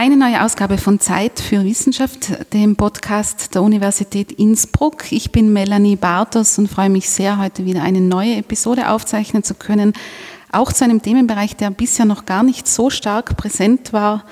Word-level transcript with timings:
Eine 0.00 0.16
neue 0.16 0.44
Ausgabe 0.44 0.78
von 0.78 1.00
Zeit 1.00 1.40
für 1.40 1.64
Wissenschaft, 1.64 2.52
dem 2.52 2.76
Podcast 2.76 3.56
der 3.56 3.62
Universität 3.62 4.30
Innsbruck. 4.30 5.10
Ich 5.10 5.32
bin 5.32 5.52
Melanie 5.52 5.96
Bartos 5.96 6.56
und 6.56 6.68
freue 6.68 6.88
mich 6.88 7.10
sehr, 7.10 7.36
heute 7.38 7.64
wieder 7.64 7.82
eine 7.82 8.00
neue 8.00 8.36
Episode 8.36 8.90
aufzeichnen 8.90 9.42
zu 9.42 9.54
können. 9.54 9.94
Auch 10.52 10.72
zu 10.72 10.84
einem 10.84 11.02
Themenbereich, 11.02 11.56
der 11.56 11.72
bisher 11.72 12.04
noch 12.04 12.26
gar 12.26 12.44
nicht 12.44 12.68
so 12.68 12.90
stark 12.90 13.36
präsent 13.36 13.92
war 13.92 14.24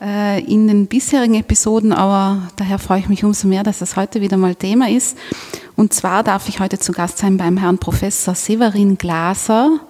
in 0.00 0.68
den 0.68 0.86
bisherigen 0.86 1.34
Episoden, 1.34 1.92
aber 1.92 2.48
daher 2.56 2.78
freue 2.78 2.98
ich 2.98 3.08
mich 3.08 3.24
umso 3.24 3.48
mehr, 3.48 3.62
dass 3.62 3.78
das 3.78 3.96
heute 3.96 4.20
wieder 4.20 4.36
mal 4.36 4.54
Thema 4.54 4.90
ist. 4.90 5.16
Und 5.76 5.94
zwar 5.94 6.22
darf 6.22 6.48
ich 6.48 6.60
heute 6.60 6.78
zu 6.78 6.92
Gast 6.92 7.18
sein 7.18 7.36
beim 7.36 7.56
Herrn 7.56 7.78
Professor 7.78 8.34
Severin 8.34 8.98
Glaser. 8.98 9.80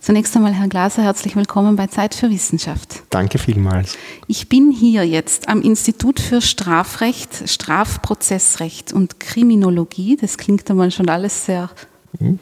Zunächst 0.00 0.36
einmal, 0.36 0.52
Herr 0.52 0.68
Glaser, 0.68 1.02
herzlich 1.02 1.34
willkommen 1.34 1.76
bei 1.76 1.86
Zeit 1.86 2.14
für 2.14 2.30
Wissenschaft. 2.30 3.02
Danke 3.08 3.38
vielmals. 3.38 3.96
Ich 4.26 4.50
bin 4.50 4.70
hier 4.70 5.06
jetzt 5.06 5.48
am 5.48 5.62
Institut 5.62 6.20
für 6.20 6.42
Strafrecht, 6.42 7.48
Strafprozessrecht 7.48 8.92
und 8.92 9.18
Kriminologie. 9.18 10.18
Das 10.20 10.36
klingt 10.36 10.70
einmal 10.70 10.90
schon 10.90 11.08
alles 11.08 11.46
sehr 11.46 11.70
hm 12.18 12.38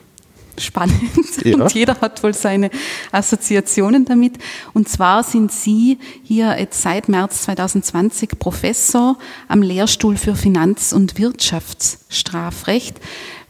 spannend 0.59 1.11
ja. 1.45 1.57
und 1.57 1.73
jeder 1.73 2.01
hat 2.01 2.23
wohl 2.23 2.35
seine 2.35 2.71
Assoziationen 3.11 4.05
damit. 4.05 4.35
Und 4.73 4.89
zwar 4.89 5.23
sind 5.23 5.53
Sie 5.53 5.99
hier 6.23 6.59
jetzt 6.59 6.83
seit 6.83 7.09
März 7.09 7.43
2020 7.43 8.39
Professor 8.39 9.19
am 9.49 9.63
Lehrstuhl 9.63 10.17
für 10.17 10.35
Finanz- 10.35 10.93
und 10.93 11.19
Wirtschaftsstrafrecht. 11.19 12.97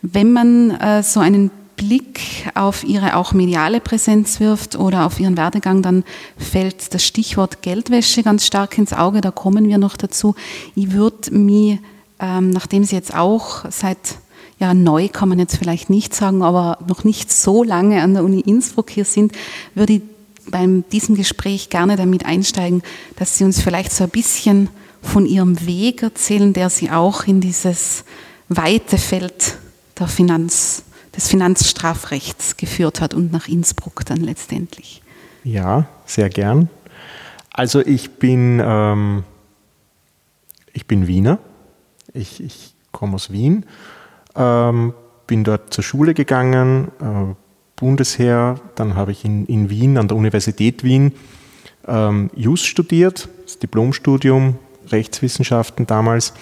Wenn 0.02 0.32
man 0.32 0.70
äh, 0.72 1.02
so 1.02 1.20
einen 1.20 1.50
Blick 1.76 2.20
auf 2.54 2.84
Ihre 2.84 3.16
auch 3.16 3.32
mediale 3.32 3.80
Präsenz 3.80 4.40
wirft 4.40 4.76
oder 4.76 5.06
auf 5.06 5.18
Ihren 5.18 5.36
Werdegang, 5.36 5.82
dann 5.82 6.04
fällt 6.36 6.94
das 6.94 7.04
Stichwort 7.04 7.62
Geldwäsche 7.62 8.22
ganz 8.22 8.46
stark 8.46 8.78
ins 8.78 8.92
Auge. 8.92 9.20
Da 9.20 9.30
kommen 9.30 9.68
wir 9.68 9.78
noch 9.78 9.96
dazu. 9.96 10.34
Ich 10.74 10.92
würde 10.92 11.32
mich, 11.34 11.78
ähm, 12.20 12.50
nachdem 12.50 12.84
Sie 12.84 12.94
jetzt 12.94 13.14
auch 13.14 13.64
seit 13.70 13.98
ja, 14.62 14.74
neu 14.74 15.08
kann 15.08 15.28
man 15.28 15.40
jetzt 15.40 15.56
vielleicht 15.56 15.90
nicht 15.90 16.14
sagen, 16.14 16.44
aber 16.44 16.78
noch 16.86 17.02
nicht 17.02 17.32
so 17.32 17.64
lange 17.64 18.00
an 18.00 18.14
der 18.14 18.22
Uni 18.22 18.38
Innsbruck 18.38 18.90
hier 18.90 19.04
sind, 19.04 19.32
würde 19.74 19.94
ich 19.94 20.02
bei 20.46 20.64
diesem 20.92 21.16
Gespräch 21.16 21.68
gerne 21.68 21.96
damit 21.96 22.24
einsteigen, 22.24 22.82
dass 23.16 23.36
Sie 23.36 23.42
uns 23.42 23.60
vielleicht 23.60 23.92
so 23.92 24.04
ein 24.04 24.10
bisschen 24.10 24.68
von 25.02 25.26
Ihrem 25.26 25.66
Weg 25.66 26.04
erzählen, 26.04 26.52
der 26.52 26.70
Sie 26.70 26.92
auch 26.92 27.24
in 27.24 27.40
dieses 27.40 28.04
weite 28.48 28.98
Feld 28.98 29.58
der 29.98 30.06
Finanz, 30.06 30.84
des 31.16 31.26
Finanzstrafrechts 31.26 32.56
geführt 32.56 33.00
hat 33.00 33.14
und 33.14 33.32
nach 33.32 33.48
Innsbruck 33.48 34.04
dann 34.06 34.18
letztendlich. 34.18 35.02
Ja, 35.42 35.88
sehr 36.06 36.28
gern. 36.28 36.70
Also 37.50 37.80
ich 37.80 38.12
bin, 38.12 38.62
ähm, 38.64 39.24
ich 40.72 40.86
bin 40.86 41.08
Wiener. 41.08 41.40
Ich, 42.14 42.40
ich 42.40 42.74
komme 42.92 43.16
aus 43.16 43.32
Wien 43.32 43.66
ähm, 44.36 44.94
bin 45.26 45.44
dort 45.44 45.72
zur 45.72 45.84
Schule 45.84 46.14
gegangen, 46.14 46.88
äh, 47.00 47.34
Bundesheer, 47.76 48.60
dann 48.74 48.94
habe 48.94 49.12
ich 49.12 49.24
in, 49.24 49.46
in 49.46 49.70
Wien, 49.70 49.98
an 49.98 50.08
der 50.08 50.16
Universität 50.16 50.84
Wien, 50.84 51.12
ähm, 51.86 52.30
Jus 52.34 52.64
studiert, 52.64 53.28
das 53.44 53.58
Diplomstudium, 53.58 54.58
Rechtswissenschaften 54.88 55.86
damals, 55.86 56.32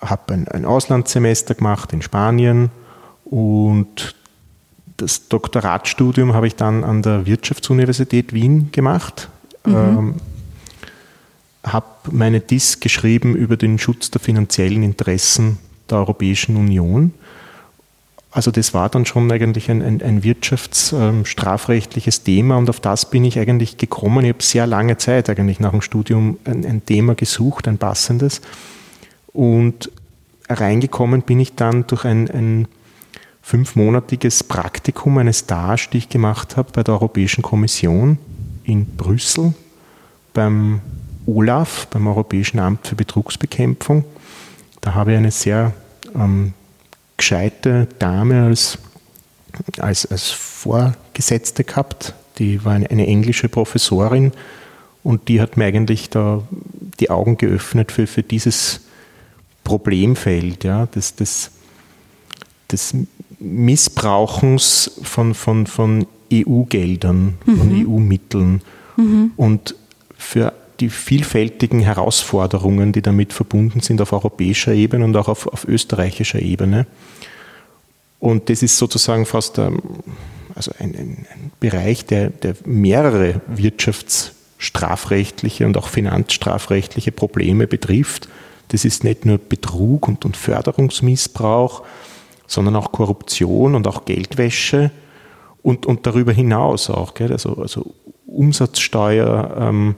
habe 0.00 0.34
ein, 0.34 0.48
ein 0.48 0.64
Auslandssemester 0.64 1.54
gemacht 1.54 1.92
in 1.92 2.02
Spanien 2.02 2.70
und 3.24 4.14
das 4.96 5.28
Doktoratstudium 5.28 6.34
habe 6.34 6.48
ich 6.48 6.56
dann 6.56 6.82
an 6.82 7.02
der 7.02 7.24
Wirtschaftsuniversität 7.26 8.32
Wien 8.32 8.70
gemacht. 8.72 9.28
Mhm. 9.64 9.74
Ähm, 9.74 10.14
habe 11.64 11.86
meine 12.10 12.40
DIS 12.40 12.80
geschrieben 12.80 13.36
über 13.36 13.56
den 13.56 13.78
Schutz 13.78 14.10
der 14.10 14.20
finanziellen 14.20 14.82
Interessen 14.82 15.58
der 15.90 15.98
Europäischen 15.98 16.56
Union. 16.56 17.12
Also 18.30 18.50
das 18.50 18.74
war 18.74 18.88
dann 18.88 19.06
schon 19.06 19.30
eigentlich 19.32 19.70
ein, 19.70 19.82
ein, 19.82 20.02
ein 20.02 20.22
wirtschaftsstrafrechtliches 20.22 22.24
Thema 22.24 22.56
und 22.56 22.68
auf 22.68 22.78
das 22.78 23.10
bin 23.10 23.24
ich 23.24 23.38
eigentlich 23.38 23.78
gekommen. 23.78 24.24
Ich 24.24 24.32
habe 24.32 24.42
sehr 24.42 24.66
lange 24.66 24.98
Zeit 24.98 25.30
eigentlich 25.30 25.60
nach 25.60 25.70
dem 25.70 25.80
Studium 25.80 26.38
ein, 26.44 26.64
ein 26.64 26.84
Thema 26.84 27.14
gesucht, 27.14 27.66
ein 27.66 27.78
passendes. 27.78 28.42
Und 29.32 29.90
reingekommen 30.48 31.22
bin 31.22 31.40
ich 31.40 31.54
dann 31.54 31.86
durch 31.86 32.04
ein, 32.04 32.30
ein 32.30 32.68
fünfmonatiges 33.42 34.44
Praktikum, 34.44 35.18
eine 35.18 35.32
Stage, 35.32 35.88
die 35.92 35.98
ich 35.98 36.08
gemacht 36.10 36.56
habe 36.56 36.70
bei 36.72 36.82
der 36.82 36.94
Europäischen 36.94 37.42
Kommission 37.42 38.18
in 38.64 38.84
Brüssel 38.84 39.54
beim 40.34 40.80
OLAF, 41.26 41.86
beim 41.86 42.06
Europäischen 42.06 42.58
Amt 42.58 42.86
für 42.86 42.94
Betrugsbekämpfung. 42.94 44.04
Da 44.80 44.94
habe 44.94 45.12
ich 45.12 45.18
eine 45.18 45.30
sehr 45.30 45.72
ähm, 46.14 46.54
gescheite 47.16 47.88
Dame 47.98 48.44
als, 48.44 48.78
als, 49.78 50.06
als 50.06 50.30
Vorgesetzte 50.30 51.64
gehabt. 51.64 52.14
Die 52.38 52.64
war 52.64 52.72
eine, 52.72 52.90
eine, 52.90 53.06
englische 53.06 53.48
Professorin 53.48 54.32
und 55.02 55.28
die 55.28 55.40
hat 55.40 55.56
mir 55.56 55.66
eigentlich 55.66 56.10
da 56.10 56.42
die 57.00 57.10
Augen 57.10 57.36
geöffnet 57.36 57.92
für, 57.92 58.06
für 58.06 58.22
dieses 58.22 58.80
Problemfeld, 59.64 60.64
ja, 60.64 60.86
des, 60.86 61.16
des, 61.16 61.50
des 62.70 62.94
Missbrauchens 63.40 64.92
von, 65.02 65.34
von, 65.34 65.66
von 65.66 66.06
EU-Geldern, 66.32 67.38
mhm. 67.44 67.58
von 67.58 67.86
EU-Mitteln. 67.86 68.62
Mhm. 68.96 69.32
Und 69.36 69.74
für 70.16 70.52
die 70.80 70.90
vielfältigen 70.90 71.80
Herausforderungen, 71.80 72.92
die 72.92 73.02
damit 73.02 73.32
verbunden 73.32 73.80
sind 73.80 74.00
auf 74.00 74.12
europäischer 74.12 74.72
Ebene 74.72 75.04
und 75.04 75.16
auch 75.16 75.28
auf, 75.28 75.46
auf 75.46 75.66
österreichischer 75.66 76.40
Ebene. 76.40 76.86
Und 78.20 78.50
das 78.50 78.62
ist 78.62 78.78
sozusagen 78.78 79.26
fast 79.26 79.58
ein, 79.58 79.74
ähm, 79.74 79.82
also 80.54 80.72
ein, 80.78 80.94
ein, 80.94 81.26
ein 81.32 81.50
Bereich, 81.60 82.06
der, 82.06 82.30
der 82.30 82.54
mehrere 82.64 83.40
wirtschaftsstrafrechtliche 83.46 85.66
und 85.66 85.76
auch 85.76 85.88
finanzstrafrechtliche 85.88 87.12
Probleme 87.12 87.66
betrifft. 87.66 88.28
Das 88.68 88.84
ist 88.84 89.04
nicht 89.04 89.24
nur 89.24 89.38
Betrug 89.38 90.08
und, 90.08 90.24
und 90.24 90.36
Förderungsmissbrauch, 90.36 91.84
sondern 92.46 92.76
auch 92.76 92.92
Korruption 92.92 93.74
und 93.74 93.86
auch 93.86 94.04
Geldwäsche 94.04 94.90
und, 95.62 95.86
und 95.86 96.06
darüber 96.06 96.32
hinaus 96.32 96.90
auch, 96.90 97.14
gell? 97.14 97.32
Also, 97.32 97.56
also 97.56 97.94
Umsatzsteuer, 98.26 99.56
ähm, 99.60 99.94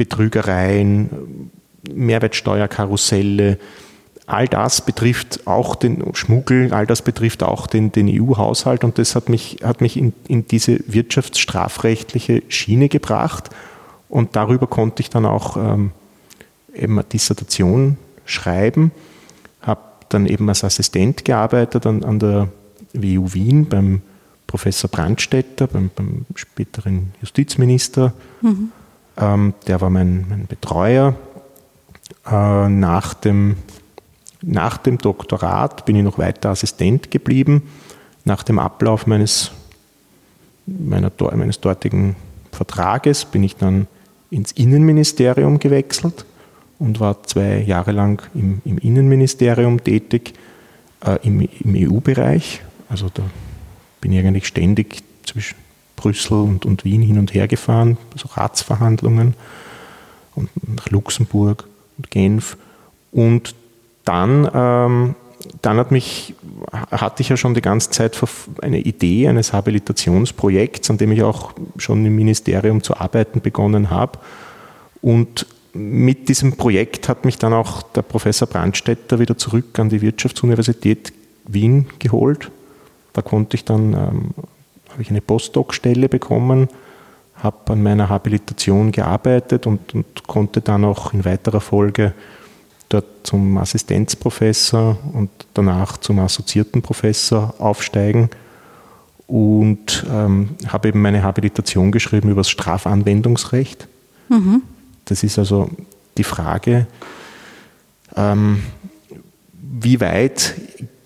Betrügereien, 0.00 1.50
Mehrwertsteuerkarusselle, 1.92 3.58
all 4.24 4.48
das 4.48 4.80
betrifft 4.80 5.46
auch 5.46 5.74
den 5.74 6.14
Schmuggel, 6.14 6.72
all 6.72 6.86
das 6.86 7.02
betrifft 7.02 7.42
auch 7.42 7.66
den, 7.66 7.92
den 7.92 8.08
EU-Haushalt 8.08 8.82
und 8.82 8.96
das 8.96 9.14
hat 9.14 9.28
mich, 9.28 9.58
hat 9.62 9.82
mich 9.82 9.98
in, 9.98 10.14
in 10.26 10.48
diese 10.48 10.80
wirtschaftsstrafrechtliche 10.86 12.42
Schiene 12.48 12.88
gebracht 12.88 13.50
und 14.08 14.36
darüber 14.36 14.66
konnte 14.66 15.02
ich 15.02 15.10
dann 15.10 15.26
auch 15.26 15.58
ähm, 15.58 15.90
eben 16.74 16.98
eine 16.98 17.04
Dissertation 17.04 17.98
schreiben, 18.24 18.92
habe 19.60 19.82
dann 20.08 20.24
eben 20.24 20.48
als 20.48 20.64
Assistent 20.64 21.26
gearbeitet 21.26 21.84
an, 21.84 22.04
an 22.04 22.18
der 22.18 22.48
WU 22.94 23.34
Wien 23.34 23.68
beim 23.68 24.00
Professor 24.46 24.88
Brandstätter, 24.88 25.66
beim, 25.66 25.90
beim 25.94 26.24
späteren 26.34 27.12
Justizminister. 27.20 28.14
Mhm. 28.40 28.72
Ähm, 29.16 29.54
der 29.66 29.80
war 29.80 29.90
mein, 29.90 30.26
mein 30.28 30.46
Betreuer. 30.46 31.14
Äh, 32.26 32.68
nach, 32.68 33.14
dem, 33.14 33.56
nach 34.42 34.76
dem 34.76 34.98
Doktorat 34.98 35.84
bin 35.84 35.96
ich 35.96 36.04
noch 36.04 36.18
weiter 36.18 36.50
Assistent 36.50 37.10
geblieben. 37.10 37.62
Nach 38.24 38.42
dem 38.42 38.58
Ablauf 38.58 39.06
meines, 39.06 39.50
meiner, 40.66 41.10
meines 41.34 41.60
dortigen 41.60 42.16
Vertrages 42.52 43.24
bin 43.24 43.42
ich 43.42 43.56
dann 43.56 43.86
ins 44.30 44.52
Innenministerium 44.52 45.58
gewechselt 45.58 46.24
und 46.78 47.00
war 47.00 47.22
zwei 47.24 47.58
Jahre 47.60 47.92
lang 47.92 48.22
im, 48.34 48.60
im 48.64 48.78
Innenministerium 48.78 49.82
tätig, 49.82 50.34
äh, 51.04 51.18
im, 51.26 51.40
im 51.40 51.74
EU-Bereich. 51.90 52.62
Also 52.88 53.08
da 53.12 53.22
bin 54.00 54.12
ich 54.12 54.18
eigentlich 54.18 54.46
ständig 54.46 55.02
zwischen 55.24 55.56
Brüssel 56.00 56.40
und, 56.40 56.64
und 56.64 56.84
Wien 56.84 57.02
hin 57.02 57.18
und 57.18 57.34
her 57.34 57.46
gefahren, 57.46 57.98
so 58.16 58.28
Ratsverhandlungen 58.28 59.34
und 60.34 60.48
nach 60.76 60.88
Luxemburg 60.88 61.68
und 61.98 62.10
Genf. 62.10 62.56
Und 63.12 63.54
dann, 64.04 64.48
ähm, 64.54 65.14
dann 65.60 65.76
hat 65.76 65.90
mich, 65.90 66.34
hatte 66.90 67.22
ich 67.22 67.28
ja 67.28 67.36
schon 67.36 67.54
die 67.54 67.60
ganze 67.60 67.90
Zeit 67.90 68.18
eine 68.62 68.80
Idee 68.80 69.28
eines 69.28 69.52
Habilitationsprojekts, 69.52 70.90
an 70.90 70.98
dem 70.98 71.12
ich 71.12 71.22
auch 71.22 71.52
schon 71.76 72.04
im 72.06 72.16
Ministerium 72.16 72.82
zu 72.82 72.96
arbeiten 72.96 73.40
begonnen 73.40 73.90
habe. 73.90 74.18
Und 75.02 75.46
mit 75.72 76.28
diesem 76.28 76.56
Projekt 76.56 77.08
hat 77.08 77.24
mich 77.24 77.38
dann 77.38 77.52
auch 77.52 77.82
der 77.82 78.02
Professor 78.02 78.48
Brandstätter 78.48 79.18
wieder 79.18 79.36
zurück 79.36 79.78
an 79.78 79.90
die 79.90 80.00
Wirtschaftsuniversität 80.00 81.12
Wien 81.46 81.86
geholt. 81.98 82.50
Da 83.12 83.22
konnte 83.22 83.56
ich 83.56 83.64
dann 83.64 83.92
ähm, 83.92 84.34
habe 85.00 85.04
ich 85.04 85.10
eine 85.10 85.22
Postdoc-Stelle 85.22 86.10
bekommen, 86.10 86.68
habe 87.36 87.72
an 87.72 87.82
meiner 87.82 88.10
Habilitation 88.10 88.92
gearbeitet 88.92 89.66
und, 89.66 89.94
und, 89.94 90.26
konnte 90.26 90.60
dann 90.60 90.84
auch 90.84 91.14
in 91.14 91.24
weiterer 91.24 91.62
Folge 91.62 92.12
dort 92.90 93.06
zum 93.22 93.56
Assistenzprofessor 93.56 94.98
und 95.14 95.30
danach 95.54 95.96
zum 95.96 96.18
assoziierten 96.18 96.82
Professor 96.82 97.54
aufsteigen 97.58 98.28
und 99.26 100.04
ähm, 100.12 100.50
habe 100.66 100.88
eben 100.88 101.00
meine 101.00 101.22
Habilitation 101.22 101.92
geschrieben 101.92 102.28
über 102.28 102.40
das 102.40 102.50
Strafanwendungsrecht. 102.50 103.88
Mhm. 104.28 104.60
Das 105.06 105.22
ist 105.22 105.38
also 105.38 105.70
die 106.18 106.24
Frage, 106.24 106.86
ähm, 108.16 108.62
wie 109.62 109.98
weit 109.98 110.56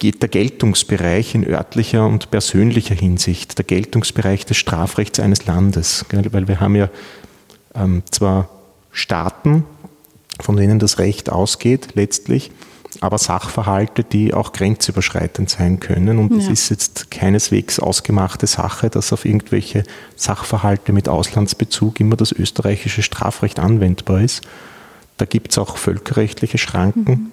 geht 0.04 0.20
der 0.20 0.28
Geltungsbereich 0.28 1.34
in 1.34 1.46
örtlicher 1.48 2.06
und 2.06 2.30
persönlicher 2.30 2.94
Hinsicht, 2.94 3.56
der 3.56 3.64
Geltungsbereich 3.64 4.44
des 4.44 4.58
Strafrechts 4.58 5.18
eines 5.18 5.46
Landes. 5.46 6.04
Weil 6.10 6.46
wir 6.46 6.60
haben 6.60 6.76
ja 6.76 6.90
ähm, 7.74 8.02
zwar 8.10 8.50
Staaten, 8.92 9.64
von 10.38 10.58
denen 10.58 10.78
das 10.78 10.98
Recht 10.98 11.32
ausgeht 11.32 11.92
letztlich, 11.94 12.50
aber 13.00 13.16
Sachverhalte, 13.16 14.04
die 14.04 14.34
auch 14.34 14.52
grenzüberschreitend 14.52 15.48
sein 15.48 15.80
können. 15.80 16.18
Und 16.18 16.32
es 16.32 16.48
ja. 16.48 16.52
ist 16.52 16.68
jetzt 16.68 17.10
keineswegs 17.10 17.78
ausgemachte 17.78 18.46
Sache, 18.46 18.90
dass 18.90 19.10
auf 19.10 19.24
irgendwelche 19.24 19.84
Sachverhalte 20.16 20.92
mit 20.92 21.08
Auslandsbezug 21.08 21.98
immer 22.00 22.16
das 22.16 22.30
österreichische 22.30 23.02
Strafrecht 23.02 23.58
anwendbar 23.58 24.20
ist. 24.20 24.42
Da 25.16 25.24
gibt 25.24 25.52
es 25.52 25.56
auch 25.56 25.78
völkerrechtliche 25.78 26.58
Schranken. 26.58 27.10
Mhm. 27.10 27.30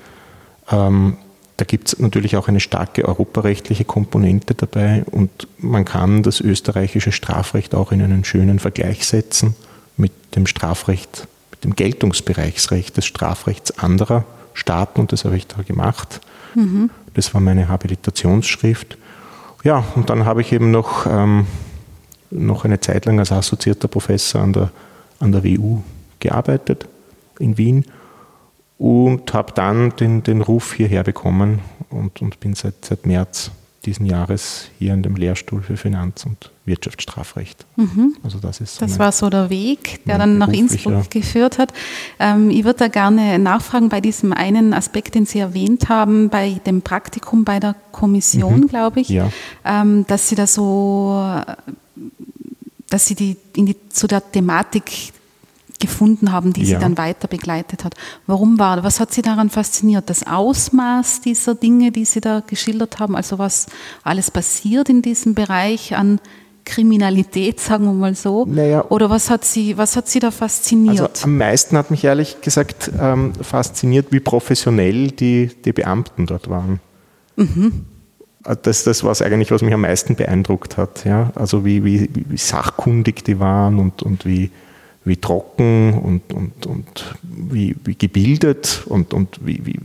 Ähm, 0.72 1.18
da 1.62 1.66
gibt 1.66 1.90
es 1.90 2.00
natürlich 2.00 2.38
auch 2.38 2.48
eine 2.48 2.60
starke 2.60 3.08
europarechtliche 3.08 3.86
Komponente 3.86 4.56
dabei 4.56 5.04
und 5.12 5.48
man 5.60 5.86
kann 5.86 6.24
das 6.24 6.40
österreichische 6.42 7.12
Strafrecht 7.12 7.76
auch 7.76 7.92
in 7.92 8.02
einen 8.02 8.24
schönen 8.24 8.58
Vergleich 8.58 9.06
setzen 9.06 9.56
mit 9.96 10.12
dem 10.36 10.48
Strafrecht, 10.48 11.28
mit 11.52 11.64
dem 11.64 11.76
Geltungsbereichsrecht 11.76 12.98
des 12.98 13.06
Strafrechts 13.06 13.78
anderer 13.78 14.26
Staaten 14.56 15.02
und 15.02 15.12
das 15.12 15.24
habe 15.24 15.38
ich 15.38 15.46
da 15.46 15.62
gemacht. 15.62 16.20
Mhm. 16.56 16.90
Das 17.14 17.32
war 17.36 17.42
meine 17.42 17.68
Habilitationsschrift. 17.68 18.98
Ja, 19.64 19.84
und 19.94 20.10
dann 20.10 20.26
habe 20.26 20.42
ich 20.42 20.52
eben 20.54 20.72
noch, 20.72 21.06
ähm, 21.06 21.46
noch 22.32 22.66
eine 22.66 22.80
Zeit 22.80 23.06
lang 23.06 23.20
als 23.20 23.32
assoziierter 23.32 23.88
Professor 23.88 24.42
an 24.42 24.54
der, 24.54 24.72
an 25.20 25.32
der 25.32 25.44
WU 25.44 25.84
gearbeitet 26.20 26.88
in 27.38 27.60
Wien 27.60 27.86
und 28.82 29.32
habe 29.36 29.54
dann 29.54 29.96
den, 29.96 30.24
den 30.24 30.42
Ruf 30.42 30.74
hierher 30.74 31.04
bekommen 31.04 31.60
und, 31.92 32.20
und 32.20 32.40
bin 32.40 32.56
seit, 32.56 32.84
seit 32.84 33.06
März 33.06 33.52
diesen 33.86 34.08
Jahres 34.08 34.70
hier 34.80 34.96
in 34.96 35.04
dem 35.04 35.16
Lehrstuhl 35.16 35.62
für 35.62 35.78
Finanz- 35.78 36.26
und 36.26 36.50
Wirtschaftsstrafrecht. 36.66 37.64
Mhm. 37.76 38.16
Also 38.24 38.40
das 38.40 38.60
ist 38.60 38.78
so 38.78 38.86
das 38.86 38.98
war 38.98 39.12
so 39.12 39.30
der 39.30 39.52
Weg, 39.52 40.04
der 40.06 40.18
dann 40.18 40.40
nach 40.40 40.48
Innsbruck 40.48 41.12
geführt 41.12 41.60
hat. 41.60 41.74
Ähm, 42.18 42.50
ich 42.50 42.64
würde 42.64 42.80
da 42.80 42.88
gerne 42.88 43.38
nachfragen 43.38 43.90
bei 43.90 44.02
diesem 44.02 44.34
einen 44.34 44.74
Aspekt, 44.74 45.14
den 45.14 45.28
Sie 45.28 45.38
erwähnt 45.38 45.88
haben, 45.90 46.30
bei 46.30 46.60
dem 46.66 46.82
Praktikum 46.82 47.44
bei 47.44 47.60
der 47.60 47.76
Kommission, 47.92 48.62
mhm. 48.62 48.68
glaube 48.68 49.02
ich, 49.02 49.10
ja. 49.10 49.30
ähm, 49.64 50.08
dass 50.08 50.28
Sie 50.28 50.36
da 50.36 50.48
so, 50.48 51.24
dass 52.90 53.06
Sie 53.06 53.14
die, 53.14 53.38
die 53.56 53.76
zu 53.90 54.08
der 54.08 54.32
Thematik 54.32 55.14
gefunden 55.82 56.32
haben, 56.32 56.54
die 56.54 56.62
ja. 56.62 56.68
sie 56.68 56.82
dann 56.82 56.98
weiter 56.98 57.28
begleitet 57.28 57.84
hat. 57.84 57.96
Warum 58.28 58.58
war, 58.58 58.84
was 58.84 59.02
hat 59.02 59.14
sie 59.14 59.22
daran 59.22 59.50
fasziniert? 59.50 60.10
Das 60.10 60.26
Ausmaß 60.26 61.22
dieser 61.22 61.56
Dinge, 61.56 61.92
die 61.92 62.06
Sie 62.06 62.22
da 62.22 62.42
geschildert 62.46 63.00
haben, 63.00 63.18
also 63.18 63.38
was 63.38 63.68
alles 64.04 64.32
passiert 64.32 64.88
in 64.88 65.02
diesem 65.02 65.36
Bereich 65.36 65.96
an 65.96 66.22
Kriminalität, 66.64 67.60
sagen 67.60 67.86
wir 67.86 67.94
mal 67.94 68.16
so? 68.16 68.46
Naja, 68.46 68.86
Oder 68.90 69.10
was 69.10 69.30
hat, 69.30 69.44
sie, 69.44 69.78
was 69.78 69.96
hat 69.96 70.08
Sie 70.08 70.20
da 70.20 70.32
fasziniert? 70.32 71.02
Also 71.02 71.26
am 71.26 71.38
meisten 71.38 71.78
hat 71.78 71.92
mich 71.92 72.04
ehrlich 72.04 72.42
gesagt 72.42 72.92
ähm, 73.00 73.34
fasziniert, 73.42 74.08
wie 74.12 74.20
professionell 74.20 75.12
die, 75.12 75.50
die 75.66 75.74
Beamten 75.74 76.26
dort 76.26 76.50
waren. 76.50 76.80
Mhm. 77.36 77.86
Das, 78.64 78.84
das 78.84 79.04
war 79.04 79.12
es 79.12 79.22
eigentlich, 79.22 79.52
was 79.52 79.62
mich 79.62 79.74
am 79.74 79.82
meisten 79.82 80.16
beeindruckt 80.16 80.78
hat. 80.78 81.06
Ja? 81.06 81.32
Also 81.36 81.64
wie, 81.64 81.84
wie, 81.84 82.10
wie 82.14 82.38
sachkundig 82.38 83.24
die 83.24 83.40
waren 83.40 83.78
und, 83.78 84.02
und 84.02 84.26
wie, 84.26 84.50
wie 85.04 85.18
trocken 85.18 85.94
und, 85.94 86.32
und, 86.32 86.66
und 86.68 87.16
wie, 87.24 87.76
wie 87.84 87.96
gebildet 87.96 88.84
und, 88.86 89.14
und 89.14 89.40
wie, 89.44 89.66
wie, 89.66 89.80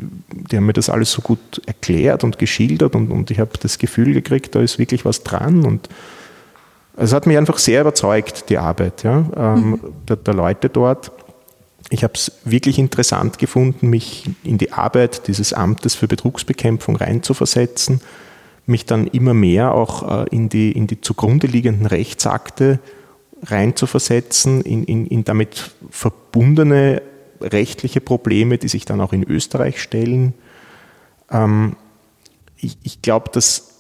die 0.51 0.57
haben 0.57 0.67
mir 0.67 0.75
das 0.75 0.91
alles 0.91 1.11
so 1.11 1.23
gut 1.23 1.63
erklärt 1.65 2.23
und 2.23 2.39
geschildert 2.39 2.95
und, 2.95 3.11
und 3.11 3.31
ich 3.31 3.41
habe 3.41 3.53
das 3.61 3.79
Gefühl 3.79 4.13
gekriegt, 4.13 4.55
da 4.55 4.61
ist 4.61 4.79
wirklich 4.79 5.05
was 5.07 5.23
dran 5.23 5.65
und 5.65 5.89
es 6.99 7.13
hat 7.13 7.27
mich 7.27 7.37
einfach 7.37 7.59
sehr 7.59 7.83
überzeugt, 7.83 8.49
die 8.49 8.59
Arbeit 8.59 9.05
ja, 9.05 9.25
ähm, 9.37 9.71
mhm. 9.71 9.81
der, 10.09 10.17
der 10.17 10.35
Leute 10.35 10.69
dort. 10.69 11.13
Ich 11.89 12.03
habe 12.03 12.15
es 12.15 12.33
wirklich 12.45 12.79
interessant 12.79 13.39
gefunden, 13.39 13.89
mich 13.89 14.29
in 14.43 14.59
die 14.59 14.73
Arbeit 14.73 15.29
dieses 15.29 15.53
Amtes 15.53 15.95
für 15.95 16.09
Betrugsbekämpfung 16.09 16.97
reinzuversetzen, 16.97 18.01
mich 18.67 18.85
dann 18.87 19.07
immer 19.07 19.35
mehr 19.35 19.73
auch 19.73 20.25
äh, 20.25 20.27
in, 20.31 20.49
die, 20.49 20.73
in 20.73 20.87
die 20.87 21.01
zugrunde 21.01 21.47
liegenden 21.47 21.87
Rechtsakte 21.87 22.81
reinzuversetzen 23.43 24.63
in, 24.63 24.85
in, 24.85 25.07
in 25.07 25.25
damit 25.25 25.73
verbundene 25.91 27.03
rechtliche 27.41 28.01
Probleme, 28.01 28.59
die 28.59 28.69
sich 28.69 28.85
dann 28.85 29.01
auch 29.01 29.13
in 29.13 29.23
Österreich 29.23 29.81
stellen. 29.81 30.35
Ähm, 31.31 31.77
ich, 32.57 32.79
ich 32.83 33.03
glaube, 33.03 33.31
dass 33.33 33.73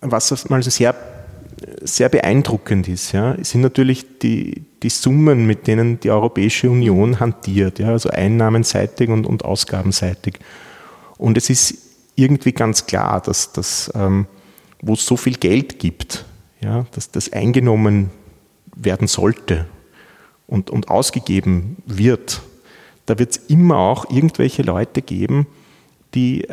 was 0.00 0.48
mal 0.48 0.62
sehr, 0.62 0.94
sehr 1.82 2.08
beeindruckend 2.08 2.86
ist, 2.88 3.12
ja, 3.12 3.36
sind 3.42 3.62
natürlich 3.62 4.18
die, 4.18 4.64
die 4.82 4.90
Summen, 4.90 5.46
mit 5.46 5.66
denen 5.66 5.98
die 6.00 6.10
Europäische 6.10 6.70
Union 6.70 7.18
hantiert, 7.18 7.78
ja, 7.78 7.88
also 7.88 8.10
einnahmenseitig 8.10 9.08
und, 9.08 9.26
und 9.26 9.44
ausgabenseitig. 9.44 10.38
Und 11.18 11.36
es 11.36 11.50
ist 11.50 11.74
irgendwie 12.14 12.52
ganz 12.52 12.86
klar, 12.86 13.20
dass, 13.20 13.52
dass 13.52 13.90
ähm, 13.94 14.26
wo 14.82 14.94
es 14.94 15.04
so 15.06 15.16
viel 15.16 15.36
Geld 15.36 15.78
gibt, 15.78 16.24
ja, 16.60 16.86
dass 16.92 17.10
das 17.10 17.32
eingenommen 17.32 18.10
werden 18.74 19.08
sollte 19.08 19.66
und, 20.46 20.70
und 20.70 20.88
ausgegeben 20.88 21.76
wird, 21.86 22.42
da 23.06 23.18
wird 23.18 23.32
es 23.32 23.36
immer 23.48 23.78
auch 23.78 24.10
irgendwelche 24.10 24.62
Leute 24.62 25.00
geben, 25.00 25.46
die, 26.14 26.46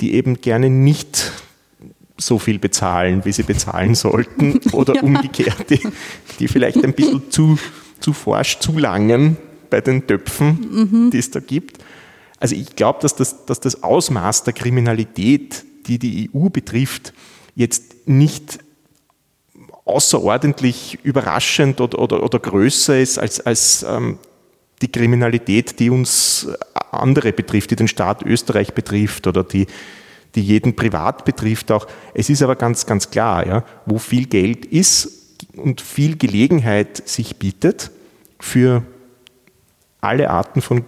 die 0.00 0.14
eben 0.14 0.40
gerne 0.40 0.70
nicht 0.70 1.32
so 2.18 2.38
viel 2.38 2.58
bezahlen, 2.58 3.24
wie 3.24 3.32
sie 3.32 3.44
bezahlen 3.44 3.94
sollten, 3.94 4.60
oder 4.72 4.96
ja. 4.96 5.02
umgekehrt, 5.02 5.70
die, 5.70 5.80
die 6.38 6.48
vielleicht 6.48 6.84
ein 6.84 6.92
bisschen 6.92 7.30
zu, 7.30 7.58
zu 8.00 8.12
forsch 8.12 8.58
zulangen 8.58 9.36
bei 9.70 9.80
den 9.80 10.06
Töpfen, 10.06 10.68
mhm. 10.70 11.10
die 11.10 11.18
es 11.18 11.30
da 11.30 11.40
gibt. 11.40 11.78
Also 12.40 12.54
ich 12.54 12.76
glaube, 12.76 13.00
dass 13.02 13.16
das, 13.16 13.46
dass 13.46 13.60
das 13.60 13.82
Ausmaß 13.82 14.44
der 14.44 14.52
Kriminalität, 14.52 15.64
die 15.86 15.98
die 15.98 16.30
EU 16.34 16.48
betrifft, 16.48 17.12
jetzt 17.54 18.08
nicht 18.08 18.58
außerordentlich 19.88 20.98
überraschend 21.02 21.80
oder, 21.80 21.98
oder, 21.98 22.22
oder 22.22 22.38
größer 22.38 22.98
ist 22.98 23.18
als, 23.18 23.40
als 23.40 23.84
ähm, 23.88 24.18
die 24.82 24.92
Kriminalität, 24.92 25.80
die 25.80 25.90
uns 25.90 26.48
andere 26.90 27.32
betrifft, 27.32 27.70
die 27.70 27.76
den 27.76 27.88
Staat 27.88 28.22
Österreich 28.22 28.74
betrifft 28.74 29.26
oder 29.26 29.42
die, 29.44 29.66
die 30.34 30.42
jeden 30.42 30.76
privat 30.76 31.24
betrifft 31.24 31.72
auch. 31.72 31.86
Es 32.14 32.30
ist 32.30 32.42
aber 32.42 32.56
ganz, 32.56 32.86
ganz 32.86 33.10
klar, 33.10 33.46
ja, 33.46 33.64
wo 33.86 33.98
viel 33.98 34.26
Geld 34.26 34.66
ist 34.66 35.38
und 35.56 35.80
viel 35.80 36.16
Gelegenheit 36.16 37.08
sich 37.08 37.36
bietet 37.36 37.90
für 38.38 38.84
alle 40.00 40.30
Arten 40.30 40.60
von 40.62 40.84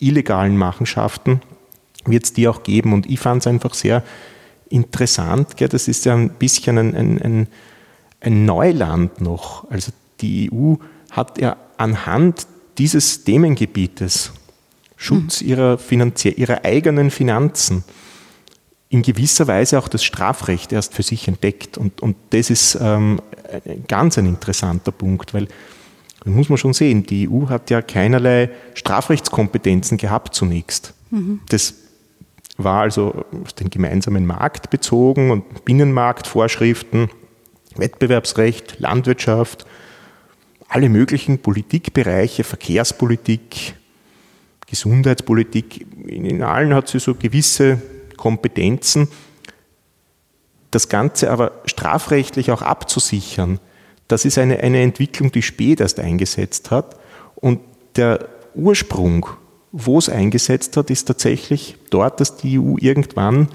illegalen 0.00 0.56
Machenschaften, 0.56 1.40
wird 2.04 2.24
es 2.24 2.32
die 2.32 2.48
auch 2.48 2.62
geben. 2.62 2.92
Und 2.92 3.08
ich 3.08 3.20
fand 3.20 3.42
es 3.42 3.46
einfach 3.46 3.74
sehr 3.74 4.02
interessant, 4.68 5.56
gell, 5.56 5.68
das 5.68 5.88
ist 5.88 6.04
ja 6.04 6.14
ein 6.14 6.30
bisschen 6.30 6.78
ein, 6.78 6.94
ein, 6.94 7.22
ein 7.22 7.48
ein 8.20 8.44
Neuland 8.44 9.20
noch. 9.20 9.70
Also 9.70 9.92
die 10.20 10.50
EU 10.52 10.74
hat 11.10 11.40
ja 11.40 11.56
anhand 11.76 12.46
dieses 12.78 13.24
Themengebietes 13.24 14.32
Schutz 14.96 15.42
mhm. 15.42 15.48
ihrer, 15.48 15.78
ihrer 16.24 16.64
eigenen 16.64 17.10
Finanzen 17.10 17.84
in 18.90 19.02
gewisser 19.02 19.46
Weise 19.46 19.78
auch 19.78 19.88
das 19.88 20.02
Strafrecht 20.02 20.72
erst 20.72 20.94
für 20.94 21.02
sich 21.02 21.28
entdeckt. 21.28 21.78
Und, 21.78 22.00
und 22.00 22.16
das 22.30 22.50
ist 22.50 22.78
ähm, 22.80 23.20
ganz 23.86 24.18
ein 24.18 24.26
interessanter 24.26 24.92
Punkt, 24.92 25.34
weil 25.34 25.46
das 26.24 26.32
muss 26.34 26.48
man 26.48 26.58
schon 26.58 26.72
sehen, 26.72 27.04
die 27.04 27.28
EU 27.28 27.48
hat 27.48 27.70
ja 27.70 27.80
keinerlei 27.82 28.50
Strafrechtskompetenzen 28.74 29.98
gehabt 29.98 30.34
zunächst. 30.34 30.94
Mhm. 31.10 31.40
Das 31.48 31.74
war 32.56 32.82
also 32.82 33.24
auf 33.42 33.52
den 33.52 33.70
gemeinsamen 33.70 34.26
Markt 34.26 34.70
bezogen 34.70 35.30
und 35.30 35.64
Binnenmarktvorschriften 35.64 37.08
Wettbewerbsrecht, 37.78 38.80
Landwirtschaft, 38.80 39.66
alle 40.68 40.88
möglichen 40.88 41.38
Politikbereiche, 41.38 42.44
Verkehrspolitik, 42.44 43.74
Gesundheitspolitik, 44.66 45.86
in 46.06 46.42
allen 46.42 46.74
hat 46.74 46.88
sie 46.88 46.98
so 46.98 47.14
gewisse 47.14 47.80
Kompetenzen. 48.16 49.08
Das 50.70 50.90
Ganze 50.90 51.30
aber 51.30 51.52
strafrechtlich 51.64 52.50
auch 52.50 52.60
abzusichern, 52.60 53.60
Das 54.08 54.24
ist 54.24 54.38
eine, 54.38 54.58
eine 54.60 54.80
Entwicklung, 54.80 55.30
die 55.30 55.42
spät 55.42 55.80
erst 55.80 56.00
eingesetzt 56.00 56.70
hat. 56.70 56.96
Und 57.36 57.60
der 57.96 58.26
Ursprung, 58.54 59.26
wo 59.70 59.98
es 59.98 60.08
eingesetzt 60.08 60.76
hat, 60.78 60.90
ist 60.90 61.06
tatsächlich 61.06 61.76
dort, 61.90 62.18
dass 62.18 62.38
die 62.38 62.58
EU 62.58 62.76
irgendwann, 62.80 63.48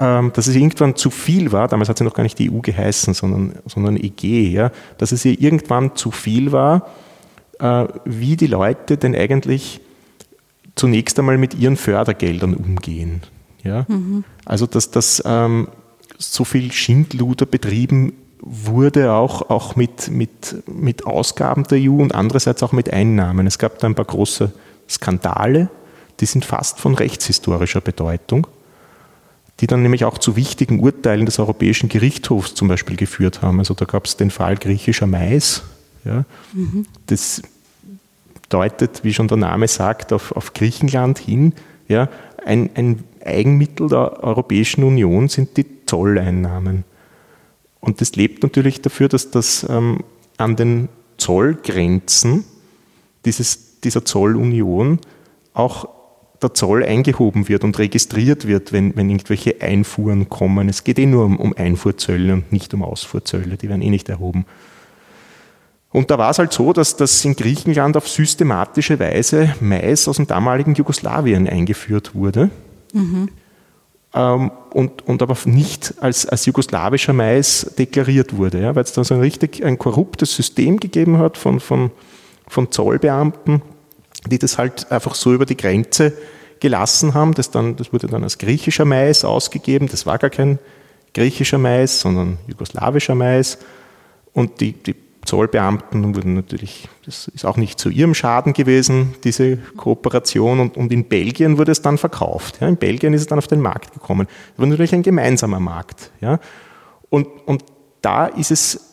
dass 0.00 0.46
es 0.46 0.54
irgendwann 0.54 0.96
zu 0.96 1.10
viel 1.10 1.52
war, 1.52 1.68
damals 1.68 1.90
hat 1.90 1.98
sie 1.98 2.04
noch 2.04 2.14
gar 2.14 2.22
nicht 2.22 2.38
die 2.38 2.50
EU 2.50 2.60
geheißen, 2.60 3.12
sondern, 3.12 3.58
sondern 3.66 3.96
EG, 3.96 4.48
ja, 4.48 4.70
dass 4.96 5.12
es 5.12 5.26
ihr 5.26 5.38
irgendwann 5.38 5.94
zu 5.94 6.10
viel 6.10 6.52
war, 6.52 6.88
äh, 7.58 7.86
wie 8.06 8.36
die 8.36 8.46
Leute 8.46 8.96
denn 8.96 9.14
eigentlich 9.14 9.80
zunächst 10.74 11.18
einmal 11.18 11.36
mit 11.36 11.54
ihren 11.54 11.76
Fördergeldern 11.76 12.54
umgehen. 12.54 13.20
Ja? 13.62 13.84
Mhm. 13.88 14.24
Also 14.46 14.64
dass 14.64 14.90
das 14.90 15.22
ähm, 15.26 15.68
so 16.16 16.44
viel 16.44 16.72
Schindluder 16.72 17.44
betrieben 17.44 18.14
wurde, 18.40 19.12
auch, 19.12 19.50
auch 19.50 19.76
mit, 19.76 20.10
mit, 20.10 20.62
mit 20.66 21.06
Ausgaben 21.06 21.64
der 21.64 21.78
EU 21.78 22.00
und 22.00 22.14
andererseits 22.14 22.62
auch 22.62 22.72
mit 22.72 22.90
Einnahmen. 22.90 23.46
Es 23.46 23.58
gab 23.58 23.78
da 23.78 23.86
ein 23.86 23.94
paar 23.94 24.06
große 24.06 24.50
Skandale, 24.88 25.68
die 26.20 26.26
sind 26.26 26.46
fast 26.46 26.80
von 26.80 26.94
rechtshistorischer 26.94 27.82
Bedeutung, 27.82 28.46
die 29.60 29.66
dann 29.66 29.82
nämlich 29.82 30.04
auch 30.04 30.18
zu 30.18 30.36
wichtigen 30.36 30.80
Urteilen 30.80 31.26
des 31.26 31.38
Europäischen 31.38 31.88
Gerichtshofs 31.88 32.54
zum 32.54 32.68
Beispiel 32.68 32.96
geführt 32.96 33.42
haben. 33.42 33.58
Also 33.58 33.74
da 33.74 33.84
gab 33.84 34.06
es 34.06 34.16
den 34.16 34.30
Fall 34.30 34.56
griechischer 34.56 35.06
Mais. 35.06 35.62
Ja. 36.04 36.24
Mhm. 36.54 36.86
Das 37.06 37.42
deutet, 38.48 39.04
wie 39.04 39.12
schon 39.12 39.28
der 39.28 39.36
Name 39.36 39.68
sagt, 39.68 40.12
auf, 40.12 40.32
auf 40.32 40.54
Griechenland 40.54 41.18
hin. 41.18 41.52
Ja. 41.88 42.08
Ein, 42.44 42.70
ein 42.74 43.04
Eigenmittel 43.24 43.88
der 43.88 44.22
Europäischen 44.22 44.82
Union 44.82 45.28
sind 45.28 45.56
die 45.58 45.66
Zolleinnahmen. 45.84 46.84
Und 47.80 48.00
das 48.00 48.16
lebt 48.16 48.42
natürlich 48.42 48.80
dafür, 48.80 49.08
dass 49.08 49.30
das 49.30 49.66
ähm, 49.68 50.04
an 50.38 50.56
den 50.56 50.88
Zollgrenzen 51.18 52.44
dieses, 53.26 53.80
dieser 53.80 54.06
Zollunion 54.06 55.00
auch 55.52 55.99
der 56.42 56.54
Zoll 56.54 56.84
eingehoben 56.84 57.48
wird 57.48 57.64
und 57.64 57.78
registriert 57.78 58.46
wird, 58.46 58.72
wenn, 58.72 58.96
wenn 58.96 59.10
irgendwelche 59.10 59.60
Einfuhren 59.60 60.28
kommen. 60.28 60.68
Es 60.68 60.84
geht 60.84 60.98
eh 60.98 61.06
nur 61.06 61.24
um, 61.24 61.38
um 61.38 61.54
Einfuhrzölle 61.56 62.34
und 62.34 62.52
nicht 62.52 62.72
um 62.74 62.82
Ausfuhrzölle, 62.82 63.56
die 63.56 63.68
werden 63.68 63.82
eh 63.82 63.90
nicht 63.90 64.08
erhoben. 64.08 64.46
Und 65.92 66.10
da 66.10 66.18
war 66.18 66.30
es 66.30 66.38
halt 66.38 66.52
so, 66.52 66.72
dass 66.72 66.96
das 66.96 67.24
in 67.24 67.34
Griechenland 67.34 67.96
auf 67.96 68.08
systematische 68.08 69.00
Weise 69.00 69.54
Mais 69.60 70.06
aus 70.06 70.16
dem 70.16 70.26
damaligen 70.26 70.74
Jugoslawien 70.74 71.48
eingeführt 71.48 72.14
wurde. 72.14 72.50
Mhm 72.92 73.28
ähm, 74.14 74.50
und, 74.72 75.06
und 75.06 75.22
aber 75.22 75.36
nicht 75.44 75.94
als, 76.00 76.26
als 76.26 76.46
jugoslawischer 76.46 77.12
Mais 77.12 77.72
deklariert 77.78 78.36
wurde, 78.36 78.60
ja, 78.60 78.74
weil 78.74 78.84
es 78.84 78.92
da 78.92 79.04
so 79.04 79.14
ein 79.14 79.20
richtig 79.20 79.64
ein 79.64 79.78
korruptes 79.78 80.34
System 80.34 80.80
gegeben 80.80 81.18
hat 81.18 81.36
von, 81.36 81.60
von, 81.60 81.90
von 82.48 82.70
Zollbeamten, 82.72 83.62
die 84.26 84.38
das 84.38 84.58
halt 84.58 84.90
einfach 84.90 85.14
so 85.14 85.32
über 85.32 85.46
die 85.46 85.56
Grenze 85.56 86.12
gelassen 86.60 87.14
haben. 87.14 87.34
Das, 87.34 87.50
dann, 87.50 87.76
das 87.76 87.92
wurde 87.92 88.06
dann 88.06 88.22
als 88.22 88.38
griechischer 88.38 88.84
Mais 88.84 89.24
ausgegeben. 89.24 89.88
Das 89.88 90.06
war 90.06 90.18
gar 90.18 90.30
kein 90.30 90.58
griechischer 91.14 91.58
Mais, 91.58 92.00
sondern 92.00 92.38
jugoslawischer 92.46 93.14
Mais. 93.14 93.58
Und 94.32 94.60
die, 94.60 94.72
die 94.72 94.94
Zollbeamten 95.24 96.14
wurden 96.14 96.34
natürlich, 96.34 96.88
das 97.04 97.28
ist 97.28 97.44
auch 97.44 97.56
nicht 97.56 97.78
zu 97.78 97.90
ihrem 97.90 98.14
Schaden 98.14 98.52
gewesen, 98.52 99.14
diese 99.24 99.56
Kooperation. 99.56 100.60
Und, 100.60 100.76
und 100.76 100.92
in 100.92 101.04
Belgien 101.04 101.58
wurde 101.58 101.72
es 101.72 101.82
dann 101.82 101.98
verkauft. 101.98 102.58
Ja. 102.60 102.68
In 102.68 102.76
Belgien 102.76 103.12
ist 103.12 103.22
es 103.22 103.26
dann 103.26 103.38
auf 103.38 103.48
den 103.48 103.60
Markt 103.60 103.92
gekommen. 103.92 104.26
Das 104.50 104.58
war 104.58 104.66
natürlich 104.66 104.94
ein 104.94 105.02
gemeinsamer 105.02 105.60
Markt. 105.60 106.10
Ja. 106.20 106.40
Und, 107.08 107.26
und 107.46 107.64
da 108.02 108.26
ist 108.26 108.50
es 108.50 108.89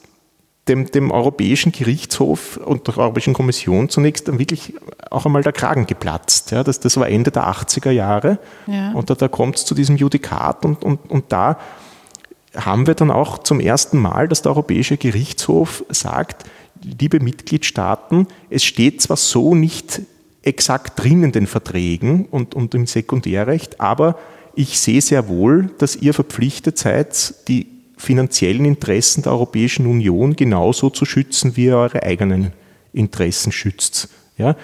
dem, 0.67 0.91
dem 0.91 1.11
Europäischen 1.11 1.71
Gerichtshof 1.71 2.57
und 2.57 2.87
der 2.87 2.97
Europäischen 2.97 3.33
Kommission 3.33 3.89
zunächst 3.89 4.27
dann 4.27 4.39
wirklich 4.39 4.73
auch 5.09 5.25
einmal 5.25 5.43
der 5.43 5.53
Kragen 5.53 5.87
geplatzt. 5.87 6.51
Ja. 6.51 6.63
Das, 6.63 6.79
das 6.79 6.97
war 6.97 7.09
Ende 7.09 7.31
der 7.31 7.47
80er 7.47 7.91
Jahre. 7.91 8.39
Ja. 8.67 8.91
Und 8.91 9.09
da, 9.09 9.15
da 9.15 9.27
kommt 9.27 9.57
es 9.57 9.65
zu 9.65 9.75
diesem 9.75 9.97
Judikat 9.97 10.65
und, 10.65 10.83
und, 10.83 11.09
und 11.09 11.25
da 11.31 11.57
haben 12.55 12.87
wir 12.87 12.95
dann 12.95 13.11
auch 13.11 13.39
zum 13.39 13.59
ersten 13.59 13.99
Mal, 13.99 14.27
dass 14.27 14.41
der 14.41 14.51
Europäische 14.51 14.97
Gerichtshof 14.97 15.83
sagt, 15.89 16.45
liebe 16.81 17.19
Mitgliedstaaten, 17.19 18.27
es 18.49 18.63
steht 18.63 19.01
zwar 19.01 19.17
so 19.17 19.55
nicht 19.55 20.01
exakt 20.41 21.01
drin 21.01 21.23
in 21.23 21.31
den 21.31 21.47
Verträgen 21.47 22.25
und, 22.25 22.55
und 22.55 22.73
im 22.73 22.87
Sekundärrecht, 22.87 23.81
aber 23.81 24.17
ich 24.55 24.79
sehe 24.79 25.01
sehr 25.01 25.27
wohl, 25.27 25.69
dass 25.77 25.95
ihr 25.95 26.13
verpflichtet 26.13 26.77
seid, 26.77 27.47
die 27.47 27.67
finanziellen 27.97 28.65
Interessen 28.65 29.23
der 29.23 29.33
Europäischen 29.33 29.85
Union 29.87 30.35
genauso 30.35 30.89
zu 30.89 31.05
schützen, 31.05 31.57
wie 31.57 31.65
ihr 31.65 31.77
eure 31.77 32.03
eigenen 32.03 32.53
Interessen 32.93 33.51
schützt. 33.51 34.09
Ja? 34.37 34.55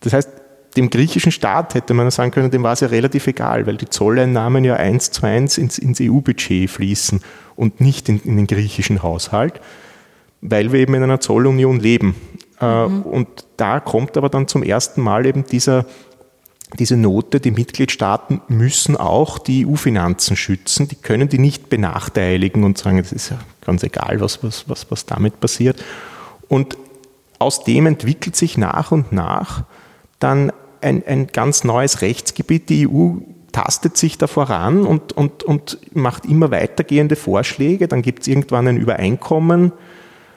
Das 0.00 0.12
heißt, 0.12 0.30
dem 0.76 0.90
griechischen 0.90 1.32
Staat 1.32 1.74
hätte 1.74 1.94
man 1.94 2.10
sagen 2.10 2.30
können, 2.30 2.50
dem 2.50 2.62
war 2.62 2.72
es 2.72 2.80
ja 2.80 2.88
relativ 2.88 3.26
egal, 3.26 3.66
weil 3.66 3.76
die 3.76 3.88
Zolleinnahmen 3.88 4.64
ja 4.64 4.74
eins 4.74 5.10
zu 5.10 5.26
eins 5.26 5.58
ins, 5.58 5.78
ins 5.78 6.00
EU-Budget 6.00 6.70
fließen 6.70 7.20
und 7.56 7.80
nicht 7.80 8.08
in, 8.08 8.20
in, 8.20 8.36
den 8.36 8.46
griechischen 8.46 9.02
Haushalt, 9.02 9.60
weil 10.40 10.72
wir 10.72 10.80
eben 10.80 10.94
in 10.94 11.02
einer 11.02 11.20
Zollunion 11.20 11.80
leben. 11.80 12.14
Äh, 12.60 12.86
mhm. 12.86 13.02
Und 13.02 13.28
da 13.56 13.80
kommt 13.80 14.16
aber 14.16 14.28
dann 14.28 14.46
zum 14.46 14.62
ersten 14.62 15.00
Mal 15.00 15.26
eben 15.26 15.44
dieser, 15.44 15.84
diese 16.78 16.96
Note, 16.96 17.40
die 17.40 17.50
Mitgliedstaaten 17.50 18.42
müssen 18.48 18.96
auch 18.96 19.38
die 19.38 19.66
EU-Finanzen 19.66 20.36
schützen, 20.36 20.86
die 20.88 20.96
können 20.96 21.28
die 21.28 21.38
nicht 21.38 21.70
benachteiligen 21.70 22.64
und 22.64 22.76
sagen, 22.76 22.98
es 22.98 23.12
ist 23.12 23.30
ja 23.30 23.38
ganz 23.64 23.82
egal, 23.82 24.20
was, 24.20 24.42
was, 24.42 24.68
was, 24.68 24.90
was 24.90 25.06
damit 25.06 25.40
passiert. 25.40 25.82
Und 26.48 26.76
aus 27.38 27.64
dem 27.64 27.86
entwickelt 27.86 28.36
sich 28.36 28.58
nach 28.58 28.92
und 28.92 29.12
nach 29.12 29.64
dann 30.18 30.52
ein, 30.80 31.02
ein 31.06 31.28
ganz 31.28 31.64
neues 31.64 32.02
Rechtsgebiet. 32.02 32.68
Die 32.68 32.88
EU 32.88 33.16
tastet 33.52 33.96
sich 33.96 34.18
da 34.18 34.26
voran 34.26 34.84
und, 34.84 35.12
und, 35.12 35.42
und 35.42 35.78
macht 35.94 36.26
immer 36.26 36.50
weitergehende 36.50 37.16
Vorschläge. 37.16 37.88
Dann 37.88 38.02
gibt 38.02 38.22
es 38.22 38.28
irgendwann 38.28 38.68
ein 38.68 38.76
Übereinkommen, 38.76 39.72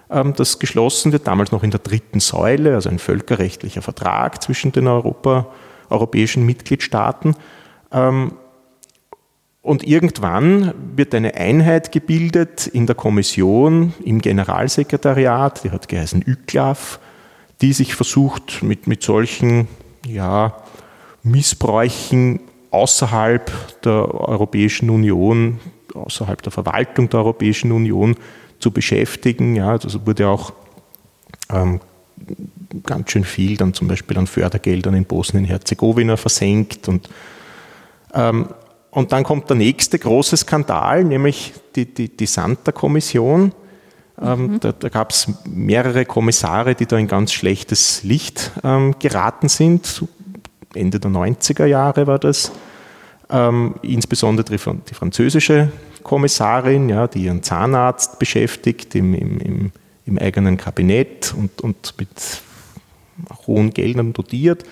ähm, 0.10 0.34
das 0.36 0.60
geschlossen 0.60 1.12
wird, 1.12 1.28
damals 1.28 1.52
noch 1.52 1.64
in 1.64 1.72
der 1.72 1.80
dritten 1.80 2.20
Säule, 2.20 2.76
also 2.76 2.90
ein 2.90 3.00
völkerrechtlicher 3.00 3.82
Vertrag 3.82 4.42
zwischen 4.42 4.72
den 4.72 4.88
Europa, 4.88 5.48
europäischen 5.92 6.46
Mitgliedstaaten. 6.46 7.36
Ähm, 7.92 8.34
und 9.62 9.84
irgendwann 9.84 10.74
wird 10.96 11.14
eine 11.14 11.36
Einheit 11.36 11.92
gebildet 11.92 12.66
in 12.66 12.88
der 12.88 12.96
Kommission, 12.96 13.94
im 14.04 14.20
Generalsekretariat, 14.20 15.64
die 15.64 15.72
hat 15.72 15.88
geheißen 15.88 16.24
ÜKLAF, 16.26 17.00
die 17.62 17.74
sich 17.74 17.94
versucht, 17.94 18.64
mit, 18.64 18.88
mit 18.88 19.04
solchen 19.04 19.68
ja, 20.08 20.56
Missbräuchen 21.22 22.40
außerhalb 22.72 23.52
der 23.84 24.14
Europäischen 24.14 24.90
Union, 24.90 25.60
außerhalb 25.94 26.42
der 26.42 26.52
Verwaltung 26.52 27.10
der 27.10 27.20
Europäischen 27.20 27.72
Union 27.72 28.16
zu 28.60 28.72
beschäftigen. 28.72 29.56
Ja, 29.56 29.72
also 29.72 30.08
wurde 30.08 30.28
auch 30.28 30.54
ähm, 31.52 31.82
ganz 32.86 33.12
schön 33.12 33.24
viel 33.24 33.58
dann 33.58 33.74
zum 33.74 33.88
Beispiel 33.88 34.18
an 34.18 34.28
Fördergeldern 34.28 34.94
in 34.94 35.06
Bosnien-Herzegowina 35.06 36.18
versenkt. 36.18 36.88
Und, 36.88 37.10
ähm, 38.14 38.48
und 38.92 39.12
dann 39.12 39.24
kommt 39.24 39.50
der 39.50 39.58
nächste 39.58 40.00
große 40.00 40.38
Skandal, 40.38 41.04
nämlich 41.04 41.54
die, 41.76 41.86
die, 41.86 42.16
die 42.16 42.26
Santa-Kommission. 42.26 43.54
Ähm, 44.22 44.48
mhm. 44.48 44.60
Da, 44.60 44.72
da 44.72 44.90
gab 44.90 45.12
es 45.12 45.28
mehrere 45.46 46.06
Kommissare, 46.06 46.76
die 46.76 46.86
da 46.86 46.98
in 46.98 47.08
ganz 47.08 47.34
schlechtes 47.34 48.04
Licht 48.04 48.52
ähm, 48.64 48.96
geraten 49.00 49.50
sind. 49.50 50.06
Ende 50.74 51.00
der 51.00 51.12
90er 51.12 51.66
Jahre 51.66 52.08
war 52.08 52.20
das. 52.20 52.52
Ähm, 53.30 53.76
insbesondere 53.82 54.46
die, 54.46 54.58
die, 54.90 54.94
französische 54.94 55.72
Kommissarin, 56.04 56.90
ja, 56.90 57.08
die 57.08 57.24
ihren 57.24 57.44
Zahnarzt 57.44 58.20
beschäftigt 58.20 58.94
im, 58.96 59.14
im, 59.14 59.40
im, 59.40 59.72
im 60.06 60.18
eigenen 60.18 60.58
Kabinett 60.58 61.34
und, 61.34 61.62
und 61.62 61.94
mit 61.98 62.42
hohen 63.46 63.72
Geldern 63.72 64.14
dotiert. 64.14 64.64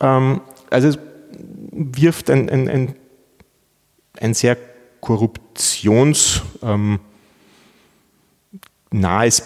Ähm, 0.00 0.40
also 0.70 0.88
es 0.88 0.98
wirft 1.72 2.30
ein, 2.30 2.48
ein, 2.48 2.68
ein, 2.68 2.94
ein 4.20 4.34
sehr 4.34 4.56
korruptions- 5.00 6.42
ähm, 6.62 7.00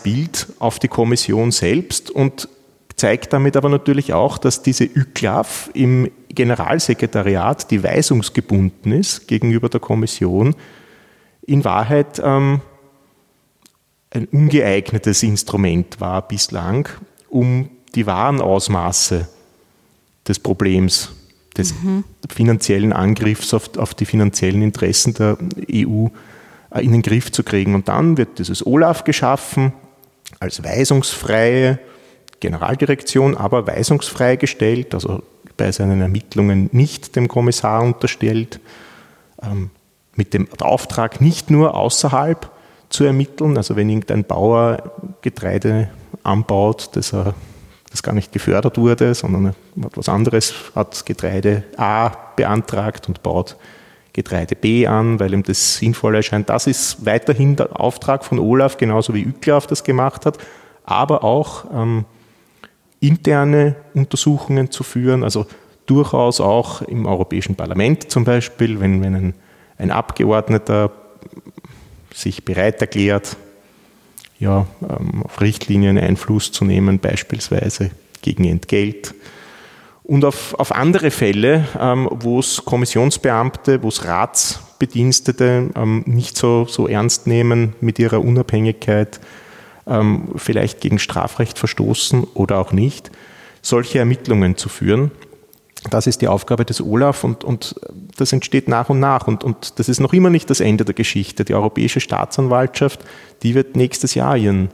Bild 0.03 0.49
auf 0.59 0.81
die 0.81 0.89
Kommission 0.89 1.53
selbst 1.53 2.11
und 2.11 2.49
zeigt 2.97 3.33
damit 3.33 3.57
aber 3.57 3.69
natürlich 3.69 4.13
auch, 4.13 4.39
dass 4.39 4.63
diese 4.63 4.85
ÜKLAF 4.85 5.71
im 5.75 6.11
Generalsekretariat, 6.31 7.71
die 7.71 7.83
weisungsgebunden 7.83 8.93
ist 8.93 9.29
gegenüber 9.29 9.69
der 9.69 9.81
Kommission, 9.81 10.57
in 11.47 11.65
Wahrheit 11.65 12.21
ähm, 12.25 12.61
ein 14.11 14.27
ungeeignetes 14.27 15.23
Instrument 15.23 16.01
war 16.01 16.27
bislang, 16.27 16.89
um 17.29 17.69
die 17.95 18.07
wahren 18.07 18.41
Ausmaße 18.41 19.29
des 20.27 20.39
Problems, 20.39 21.13
des 21.57 21.75
mhm. 21.75 22.05
finanziellen 22.31 22.93
Angriffs 22.93 23.55
auf, 23.55 23.77
auf, 23.79 23.95
die 23.95 24.05
finanziellen 24.05 24.63
Interessen 24.63 25.15
der 25.15 25.39
EU 25.73 26.09
in 26.79 26.93
den 26.93 27.03
Griff 27.03 27.33
zu 27.33 27.43
kriegen. 27.43 27.75
Und 27.75 27.89
dann 27.89 28.17
wird 28.17 28.39
dieses 28.39 28.67
OLAF 28.67 29.05
geschaffen, 29.05 29.73
als 30.41 30.63
weisungsfreie 30.63 31.79
Generaldirektion, 32.41 33.37
aber 33.37 33.67
weisungsfrei 33.67 34.37
gestellt, 34.37 34.93
also 34.93 35.23
bei 35.57 35.73
seinen 35.73 36.03
Ermittlungen 36.03 36.69
nicht 36.73 37.17
dem 37.17 37.29
Kommissar 37.29 37.83
unterstellt, 37.83 38.61
ähm, 39.43 39.71
mit 40.15 40.35
dem 40.35 40.49
Auftrag 40.61 41.21
nicht 41.21 41.51
nur 41.51 41.75
außerhalb 41.75 42.51
zu 42.97 43.05
ermitteln, 43.05 43.59
also 43.59 43.77
wenn 43.77 43.91
irgendein 43.91 44.25
Bauer 44.25 44.79
Getreide 45.21 45.91
anbaut, 46.23 46.89
das, 46.95 47.15
das 47.91 48.03
gar 48.03 48.15
nicht 48.15 48.33
gefördert 48.33 48.79
wurde, 48.79 49.15
sondern 49.15 49.49
hat 49.49 49.97
was 49.97 50.09
anderes, 50.09 50.55
hat 50.75 51.05
Getreide 51.05 51.65
A 51.77 52.09
beantragt 52.37 53.07
und 53.09 53.23
baut 53.23 53.57
Getreide 54.15 54.57
B 54.57 54.87
an, 54.87 55.21
weil 55.21 55.35
ihm 55.35 55.43
das 55.43 55.77
sinnvoll 55.77 56.15
erscheint. 56.15 56.49
Das 56.49 56.67
ist 56.67 57.05
weiterhin 57.05 57.55
der 57.55 57.79
Auftrag 57.79 58.25
von 58.25 58.39
Olaf, 58.39 58.79
genauso 58.79 59.13
wie 59.13 59.25
Ücklauf 59.25 59.67
das 59.67 59.85
gemacht 59.85 60.25
hat, 60.25 60.39
aber 60.85 61.23
auch 61.23 61.67
ähm, 61.71 62.07
interne 63.01 63.77
Untersuchungen 63.93 64.71
zu 64.71 64.85
führen, 64.85 65.23
also 65.23 65.45
durchaus 65.85 66.41
auch 66.41 66.81
im 66.81 67.05
Europäischen 67.05 67.57
Parlament 67.57 68.11
zum 68.11 68.25
Beispiel, 68.25 68.81
wenn, 68.81 69.03
wenn 69.03 69.15
ein, 69.15 69.35
ein 69.77 69.91
Abgeordneter 69.91 70.91
sich 72.17 72.45
bereit 72.45 72.81
erklärt, 72.81 73.37
ja, 74.39 74.67
ähm, 74.83 75.23
auf 75.23 75.41
Richtlinien 75.41 75.99
Einfluss 75.99 76.51
zu 76.51 76.65
nehmen, 76.65 76.99
beispielsweise 76.99 77.91
gegen 78.23 78.45
Entgelt. 78.45 79.15
Und 80.03 80.25
auf, 80.25 80.55
auf 80.55 80.73
andere 80.73 81.11
Fälle, 81.11 81.67
ähm, 81.79 82.09
wo 82.11 82.39
es 82.39 82.65
Kommissionsbeamte, 82.65 83.83
wo 83.83 83.89
es 83.89 84.05
Ratsbedienstete 84.05 85.71
ähm, 85.75 86.05
nicht 86.07 86.37
so, 86.37 86.65
so 86.67 86.89
ernst 86.89 87.27
nehmen 87.27 87.75
mit 87.81 87.99
ihrer 87.99 88.21
Unabhängigkeit, 88.21 89.21
vielleicht 90.35 90.81
gegen 90.81 90.99
Strafrecht 90.99 91.61
verstoßen 91.61 92.25
oder 92.35 92.59
auch 92.59 92.73
nicht, 92.73 93.13
solche 93.63 94.01
Ermittlungen 94.01 94.57
zu 94.57 94.69
führen. 94.69 95.13
Das 95.91 96.09
ist 96.09 96.23
die 96.23 96.27
Aufgabe 96.27 96.65
des 96.65 96.81
Olaf 96.81 97.23
und, 97.23 97.45
und 97.45 97.77
das 98.17 98.33
entsteht 98.33 98.69
nach 98.69 98.89
und 98.89 99.01
nach. 99.01 99.27
Und, 99.27 99.45
und 99.45 99.79
das 99.79 99.89
ist 99.89 100.01
noch 100.01 100.13
immer 100.13 100.31
nicht 100.31 100.51
das 100.51 100.61
Ende 100.61 100.85
der 100.85 100.95
Geschichte. 100.95 101.45
Die 101.45 101.55
Europäische 101.55 102.01
Staatsanwaltschaft, 102.01 103.05
die 103.43 103.55
wird 103.55 103.77
nächstes 103.77 104.15
Jahr 104.15 104.37
ihren, 104.37 104.71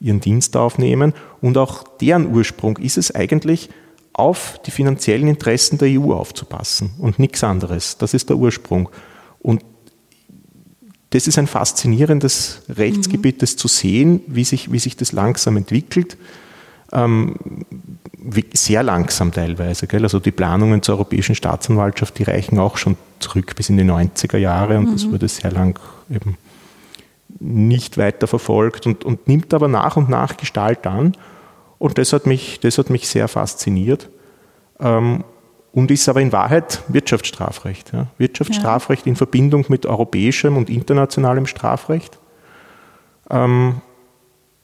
ihren 0.00 0.20
Dienst 0.20 0.56
aufnehmen. 0.56 1.14
Und 1.40 1.58
auch 1.58 1.84
deren 1.98 2.34
Ursprung 2.34 2.78
ist 2.78 2.98
es 2.98 3.14
eigentlich, 3.14 3.70
auf 4.14 4.60
die 4.66 4.70
finanziellen 4.70 5.28
Interessen 5.28 5.78
der 5.78 5.88
EU 5.88 6.12
aufzupassen 6.12 6.90
und 6.98 7.18
nichts 7.18 7.42
anderes. 7.42 7.96
Das 7.96 8.12
ist 8.14 8.28
der 8.28 8.36
Ursprung. 8.36 8.90
Und 9.40 9.64
das 11.10 11.26
ist 11.26 11.38
ein 11.38 11.46
faszinierendes 11.46 12.62
Rechtsgebiet, 12.68 13.42
das 13.42 13.56
zu 13.56 13.68
sehen, 13.68 14.20
wie 14.26 14.44
sich, 14.44 14.72
wie 14.72 14.78
sich 14.78 14.96
das 14.96 15.12
langsam 15.12 15.56
entwickelt. 15.56 16.16
Ähm, 16.92 17.34
sehr 18.52 18.82
langsam 18.82 19.32
teilweise. 19.32 19.86
Gell? 19.86 20.02
Also 20.02 20.20
die 20.20 20.30
Planungen 20.30 20.82
zur 20.82 20.96
Europäischen 20.96 21.34
Staatsanwaltschaft, 21.34 22.18
die 22.18 22.24
reichen 22.24 22.58
auch 22.58 22.76
schon 22.76 22.96
zurück 23.18 23.54
bis 23.56 23.68
in 23.70 23.76
die 23.76 23.84
90er 23.84 24.36
Jahre 24.36 24.78
und 24.78 24.88
mhm. 24.88 24.92
das 24.92 25.10
wurde 25.10 25.28
sehr 25.28 25.50
lang 25.50 25.78
eben 26.10 26.36
nicht 27.40 27.98
weiter 27.98 28.26
verfolgt 28.26 28.86
und, 28.86 29.04
und 29.04 29.26
nimmt 29.26 29.52
aber 29.54 29.68
nach 29.68 29.96
und 29.96 30.08
nach 30.08 30.36
Gestalt 30.36 30.86
an. 30.86 31.16
Und 31.78 31.98
das 31.98 32.12
hat 32.12 32.26
mich, 32.26 32.60
das 32.60 32.78
hat 32.78 32.90
mich 32.90 33.08
sehr 33.08 33.26
fasziniert. 33.26 34.08
Ähm, 34.78 35.24
und 35.72 35.90
ist 35.90 36.08
aber 36.08 36.20
in 36.20 36.32
Wahrheit 36.32 36.82
Wirtschaftsstrafrecht. 36.88 37.92
Ja? 37.92 38.06
Wirtschaftsstrafrecht 38.18 39.06
ja. 39.06 39.10
in 39.10 39.16
Verbindung 39.16 39.64
mit 39.68 39.86
europäischem 39.86 40.56
und 40.56 40.68
internationalem 40.68 41.46
Strafrecht. 41.46 42.18
Ähm, 43.30 43.80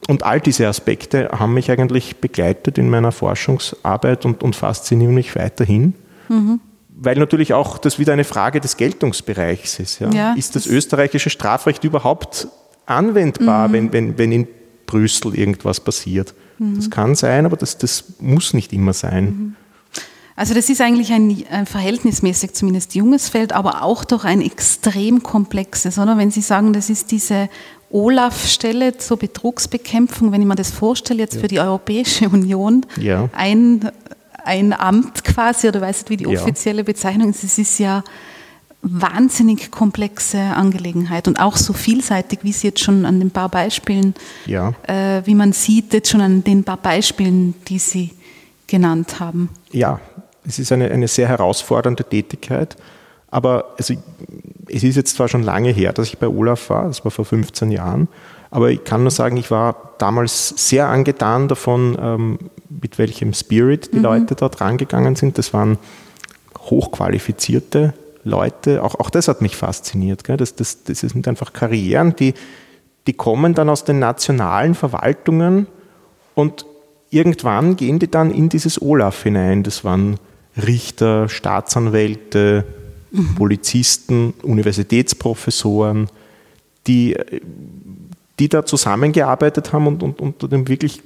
und 0.07 0.23
all 0.23 0.39
diese 0.39 0.67
Aspekte 0.67 1.29
haben 1.31 1.53
mich 1.53 1.69
eigentlich 1.69 2.17
begleitet 2.17 2.77
in 2.77 2.89
meiner 2.89 3.11
Forschungsarbeit 3.11 4.25
und, 4.25 4.43
und 4.43 4.55
faszinieren 4.55 5.13
mich 5.13 5.35
weiterhin. 5.35 5.93
Mhm. 6.29 6.61
Weil 6.89 7.17
natürlich 7.17 7.53
auch 7.53 7.77
das 7.77 7.99
wieder 7.99 8.13
eine 8.13 8.23
Frage 8.23 8.59
des 8.59 8.77
Geltungsbereichs 8.77 9.79
ist. 9.79 9.99
Ja? 9.99 10.09
Ja, 10.09 10.33
ist 10.33 10.55
das, 10.55 10.63
das, 10.63 10.71
österreichische 10.71 11.29
Strafrecht 11.29 11.83
überhaupt 11.83 12.47
anwendbar, 12.85 13.67
mhm. 13.67 13.73
wenn, 13.73 13.93
wenn, 13.93 14.17
wenn 14.17 14.31
in 14.31 14.47
Brüssel 14.85 15.35
irgendwas 15.35 15.79
passiert? 15.79 16.33
Mhm. 16.57 16.75
Das 16.75 16.89
kann 16.89 17.15
sein, 17.15 17.45
aber 17.45 17.57
das, 17.57 17.77
das 17.77 18.15
muss 18.19 18.53
nicht 18.53 18.73
immer 18.73 18.93
sein. 18.93 19.25
Mhm. 19.25 19.55
Also 20.35 20.53
das 20.53 20.69
ist 20.69 20.79
eigentlich 20.79 21.11
ein, 21.11 21.43
ein, 21.51 21.65
verhältnismäßig 21.65 22.53
zumindest 22.53 22.95
junges 22.95 23.27
Feld, 23.27 23.51
aber 23.51 23.83
auch 23.83 24.05
doch 24.05 24.23
ein 24.23 24.41
extrem 24.41 25.21
komplexes, 25.21 25.99
oder? 25.99 26.17
Wenn 26.17 26.31
Sie 26.31 26.39
sagen, 26.39 26.71
das 26.71 26.89
ist 26.89 27.11
diese 27.11 27.49
Olaf-Stelle 27.91 28.97
zur 28.97 29.17
Betrugsbekämpfung, 29.17 30.31
wenn 30.31 30.41
ich 30.41 30.47
mir 30.47 30.55
das 30.55 30.71
vorstelle, 30.71 31.19
jetzt 31.19 31.39
für 31.39 31.47
die 31.47 31.59
Europäische 31.59 32.29
Union, 32.29 32.85
ja. 32.99 33.29
ein, 33.33 33.91
ein 34.43 34.73
Amt 34.73 35.23
quasi, 35.23 35.67
oder 35.67 35.81
weiß 35.81 35.99
nicht, 35.99 36.09
wie 36.09 36.17
die 36.17 36.27
offizielle 36.27 36.83
Bezeichnung 36.83 37.29
ist, 37.29 37.43
es 37.43 37.57
ist 37.57 37.79
ja 37.79 38.03
wahnsinnig 38.81 39.71
komplexe 39.71 40.39
Angelegenheit 40.39 41.27
und 41.27 41.37
auch 41.37 41.57
so 41.57 41.73
vielseitig, 41.73 42.39
wie 42.43 42.51
es 42.51 42.63
jetzt 42.63 42.79
schon 42.79 43.05
an 43.05 43.19
den 43.19 43.31
paar 43.31 43.49
Beispielen, 43.49 44.13
ja. 44.45 44.73
äh, 44.83 45.21
wie 45.25 45.35
man 45.35 45.51
sieht, 45.51 45.93
jetzt 45.93 46.09
schon 46.09 46.21
an 46.21 46.43
den 46.43 46.63
paar 46.63 46.77
Beispielen, 46.77 47.55
die 47.67 47.79
Sie 47.79 48.11
genannt 48.67 49.19
haben. 49.19 49.49
Ja, 49.71 49.99
es 50.45 50.59
ist 50.59 50.71
eine, 50.71 50.89
eine 50.91 51.07
sehr 51.07 51.27
herausfordernde 51.27 52.05
Tätigkeit. 52.05 52.77
Aber 53.31 53.75
also, 53.77 53.95
es 54.71 54.83
ist 54.83 54.95
jetzt 54.95 55.15
zwar 55.15 55.27
schon 55.27 55.43
lange 55.43 55.71
her, 55.71 55.93
dass 55.93 56.07
ich 56.07 56.17
bei 56.17 56.27
Olaf 56.27 56.69
war, 56.69 56.87
das 56.87 57.03
war 57.03 57.11
vor 57.11 57.25
15 57.25 57.71
Jahren, 57.71 58.07
aber 58.51 58.71
ich 58.71 58.83
kann 58.83 59.01
nur 59.01 59.11
sagen, 59.11 59.37
ich 59.37 59.51
war 59.51 59.93
damals 59.99 60.49
sehr 60.57 60.87
angetan 60.87 61.47
davon, 61.47 61.97
ähm, 62.01 62.39
mit 62.69 62.97
welchem 62.97 63.33
Spirit 63.33 63.93
die 63.93 63.97
mhm. 63.97 64.03
Leute 64.03 64.35
dort 64.35 64.61
rangegangen 64.61 65.15
sind. 65.15 65.37
Das 65.37 65.53
waren 65.53 65.77
hochqualifizierte 66.57 67.93
Leute. 68.23 68.83
Auch, 68.83 68.95
auch 68.99 69.09
das 69.09 69.27
hat 69.27 69.41
mich 69.41 69.55
fasziniert. 69.55 70.23
Gell? 70.23 70.37
Das, 70.37 70.55
das, 70.55 70.83
das 70.83 70.99
sind 70.99 71.27
einfach 71.27 71.53
Karrieren, 71.53 72.15
die, 72.15 72.33
die 73.07 73.13
kommen 73.13 73.53
dann 73.53 73.69
aus 73.69 73.83
den 73.83 73.99
nationalen 73.99 74.75
Verwaltungen 74.75 75.67
und 76.33 76.65
irgendwann 77.11 77.75
gehen 77.75 77.99
die 77.99 78.09
dann 78.09 78.31
in 78.31 78.49
dieses 78.49 78.81
Olaf 78.81 79.23
hinein. 79.23 79.63
Das 79.63 79.83
waren 79.83 80.17
Richter, 80.57 81.29
Staatsanwälte, 81.29 82.65
mhm. 83.11 83.35
Polizisten, 83.35 84.33
Universitätsprofessoren, 84.43 86.09
die, 86.87 87.15
die 88.39 88.49
da 88.49 88.65
zusammengearbeitet 88.65 89.73
haben 89.73 89.87
und, 89.87 90.03
und, 90.03 90.21
und 90.21 90.51
dann 90.51 90.67
wirklich 90.67 91.01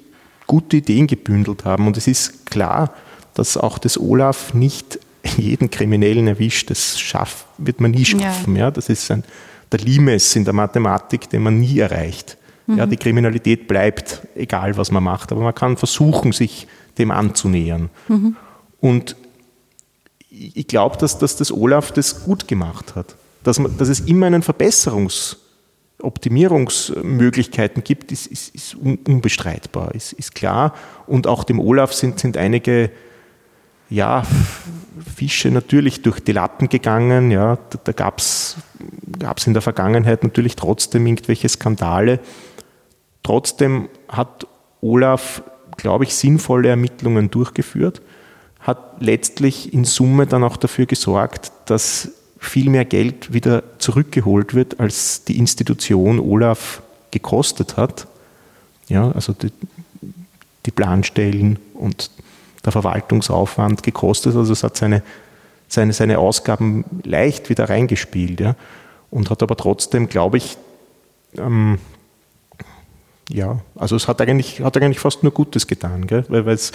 gute 0.48 0.78
Ideen 0.78 1.08
gebündelt 1.08 1.66
haben. 1.66 1.88
Und 1.88 1.98
es 1.98 2.08
ist 2.08 2.46
klar, 2.46 2.94
dass 3.34 3.58
auch 3.58 3.78
das 3.78 4.00
Olaf 4.00 4.54
nicht 4.54 5.00
jeden 5.38 5.70
Kriminellen 5.70 6.28
erwischt. 6.28 6.70
Das 6.70 7.00
schafft, 7.00 7.46
wird 7.58 7.82
man 7.82 7.92
nie 7.92 8.06
schaffen. 8.06 8.56
Ja. 8.56 8.66
ja. 8.66 8.72
Das 8.72 8.90
ist 8.90 9.10
ein, 9.10 9.24
der 9.72 9.80
Limes 9.80 10.36
in 10.36 10.46
der 10.46 10.54
Mathematik, 10.54 11.30
den 11.30 11.44
man 11.44 11.60
nie 11.60 11.80
erreicht. 11.80 12.38
Mhm. 12.68 12.78
Ja, 12.78 12.86
die 12.86 12.98
Kriminalität 12.98 13.68
bleibt, 13.68 14.22
egal 14.36 14.78
was 14.78 14.92
man 14.92 15.04
macht, 15.04 15.32
aber 15.32 15.42
man 15.42 15.56
kann 15.56 15.78
versuchen, 15.78 16.32
sich 16.32 16.68
dem 16.98 17.12
anzunähern. 17.12 17.90
Mhm. 18.08 18.36
Und 18.80 19.16
ich 20.34 20.68
glaube, 20.68 20.98
dass, 20.98 21.20
dass 21.20 21.36
das 21.36 21.52
Olaf 21.52 21.92
das 21.92 22.24
gut 22.24 22.48
gemacht 22.48 22.96
hat. 22.96 23.16
Dass, 23.44 23.60
man, 23.60 23.78
dass 23.78 23.90
es 23.90 24.00
immer 24.02 24.26
einen 24.26 24.42
Verbesserungs- 24.42 25.38
Optimierungsmöglichkeiten 26.02 27.82
gibt, 27.82 28.12
ist, 28.12 28.28
ist, 28.28 28.54
ist 28.54 28.76
unbestreitbar, 28.76 29.96
ist, 29.96 30.12
ist, 30.12 30.36
klar. 30.36 30.74
Und 31.08 31.28
auch 31.28 31.46
dem 31.46 31.62
Olaf 31.62 31.94
sind, 31.94 32.20
sind 32.20 32.36
einige 32.36 32.92
ja, 33.90 34.24
Fische 35.16 35.50
natürlich 35.50 36.02
durch 36.02 36.20
die 36.20 36.34
Lappen 36.34 36.68
gegangen. 36.68 37.32
Ja, 37.32 37.58
da 37.70 37.80
da 37.86 37.92
gab 37.94 38.20
es 38.20 38.58
in 39.46 39.54
der 39.54 39.62
Vergangenheit 39.62 40.24
natürlich 40.24 40.58
trotzdem 40.58 41.08
irgendwelche 41.08 41.48
Skandale. 41.48 42.20
Trotzdem 43.22 43.88
hat 44.10 44.46
Olaf, 44.82 45.42
glaube 45.78 46.04
ich, 46.04 46.16
sinnvolle 46.16 46.68
Ermittlungen 46.68 47.32
durchgeführt 47.32 48.02
hat 48.64 49.02
letztlich 49.02 49.74
in 49.74 49.86
Summe 49.86 50.26
dann 50.26 50.44
auch 50.44 50.58
dafür 50.58 50.86
gesorgt, 50.86 51.52
dass 51.66 52.10
viel 52.40 52.70
mehr 52.70 52.86
Geld 52.86 53.34
wieder 53.34 53.64
zurückgeholt 53.78 54.54
wird, 54.54 54.80
als 54.80 55.24
die 55.24 55.38
Institution 55.38 56.20
Olaf 56.20 56.82
gekostet 57.12 57.78
hat. 57.78 58.08
Ja, 58.88 59.12
also 59.12 59.34
die, 59.34 59.52
die 60.66 60.72
Planstellen 60.72 61.60
und 61.74 62.10
der 62.66 62.72
Verwaltungsaufwand 62.72 63.84
gekostet. 63.84 64.36
Also 64.36 64.52
es 64.52 64.64
hat 64.64 64.78
seine, 64.78 65.04
seine, 65.68 65.94
seine 65.94 66.20
Ausgaben 66.20 66.86
leicht 67.04 67.50
wieder 67.50 67.70
reingespielt. 67.70 68.40
Ja, 68.40 68.56
und 69.12 69.30
hat 69.30 69.44
aber 69.44 69.56
trotzdem, 69.56 70.10
glaube 70.10 70.38
ich, 70.38 70.58
ähm, 71.38 71.80
ja, 73.30 73.60
also 73.76 73.96
es 73.96 74.08
hat 74.08 74.22
eigentlich, 74.22 74.62
hat 74.62 74.76
eigentlich 74.78 75.00
fast 75.00 75.24
nur 75.24 75.32
Gutes 75.32 75.68
getan, 75.68 76.08
gell? 76.08 76.26
weil 76.28 76.48
es 76.50 76.72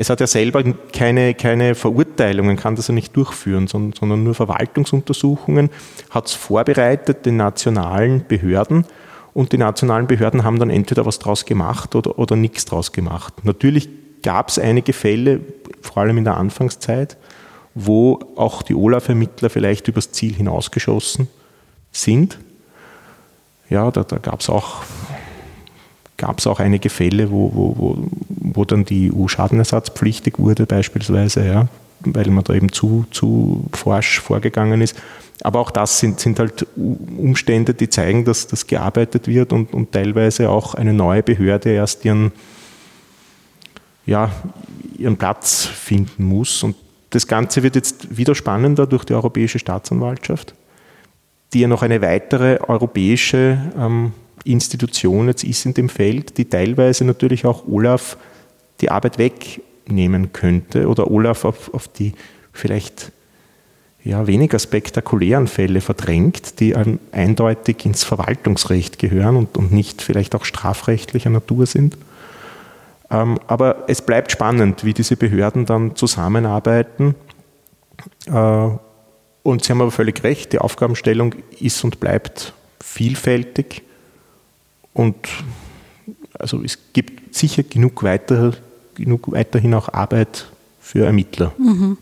es 0.00 0.08
hat 0.08 0.20
ja 0.20 0.26
selber 0.26 0.64
keine, 0.94 1.34
keine 1.34 1.74
Verurteilungen, 1.74 2.56
kann 2.56 2.74
das 2.74 2.88
ja 2.88 2.94
nicht 2.94 3.14
durchführen, 3.14 3.66
sondern, 3.66 3.92
sondern 3.92 4.24
nur 4.24 4.34
Verwaltungsuntersuchungen, 4.34 5.68
hat 6.08 6.26
es 6.26 6.32
vorbereitet 6.32 7.26
den 7.26 7.36
nationalen 7.36 8.24
Behörden 8.26 8.86
und 9.34 9.52
die 9.52 9.58
nationalen 9.58 10.06
Behörden 10.06 10.42
haben 10.42 10.58
dann 10.58 10.70
entweder 10.70 11.04
was 11.04 11.18
draus 11.18 11.44
gemacht 11.44 11.94
oder, 11.94 12.18
oder 12.18 12.34
nichts 12.34 12.64
draus 12.64 12.92
gemacht. 12.92 13.44
Natürlich 13.44 13.90
gab 14.22 14.48
es 14.48 14.58
einige 14.58 14.94
Fälle, 14.94 15.40
vor 15.82 15.98
allem 15.98 16.16
in 16.16 16.24
der 16.24 16.38
Anfangszeit, 16.38 17.18
wo 17.74 18.20
auch 18.36 18.62
die 18.62 18.74
Olaf-Ermittler 18.74 19.50
vielleicht 19.50 19.86
übers 19.86 20.12
Ziel 20.12 20.34
hinausgeschossen 20.34 21.28
sind. 21.92 22.38
Ja, 23.68 23.90
da, 23.90 24.02
da 24.02 24.16
gab 24.16 24.40
es 24.40 24.48
auch, 24.48 24.82
gab's 26.20 26.46
auch 26.46 26.60
einige 26.60 26.90
Fälle, 26.90 27.30
wo, 27.30 27.50
wo, 27.54 27.74
wo, 27.78 27.98
wo 28.28 28.64
dann 28.66 28.84
die 28.84 29.10
EU 29.12 29.26
schadenersatzpflichtig 29.26 30.38
wurde, 30.38 30.66
beispielsweise, 30.66 31.46
ja, 31.46 31.68
weil 32.00 32.28
man 32.28 32.44
da 32.44 32.54
eben 32.54 32.70
zu, 32.70 33.06
zu 33.10 33.64
forsch 33.72 34.20
vorgegangen 34.20 34.82
ist. 34.82 34.96
Aber 35.42 35.60
auch 35.60 35.70
das 35.70 35.98
sind, 35.98 36.20
sind 36.20 36.38
halt 36.38 36.66
Umstände, 36.76 37.72
die 37.72 37.88
zeigen, 37.88 38.26
dass 38.26 38.46
das 38.46 38.66
gearbeitet 38.66 39.26
wird 39.26 39.54
und, 39.54 39.72
und 39.72 39.92
teilweise 39.92 40.50
auch 40.50 40.74
eine 40.74 40.92
neue 40.92 41.22
Behörde 41.22 41.70
erst 41.70 42.04
ihren, 42.04 42.32
ja, 44.04 44.30
ihren 44.98 45.16
Platz 45.16 45.64
finden 45.64 46.24
muss. 46.24 46.62
Und 46.62 46.76
das 47.08 47.26
Ganze 47.26 47.62
wird 47.62 47.76
jetzt 47.76 48.14
wieder 48.14 48.34
spannender 48.34 48.86
durch 48.86 49.04
die 49.04 49.14
Europäische 49.14 49.58
Staatsanwaltschaft, 49.58 50.54
die 51.54 51.60
ja 51.60 51.68
noch 51.68 51.82
eine 51.82 52.02
weitere 52.02 52.58
europäische 52.68 53.72
ähm, 53.78 54.12
Institution 54.44 55.28
jetzt 55.28 55.44
ist 55.44 55.66
in 55.66 55.74
dem 55.74 55.88
Feld, 55.88 56.38
die 56.38 56.46
teilweise 56.46 57.04
natürlich 57.04 57.44
auch 57.44 57.66
Olaf 57.68 58.16
die 58.80 58.90
Arbeit 58.90 59.18
wegnehmen 59.18 60.32
könnte 60.32 60.88
oder 60.88 61.10
Olaf 61.10 61.44
auf, 61.44 61.72
auf 61.74 61.88
die 61.88 62.14
vielleicht 62.52 63.12
ja, 64.02 64.26
weniger 64.26 64.58
spektakulären 64.58 65.46
Fälle 65.46 65.80
verdrängt, 65.80 66.60
die 66.60 66.74
eindeutig 67.12 67.84
ins 67.84 68.02
Verwaltungsrecht 68.02 68.98
gehören 68.98 69.36
und, 69.36 69.58
und 69.58 69.72
nicht 69.72 70.00
vielleicht 70.00 70.34
auch 70.34 70.44
strafrechtlicher 70.44 71.30
Natur 71.30 71.66
sind. 71.66 71.96
Ähm, 73.10 73.38
aber 73.46 73.84
es 73.88 74.02
bleibt 74.02 74.32
spannend, 74.32 74.84
wie 74.84 74.94
diese 74.94 75.16
Behörden 75.16 75.66
dann 75.66 75.96
zusammenarbeiten. 75.96 77.14
Äh, 78.26 78.68
und 79.42 79.64
Sie 79.64 79.72
haben 79.72 79.80
aber 79.80 79.90
völlig 79.90 80.22
recht, 80.22 80.52
die 80.52 80.58
Aufgabenstellung 80.58 81.34
ist 81.58 81.82
und 81.84 82.00
bleibt 82.00 82.54
vielfältig. 82.82 83.82
Und 84.92 85.16
also 86.38 86.62
es 86.62 86.78
gibt 86.92 87.34
sicher 87.34 87.62
genug, 87.62 88.02
weiter, 88.02 88.52
genug 88.94 89.30
weiterhin 89.32 89.74
auch 89.74 89.88
Arbeit 89.92 90.50
für 90.80 91.04
Ermittler. 91.04 91.52
Mhm. 91.58 91.98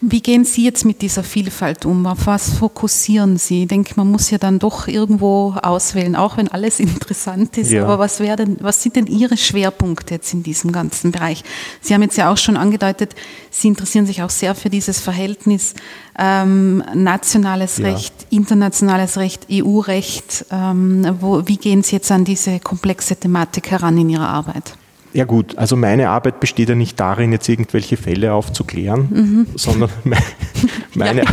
Wie 0.00 0.20
gehen 0.20 0.44
Sie 0.44 0.64
jetzt 0.64 0.84
mit 0.84 1.02
dieser 1.02 1.22
Vielfalt 1.22 1.86
um? 1.86 2.06
Auf 2.06 2.26
was 2.26 2.50
fokussieren 2.50 3.38
Sie? 3.38 3.62
Ich 3.62 3.68
denke, 3.68 3.94
man 3.96 4.10
muss 4.10 4.30
ja 4.30 4.38
dann 4.38 4.58
doch 4.58 4.88
irgendwo 4.88 5.54
auswählen, 5.62 6.16
auch 6.16 6.36
wenn 6.36 6.48
alles 6.48 6.80
interessant 6.80 7.56
ist. 7.58 7.72
Ja. 7.72 7.84
Aber 7.84 7.98
was, 7.98 8.18
denn, 8.18 8.58
was 8.60 8.82
sind 8.82 8.96
denn 8.96 9.06
Ihre 9.06 9.36
Schwerpunkte 9.36 10.14
jetzt 10.14 10.32
in 10.34 10.42
diesem 10.42 10.72
ganzen 10.72 11.12
Bereich? 11.12 11.44
Sie 11.80 11.94
haben 11.94 12.02
jetzt 12.02 12.16
ja 12.16 12.30
auch 12.30 12.36
schon 12.36 12.56
angedeutet, 12.56 13.14
Sie 13.50 13.68
interessieren 13.68 14.06
sich 14.06 14.22
auch 14.22 14.30
sehr 14.30 14.54
für 14.54 14.68
dieses 14.68 15.00
Verhältnis 15.00 15.74
ähm, 16.18 16.84
nationales 16.94 17.78
ja. 17.78 17.86
Recht, 17.86 18.12
internationales 18.30 19.16
Recht, 19.16 19.46
EU-Recht. 19.50 20.46
Ähm, 20.50 21.06
wie 21.46 21.56
gehen 21.56 21.82
Sie 21.82 21.96
jetzt 21.96 22.12
an 22.12 22.24
diese 22.24 22.60
komplexe 22.60 23.16
Thematik 23.16 23.70
heran 23.70 23.96
in 23.98 24.10
Ihrer 24.10 24.28
Arbeit? 24.28 24.74
Ja 25.16 25.24
gut, 25.24 25.56
also 25.56 25.76
meine 25.76 26.10
Arbeit 26.10 26.40
besteht 26.40 26.68
ja 26.68 26.74
nicht 26.74 27.00
darin, 27.00 27.32
jetzt 27.32 27.48
irgendwelche 27.48 27.96
Fälle 27.96 28.34
aufzuklären, 28.34 29.08
mhm. 29.10 29.46
sondern 29.54 29.88
meine, 30.94 31.24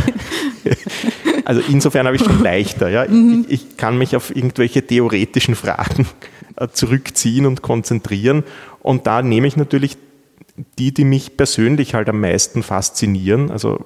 also 1.44 1.60
insofern 1.68 2.06
habe 2.06 2.16
ich 2.16 2.24
schon 2.24 2.42
leichter. 2.42 2.88
Ja. 2.88 3.06
Mhm. 3.06 3.44
Ich, 3.46 3.66
ich, 3.66 3.76
kann 3.76 3.98
mich 3.98 4.16
auf 4.16 4.34
irgendwelche 4.34 4.86
theoretischen 4.86 5.54
Fragen 5.54 6.06
äh, 6.56 6.68
zurückziehen 6.72 7.44
und 7.44 7.60
konzentrieren. 7.60 8.44
Und 8.80 9.06
da 9.06 9.20
nehme 9.20 9.46
ich 9.46 9.58
natürlich 9.58 9.98
die, 10.78 10.94
die 10.94 11.04
mich 11.04 11.36
persönlich 11.36 11.94
halt 11.94 12.08
am 12.08 12.20
meisten 12.20 12.62
faszinieren. 12.62 13.50
Also 13.50 13.84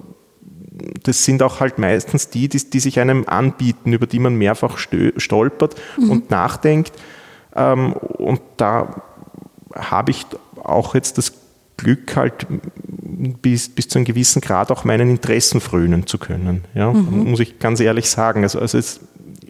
das 1.03 1.25
sind 1.25 1.43
auch 1.43 1.59
halt 1.59 1.81
meistens 1.81 2.31
die, 2.31 2.49
die, 2.49 2.71
die 2.71 2.79
sich 2.79 3.01
einem 3.01 3.25
anbieten, 3.27 3.93
über 3.93 4.07
die 4.07 4.21
man 4.21 4.37
mehrfach 4.37 4.79
stolpert 4.79 5.75
mhm. 5.99 6.11
und 6.11 6.31
nachdenkt. 6.31 6.93
Ähm, 7.57 7.95
und 7.95 8.41
da 8.59 9.03
habe 9.79 10.11
ich 10.11 10.27
auch 10.63 10.95
jetzt 10.95 11.19
das 11.19 11.33
Glück, 11.77 12.17
halt 12.17 12.47
bis, 13.41 13.69
bis 13.69 13.89
zu 13.89 13.99
einem 13.99 14.05
gewissen 14.05 14.41
Grad 14.41 14.71
auch 14.71 14.85
meinen 14.85 15.09
Interessen 15.09 15.61
frönen 15.61 16.07
zu 16.07 16.19
können. 16.19 16.65
Ja, 16.75 16.93
mhm. 16.93 17.31
muss 17.31 17.41
ich 17.41 17.59
ganz 17.59 17.81
ehrlich 17.81 18.11
sagen. 18.11 18.43
Also, 18.43 18.59
also 18.59 18.77
es 18.77 19.01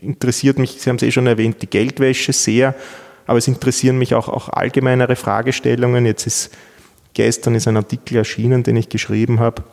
interessiert 0.01 0.59
mich, 0.59 0.81
Sie 0.81 0.91
haben 0.91 0.97
es 0.97 1.03
eh 1.03 1.11
schon 1.11 1.27
erwähnt, 1.27 1.62
die 1.62 1.67
Geldwäsche 1.71 2.33
sehr, 2.33 2.75
aber 3.27 3.38
es 3.38 3.49
interessieren 3.49 3.99
mich 3.99 4.14
auch, 4.14 4.29
auch 4.29 4.51
allgemeinere 4.51 5.17
Fragestellungen. 5.17 6.07
Jetzt 6.07 6.27
ist 6.27 6.51
gestern 7.14 7.55
ist 7.55 7.67
ein 7.67 7.77
Artikel 7.77 8.17
erschienen, 8.17 8.62
den 8.62 8.77
ich 8.77 8.91
geschrieben 8.91 9.41
habe, 9.41 9.64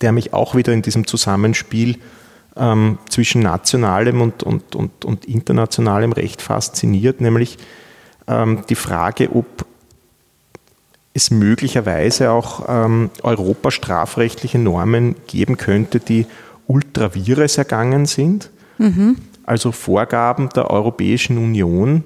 der 0.00 0.12
mich 0.12 0.32
auch 0.32 0.54
wieder 0.54 0.72
in 0.72 0.82
diesem 0.82 1.06
Zusammenspiel 1.06 1.98
ähm, 2.56 2.98
zwischen 3.08 3.42
nationalem 3.42 4.20
und, 4.20 4.42
und, 4.42 4.74
und, 4.74 5.04
und 5.04 5.24
internationalem 5.26 6.12
Recht 6.12 6.40
fasziniert, 6.42 7.20
nämlich 7.20 7.58
ähm, 8.26 8.62
die 8.68 8.74
Frage, 8.74 9.34
ob 9.34 9.66
es 11.14 11.30
möglicherweise 11.30 12.30
auch 12.30 12.66
ähm, 12.68 13.10
europastrafrechtliche 13.22 14.58
Normen 14.58 15.16
geben 15.26 15.56
könnte, 15.56 15.98
die 15.98 16.26
ultravires 16.66 17.56
ergangen 17.56 18.06
sind. 18.06 18.50
Mhm. 18.78 19.16
Also 19.44 19.72
Vorgaben 19.72 20.50
der 20.50 20.70
Europäischen 20.70 21.38
Union, 21.38 22.04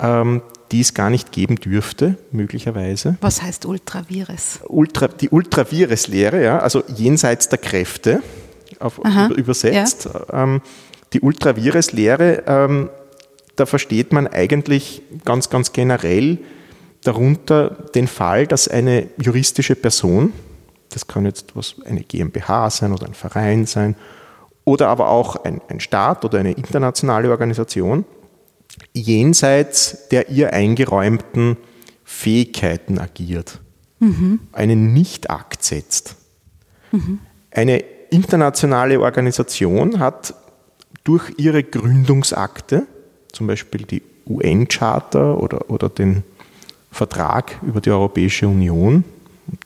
ähm, 0.00 0.42
die 0.72 0.80
es 0.80 0.94
gar 0.94 1.10
nicht 1.10 1.30
geben 1.30 1.56
dürfte, 1.56 2.16
möglicherweise. 2.32 3.16
Was 3.20 3.42
heißt 3.42 3.66
ultravires? 3.66 4.60
Ultra, 4.66 5.08
die 5.08 5.28
Ultravires-Lehre, 5.28 6.42
ja, 6.42 6.58
also 6.58 6.82
jenseits 6.88 7.48
der 7.48 7.58
Kräfte, 7.58 8.22
auf, 8.78 9.04
Aha, 9.04 9.28
übersetzt. 9.28 10.08
Ja. 10.12 10.44
Ähm, 10.44 10.62
die 11.12 11.20
Ultravires-Lehre 11.20 12.44
ähm, 12.46 12.90
da 13.60 13.66
versteht 13.66 14.12
man 14.12 14.26
eigentlich 14.26 15.02
ganz, 15.26 15.50
ganz 15.50 15.72
generell 15.74 16.38
darunter 17.04 17.68
den 17.94 18.08
Fall, 18.08 18.46
dass 18.46 18.68
eine 18.68 19.08
juristische 19.20 19.76
Person, 19.76 20.32
das 20.88 21.06
kann 21.06 21.26
jetzt 21.26 21.54
was, 21.54 21.76
eine 21.84 22.00
GmbH 22.02 22.70
sein 22.70 22.92
oder 22.92 23.06
ein 23.06 23.12
Verein 23.12 23.66
sein, 23.66 23.96
oder 24.64 24.88
aber 24.88 25.10
auch 25.10 25.44
ein, 25.44 25.60
ein 25.68 25.78
Staat 25.78 26.24
oder 26.24 26.38
eine 26.38 26.52
internationale 26.52 27.30
Organisation, 27.30 28.06
jenseits 28.94 30.08
der 30.08 30.30
ihr 30.30 30.54
eingeräumten 30.54 31.58
Fähigkeiten 32.04 32.98
agiert, 32.98 33.60
mhm. 33.98 34.40
einen 34.52 34.94
Nicht-Akt 34.94 35.62
setzt. 35.62 36.16
Mhm. 36.92 37.18
Eine 37.50 37.78
internationale 38.10 39.00
Organisation 39.00 39.98
hat 39.98 40.34
durch 41.04 41.34
ihre 41.36 41.62
Gründungsakte 41.62 42.86
zum 43.32 43.46
Beispiel 43.46 43.82
die 43.82 44.02
UN-Charta 44.26 45.34
oder, 45.34 45.70
oder 45.70 45.88
den 45.88 46.24
Vertrag 46.90 47.58
über 47.62 47.80
die 47.80 47.90
Europäische 47.90 48.48
Union, 48.48 49.04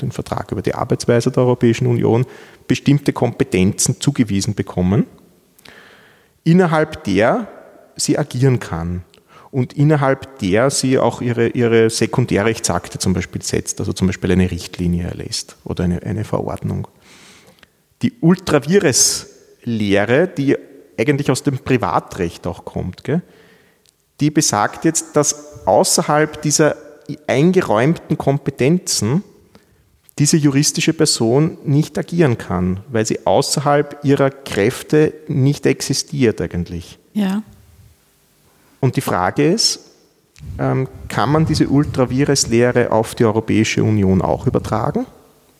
den 0.01 0.13
Vertrag 0.13 0.53
über 0.53 0.63
die 0.63 0.75
Arbeitsweise 0.75 1.31
der 1.31 1.43
Europäischen 1.43 1.87
Union, 1.87 2.25
bestimmte 2.67 3.13
Kompetenzen 3.13 4.01
zugewiesen 4.01 4.55
bekommen, 4.55 5.05
innerhalb 6.45 7.05
der 7.05 7.49
sie 7.97 8.17
agieren 8.19 8.59
kann 8.61 9.03
und 9.51 9.75
innerhalb 9.75 10.39
der 10.41 10.71
sie 10.71 10.99
auch 10.99 11.21
ihre, 11.21 11.49
ihre 11.49 11.91
Sekundärrechtsakte 11.91 12.99
zum 12.99 13.13
Beispiel 13.13 13.43
setzt, 13.43 13.81
also 13.81 13.93
zum 13.93 14.07
Beispiel 14.09 14.33
eine 14.33 14.51
Richtlinie 14.51 15.07
erlässt 15.07 15.57
oder 15.65 15.85
eine, 15.85 16.03
eine 16.03 16.25
Verordnung. 16.25 16.89
Die 18.03 18.15
Ultravires-Lehre, 18.21 20.29
die 20.29 20.57
eigentlich 20.99 21.31
aus 21.31 21.43
dem 21.43 21.59
Privatrecht 21.59 22.47
auch 22.47 22.65
kommt, 22.65 23.05
gell, 23.05 23.21
die 24.21 24.31
besagt 24.31 24.85
jetzt, 24.85 25.17
dass 25.17 25.67
außerhalb 25.67 26.41
dieser 26.43 26.77
eingeräumten 27.27 28.17
Kompetenzen 28.17 29.23
diese 30.19 30.37
juristische 30.37 30.93
Person 30.93 31.59
nicht 31.65 31.99
agieren 31.99 32.39
kann, 32.39 32.81
weil 32.89 33.05
sie 33.05 33.27
außerhalb 33.27 34.05
ihrer 34.05 34.31
Kräfte 34.31 35.13
nicht 35.27 35.67
existiert 35.67 36.41
eigentlich. 36.41 36.99
Ja. 37.15 37.43
Und 38.81 38.97
die 38.97 39.01
Frage 39.01 39.51
ist, 39.51 39.81
ähm, 40.59 40.89
kann 41.09 41.33
man 41.33 41.47
diese 41.47 41.69
Ultravires-Lehre 41.69 42.93
auf 42.93 43.15
die 43.15 43.25
Europäische 43.25 43.83
Union 43.83 44.23
auch 44.23 44.47
übertragen? 44.47 45.07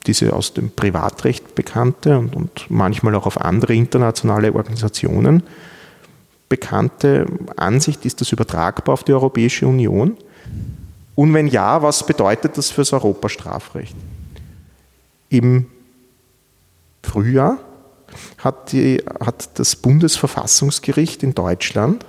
Diese 0.07 0.33
aus 0.35 0.53
dem 0.53 0.71
Privatrecht 0.71 1.55
bekannte 1.55 2.19
und, 2.19 2.37
und 2.37 2.67
manchmal 2.69 3.15
auch 3.15 3.27
auf 3.27 3.41
andere 3.41 3.75
internationale 3.75 4.55
Organisationen 4.55 5.43
bekannte 6.49 7.27
Ansicht, 7.57 8.05
ist 8.05 8.21
das 8.21 8.33
übertragbar 8.33 8.93
auf 8.93 9.05
die 9.05 9.13
Europäische 9.13 9.67
Union? 9.67 10.17
Und 11.15 11.35
wenn 11.35 11.47
ja, 11.47 11.83
was 11.83 12.07
bedeutet 12.07 12.59
das 12.59 12.71
für 12.71 12.81
das 12.81 12.93
Europastrafrecht? 12.93 13.95
Im 15.29 15.67
Frühjahr 17.03 17.59
hat, 18.39 18.73
die, 18.73 19.03
hat 19.21 19.59
das 19.59 19.77
Bundesverfassungsgericht 19.77 21.23
in 21.23 21.35
Deutschland 21.35 22.05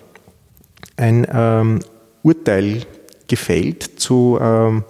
ein 0.97 1.27
ähm, 1.31 1.79
Urteil 2.23 2.85
gefällt 3.27 3.99
zu, 3.99 4.37
ähm, 4.41 4.83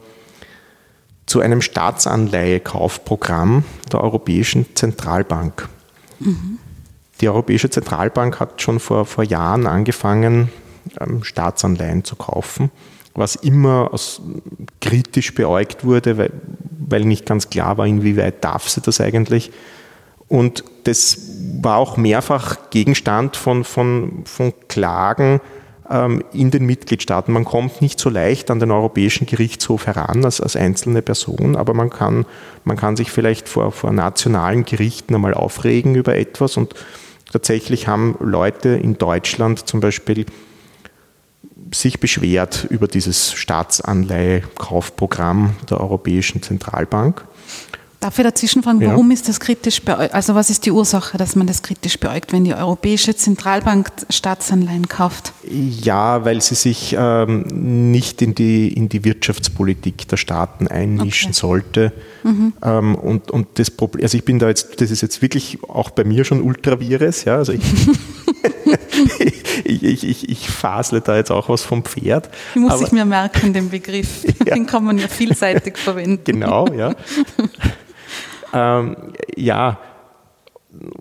zu 1.26 1.40
einem 1.40 1.62
Staatsanleihekaufprogramm 1.62 3.64
der 3.92 4.02
Europäischen 4.02 4.76
Zentralbank. 4.76 5.68
Mhm. 6.20 6.60
Die 7.22 7.30
Europäische 7.30 7.70
Zentralbank 7.70 8.40
hat 8.40 8.62
schon 8.62 8.80
vor, 8.80 9.06
vor 9.06 9.24
Jahren 9.24 9.68
angefangen, 9.68 10.52
ähm, 11.00 11.24
Staatsanleihen 11.24 12.04
zu 12.04 12.16
kaufen, 12.16 12.72
was 13.14 13.36
immer 13.36 13.90
als 13.92 14.22
kritisch 14.82 15.34
beäugt 15.34 15.86
wurde, 15.86 16.18
weil, 16.18 16.32
weil 16.88 17.06
nicht 17.06 17.26
ganz 17.26 17.50
klar 17.50 17.78
war, 17.78 17.88
inwieweit 17.88 18.44
darf 18.44 18.68
sie 18.70 18.82
das 18.82 19.00
eigentlich. 19.00 19.52
Und 20.28 20.64
das 20.84 21.18
war 21.62 21.78
auch 21.78 21.98
mehrfach 21.98 22.70
Gegenstand 22.72 23.38
von, 23.38 23.64
von, 23.64 24.24
von 24.26 24.54
Klagen 24.68 25.40
ähm, 25.90 26.24
in 26.34 26.52
den 26.52 26.66
Mitgliedstaaten. 26.66 27.32
Man 27.32 27.46
kommt 27.46 27.82
nicht 27.82 28.00
so 28.00 28.10
leicht 28.10 28.50
an 28.50 28.60
den 28.60 28.72
Europäischen 28.72 29.28
Gerichtshof 29.28 29.86
heran 29.88 30.26
als, 30.26 30.42
als 30.42 30.56
einzelne 30.56 31.02
Person, 31.02 31.56
aber 31.56 31.74
man 31.74 31.90
kann, 31.90 32.26
man 32.64 32.76
kann 32.76 32.98
sich 32.98 33.12
vielleicht 33.12 33.48
vor, 33.48 33.72
vor 33.72 33.92
nationalen 33.92 34.66
Gerichten 34.66 35.16
einmal 35.16 35.34
aufregen 35.34 35.96
über 35.96 36.16
etwas 36.16 36.58
und 36.58 36.74
tatsächlich 37.32 37.88
haben 37.88 38.16
Leute 38.20 38.70
in 38.70 38.98
Deutschland 38.98 39.68
zum 39.68 39.80
Beispiel 39.80 40.26
sich 41.74 42.00
beschwert 42.00 42.68
über 42.70 42.88
dieses 42.88 43.34
Staatsanleihekaufprogramm 43.34 45.56
der 45.70 45.82
Europäischen 45.82 46.42
Zentralbank. 46.42 47.28
Darf 48.06 48.20
ich 48.20 48.24
dazwischen 48.24 48.62
fragen, 48.62 48.82
ja. 48.82 48.90
warum 48.90 49.10
ist 49.10 49.28
das 49.28 49.40
kritisch 49.40 49.82
beäugt? 49.82 50.14
Also 50.14 50.36
was 50.36 50.52
ist 50.52 50.68
die 50.68 50.72
Ursache, 50.72 51.18
dass 51.18 51.36
man 51.36 51.48
das 51.48 51.64
kritisch 51.64 52.00
beäugt, 52.00 52.34
wenn 52.34 52.44
die 52.44 52.54
Europäische 52.54 53.16
Zentralbank 53.16 53.90
Staatsanleihen 54.12 54.88
kauft? 54.88 55.34
Ja, 55.50 56.24
weil 56.24 56.40
sie 56.40 56.54
sich 56.54 56.96
ähm, 56.96 57.92
nicht 57.92 58.22
in 58.22 58.36
die, 58.36 58.72
in 58.72 58.90
die 58.90 59.04
Wirtschaftspolitik 59.04 60.08
der 60.08 60.18
Staaten 60.18 60.68
einmischen 60.68 61.30
okay. 61.30 61.40
sollte. 61.40 61.94
Mhm. 62.22 62.54
Ähm, 62.62 62.94
und, 62.94 63.32
und 63.32 63.48
das 63.56 63.72
Problem, 63.72 64.04
also 64.04 64.20
ich 64.20 64.24
bin 64.24 64.38
da 64.38 64.50
jetzt, 64.50 64.80
das 64.80 64.92
ist 64.92 65.02
jetzt 65.02 65.24
wirklich 65.24 65.58
auch 65.68 65.90
bei 65.90 66.04
mir 66.04 66.26
schon 66.26 66.44
ultravires, 66.44 67.24
ja, 67.24 67.38
also 67.38 67.54
ich, 67.54 67.64
ich, 69.66 69.84
ich, 69.84 70.04
ich, 70.04 70.30
ich, 70.30 70.50
fasle 70.52 71.02
da 71.02 71.16
jetzt 71.16 71.32
auch 71.32 71.50
was 71.50 71.64
vom 71.64 71.84
Pferd. 71.84 72.30
Die 72.54 72.60
muss 72.60 72.74
aber, 72.74 72.84
ich 72.84 72.92
mir 72.92 73.06
merken, 73.06 73.52
den 73.52 73.72
Begriff. 73.72 74.28
Ja. 74.46 74.54
Den 74.54 74.68
kann 74.68 74.84
man 74.84 75.00
ja 75.00 75.08
vielseitig 75.08 75.76
verwenden. 75.76 76.24
Genau, 76.24 76.68
ja. 76.68 76.94
Ähm, 78.56 78.96
ja, 79.36 79.78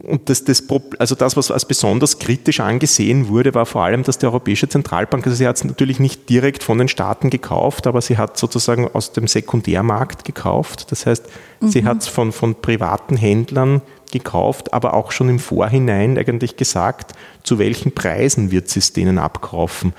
und 0.03 0.29
das, 0.29 0.45
das, 0.45 0.63
also 0.99 1.15
das, 1.15 1.37
was 1.37 1.51
als 1.51 1.65
besonders 1.65 2.19
kritisch 2.19 2.61
angesehen 2.61 3.29
wurde, 3.29 3.55
war 3.55 3.67
vor 3.67 3.83
allem, 3.83 4.03
dass 4.03 4.19
die 4.19 4.27
Europäische 4.27 4.69
Zentralbank, 4.69 5.27
also 5.27 5.37
sie 5.37 5.47
hat 5.47 5.57
es 5.57 5.65
natürlich 5.65 5.99
nicht 5.99 6.29
direkt 6.29 6.63
von 6.63 6.79
den 6.79 6.89
Staaten 6.89 7.31
gekauft, 7.31 7.87
aber 7.87 8.01
sie 8.01 8.19
hat 8.19 8.37
sozusagen 8.37 8.89
aus 8.93 9.13
dem 9.13 9.27
Sekundärmarkt 9.27 10.25
gekauft. 10.25 10.93
Das 10.93 11.07
heißt, 11.07 11.27
mhm. 11.61 11.69
sie 11.69 11.85
hat 11.85 12.03
es 12.03 12.09
von, 12.09 12.33
von 12.33 12.55
privaten 12.55 13.17
Händlern 13.17 13.83
gekauft, 14.13 14.73
aber 14.73 14.95
auch 14.95 15.11
schon 15.11 15.29
im 15.29 15.39
Vorhinein 15.39 16.19
eigentlich 16.19 16.57
gesagt, 16.57 17.13
zu 17.43 17.59
welchen 17.59 17.93
Preisen 17.93 18.51
wird 18.53 18.69
sie 18.69 18.79
es 18.79 18.93
denen 18.93 19.19
abkaufen. 19.19 19.93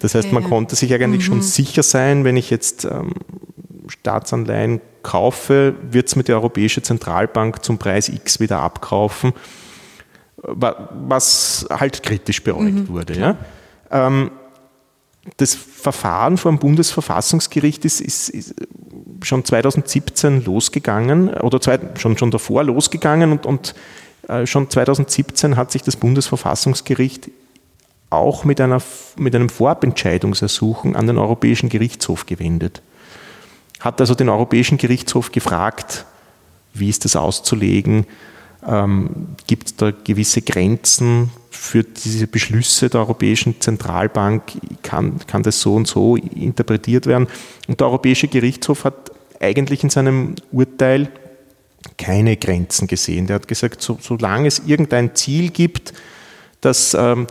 Das 0.00 0.14
heißt, 0.14 0.32
man 0.32 0.44
konnte 0.44 0.76
sich 0.76 0.92
eigentlich 0.92 1.28
mhm. 1.28 1.32
schon 1.32 1.42
sicher 1.42 1.82
sein, 1.82 2.24
wenn 2.24 2.36
ich 2.36 2.50
jetzt 2.50 2.84
ähm, 2.84 3.12
Staatsanleihen 3.86 4.80
kaufe, 5.02 5.74
wird 5.90 6.08
es 6.08 6.16
mir 6.16 6.24
die 6.24 6.32
Europäische 6.32 6.82
Zentralbank 6.82 7.64
zum 7.64 7.78
Preis 7.78 8.08
X 8.08 8.40
wieder 8.40 8.60
abkaufen, 8.60 9.32
was 10.36 11.66
halt 11.70 12.02
kritisch 12.02 12.42
beäugt 12.42 12.72
mhm, 12.72 12.88
wurde. 12.88 13.18
Ja. 13.18 13.36
Ähm, 13.90 14.30
das 15.36 15.54
Verfahren 15.54 16.38
vor 16.38 16.50
dem 16.50 16.58
Bundesverfassungsgericht 16.58 17.84
ist, 17.84 18.00
ist, 18.00 18.30
ist, 18.30 18.54
schon 19.22 19.44
2017 19.44 20.44
losgegangen 20.44 21.28
oder 21.34 21.60
zwei, 21.60 21.78
schon, 21.98 22.16
schon 22.16 22.30
davor 22.30 22.64
losgegangen 22.64 23.32
und, 23.32 23.44
und 23.44 23.74
äh, 24.28 24.46
schon 24.46 24.70
2017 24.70 25.56
hat 25.56 25.72
sich 25.72 25.82
das 25.82 25.96
Bundesverfassungsgericht 25.96 27.30
auch 28.08 28.44
mit, 28.44 28.60
einer, 28.60 28.80
mit 29.16 29.34
einem 29.34 29.50
Vorabentscheidungsersuchen 29.50 30.96
an 30.96 31.06
den 31.06 31.18
Europäischen 31.18 31.68
Gerichtshof 31.68 32.26
gewendet 32.26 32.82
hat 33.80 34.00
also 34.00 34.14
den 34.14 34.28
Europäischen 34.28 34.78
Gerichtshof 34.78 35.32
gefragt, 35.32 36.04
wie 36.74 36.88
ist 36.88 37.04
das 37.04 37.16
auszulegen? 37.16 38.06
Ähm, 38.66 39.28
Gibt 39.46 39.66
es 39.68 39.76
da 39.76 39.90
gewisse 39.90 40.42
Grenzen 40.42 41.30
für 41.50 41.82
diese 41.82 42.26
Beschlüsse 42.26 42.90
der 42.90 43.00
Europäischen 43.00 43.60
Zentralbank? 43.60 44.42
Kann, 44.82 45.18
kann 45.26 45.42
das 45.42 45.60
so 45.60 45.74
und 45.74 45.88
so 45.88 46.16
interpretiert 46.16 47.06
werden? 47.06 47.26
Und 47.66 47.80
der 47.80 47.86
Europäische 47.88 48.28
Gerichtshof 48.28 48.84
hat 48.84 49.10
eigentlich 49.40 49.82
in 49.82 49.90
seinem 49.90 50.34
Urteil 50.52 51.10
keine 51.96 52.36
Grenzen 52.36 52.86
gesehen. 52.86 53.26
Der 53.26 53.36
hat 53.36 53.48
gesagt, 53.48 53.80
so, 53.80 53.98
solange 54.00 54.48
es 54.48 54.60
irgendein 54.66 55.14
Ziel 55.14 55.50
gibt, 55.50 55.94
das 56.60 56.92
ähm, 56.92 57.26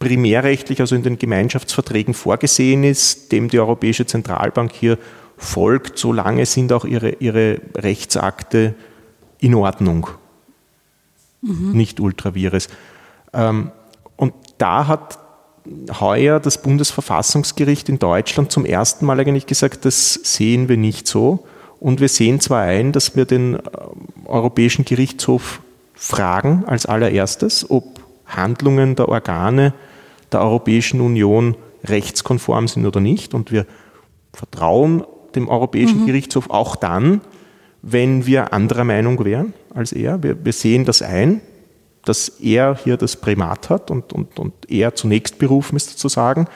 primärrechtlich, 0.00 0.80
also 0.80 0.96
in 0.96 1.04
den 1.04 1.18
Gemeinschaftsverträgen 1.18 2.14
vorgesehen 2.14 2.82
ist, 2.82 3.30
dem 3.30 3.48
die 3.48 3.60
Europäische 3.60 4.04
Zentralbank 4.06 4.72
hier 4.72 4.98
folgt, 5.36 5.98
solange 5.98 6.46
sind 6.46 6.72
auch 6.72 6.84
ihre, 6.84 7.10
ihre 7.10 7.60
Rechtsakte 7.74 8.74
in 9.38 9.54
Ordnung, 9.54 10.08
mhm. 11.42 11.72
nicht 11.72 12.00
ultravires. 12.00 12.68
Ähm, 13.32 13.70
und 14.16 14.34
da 14.58 14.86
hat 14.86 15.18
heuer 16.00 16.40
das 16.40 16.62
Bundesverfassungsgericht 16.62 17.88
in 17.88 17.98
Deutschland 17.98 18.52
zum 18.52 18.64
ersten 18.64 19.04
Mal 19.04 19.20
eigentlich 19.20 19.46
gesagt, 19.46 19.84
das 19.84 20.14
sehen 20.14 20.68
wir 20.68 20.76
nicht 20.76 21.06
so. 21.06 21.44
Und 21.80 22.00
wir 22.00 22.08
sehen 22.08 22.40
zwar 22.40 22.62
ein, 22.62 22.92
dass 22.92 23.16
wir 23.16 23.26
den 23.26 23.56
äh, 23.56 23.60
Europäischen 24.24 24.84
Gerichtshof 24.84 25.60
fragen 25.94 26.64
als 26.66 26.86
allererstes, 26.86 27.70
ob 27.70 28.00
Handlungen 28.26 28.96
der 28.96 29.08
Organe 29.08 29.74
der 30.32 30.40
Europäischen 30.40 31.00
Union 31.00 31.56
rechtskonform 31.84 32.68
sind 32.68 32.86
oder 32.86 33.00
nicht. 33.00 33.34
Und 33.34 33.52
wir 33.52 33.66
vertrauen 34.32 35.04
dem 35.36 35.48
Europäischen 35.48 36.02
mhm. 36.02 36.06
Gerichtshof 36.06 36.50
auch 36.50 36.74
dann, 36.74 37.20
wenn 37.88 38.26
wir 38.26 38.52
anderer 38.52 38.82
Meinung 38.82 39.24
wären 39.24 39.54
als 39.72 39.92
er. 39.92 40.22
Wir, 40.22 40.44
wir, 40.44 40.52
sehen 40.52 40.84
das 40.84 41.02
ein, 41.02 41.40
dass 42.04 42.28
er 42.28 42.76
hier 42.82 42.96
das 42.96 43.16
Primat 43.16 43.70
hat 43.70 43.90
und, 43.92 44.12
und, 44.12 44.38
und 44.40 44.52
er 44.68 44.94
zunächst 44.96 45.38
berufen 45.38 45.76
ist 45.76 45.90
sozusagen. 45.90 46.48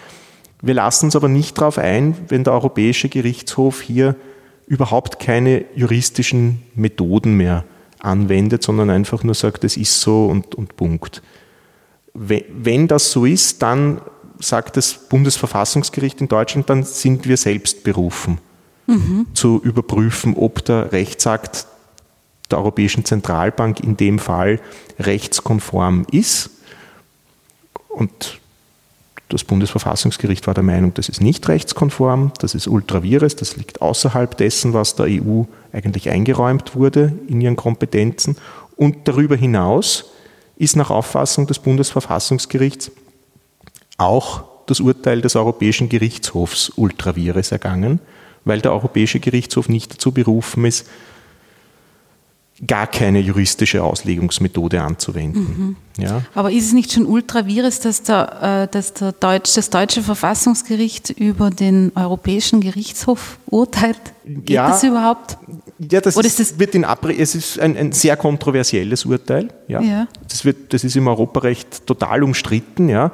Wir 0.61 0.75
lassen 0.75 1.07
uns 1.07 1.17
aber 1.17 1.29
nicht 1.29 1.57
darauf 1.57 1.79
ein, 1.79 2.17
wenn 2.29 2.43
der 2.43 2.53
Europäische 2.53 3.09
Gerichtshof 3.09 3.81
hier 3.81 4.17
überhaupt 4.67 5.21
keine 5.21 5.65
juristischen 5.75 6.63
Methoden 6.75 7.37
mehr 7.37 7.65
anwendet, 8.01 8.63
sondern 8.63 8.91
einfach 8.91 9.23
nur 9.23 9.35
sagt, 9.35 9.63
es 9.65 9.77
ist 9.77 10.01
so 10.01 10.27
und, 10.27 10.55
und 10.57 10.77
Punkt. 10.77 11.23
Wenn 12.13 12.89
das 12.89 13.13
so 13.13 13.25
ist, 13.25 13.63
dann 13.63 14.01
sagt 14.41 14.77
das 14.77 14.95
Bundesverfassungsgericht 15.09 16.21
in 16.21 16.29
Deutschland, 16.29 16.69
dann 16.71 16.83
sind 16.83 17.29
wir 17.29 17.37
selbst 17.37 17.85
berufen 17.85 18.39
mhm. 18.91 19.27
zu 19.35 19.61
überprüfen, 19.63 20.37
ob 20.37 20.65
der 20.65 20.93
Rechtsakt 20.93 21.67
der 22.51 22.59
Europäischen 22.59 23.05
Zentralbank 23.05 23.81
in 23.81 23.97
dem 23.97 24.19
Fall 24.19 24.61
rechtskonform 24.99 26.07
ist. 26.11 26.51
Und 27.89 28.41
das 29.29 29.45
Bundesverfassungsgericht 29.45 30.47
war 30.47 30.55
der 30.55 30.65
Meinung, 30.65 30.93
das 30.95 31.09
ist 31.09 31.21
nicht 31.21 31.49
rechtskonform, 31.49 32.33
das 32.41 32.55
ist 32.55 32.67
ultravires, 32.67 33.37
das 33.37 33.57
liegt 33.57 33.81
außerhalb 33.81 34.37
dessen, 34.37 34.75
was 34.75 34.97
der 34.97 35.07
EU 35.07 35.45
eigentlich 35.73 36.11
eingeräumt 36.11 36.75
wurde 36.75 37.13
in 37.29 37.41
ihren 37.41 37.57
Kompetenzen. 37.57 38.37
Und 38.77 39.07
darüber 39.07 39.37
hinaus 39.37 40.07
ist 40.57 40.75
nach 40.75 40.91
Auffassung 40.91 41.47
des 41.47 41.61
Bundesverfassungsgerichts 41.61 42.91
auch 43.99 44.45
das 44.67 44.81
Urteil 44.81 45.21
des 45.21 45.37
Europäischen 45.37 45.89
Gerichtshofs 45.89 46.71
ultravires 46.77 47.53
ergangen, 47.53 48.01
weil 48.45 48.61
der 48.61 48.73
Europäische 48.73 49.21
Gerichtshof 49.21 49.69
nicht 49.69 49.95
dazu 49.95 50.13
berufen 50.13 50.65
ist, 50.65 50.87
gar 52.67 52.87
keine 52.87 53.21
juristische 53.21 53.83
Auslegungsmethode 53.83 54.83
anzuwenden. 54.83 55.77
Mhm. 55.97 56.03
Ja? 56.03 56.23
Aber 56.35 56.51
ist 56.53 56.67
es 56.67 56.73
nicht 56.73 56.93
schon 56.93 57.07
ultravirus, 57.07 57.81
dass, 57.81 58.03
der, 58.03 58.67
äh, 58.69 58.73
dass 58.73 58.93
der 58.93 59.13
Deutsch, 59.13 59.55
das 59.55 59.71
deutsche 59.71 60.03
Verfassungsgericht 60.03 61.11
über 61.11 61.51
den 61.51 61.93
Europäischen 61.95 62.61
Gerichtshof 62.61 63.39
urteilt? 63.47 64.01
Geht 64.25 64.51
ja, 64.51 64.69
das 64.69 64.85
überhaupt? 64.85 65.39
Ja, 65.79 66.03
das, 66.03 66.17
ist, 66.17 66.39
das 66.39 66.59
wird 66.59 66.75
in 66.75 66.85
Abre 66.85 67.15
es 67.15 67.35
ist 67.35 67.59
ein, 67.59 67.77
ein, 67.77 67.93
sehr 67.93 68.17
kontroversielles 68.17 69.07
Urteil. 69.07 69.49
Ja. 69.67 69.81
ja. 69.81 70.07
Das, 70.29 70.45
wird, 70.45 70.75
das 70.75 70.85
ist 70.85 70.97
im 70.97 71.09
Europarecht 71.09 71.87
total 71.87 72.23
umstritten. 72.23 72.91
Ja. 72.91 73.11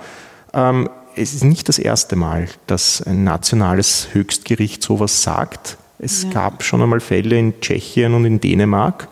Ähm, 0.53 0.89
es 1.17 1.35
ist 1.35 1.45
nicht 1.45 1.69
das 1.69 1.79
erste 1.79 2.15
Mal, 2.17 2.49
dass 2.67 3.03
ein 3.03 3.25
nationales 3.25 4.09
Höchstgericht 4.13 4.83
sowas 4.83 5.23
sagt. 5.23 5.79
Es 5.99 6.25
ja. 6.25 6.31
gab 6.31 6.63
schon 6.63 6.83
einmal 6.83 7.01
Fälle 7.01 7.39
in 7.39 7.61
Tschechien 7.61 8.15
und 8.15 8.25
in 8.25 8.41
Dänemark, 8.41 9.09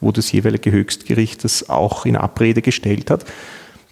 wo 0.00 0.12
das 0.12 0.30
jeweilige 0.30 0.70
Höchstgericht 0.70 1.42
das 1.42 1.68
auch 1.68 2.06
in 2.06 2.16
Abrede 2.16 2.62
gestellt 2.62 3.10
hat. 3.10 3.24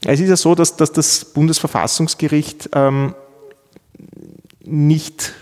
Es 0.05 0.21
ist 0.21 0.29
ja 0.29 0.37
so, 0.37 0.55
dass, 0.55 0.77
dass 0.77 0.93
das 0.93 1.25
Bundesverfassungsgericht 1.25 2.71
ähm, 2.73 3.15
nicht 4.65 5.33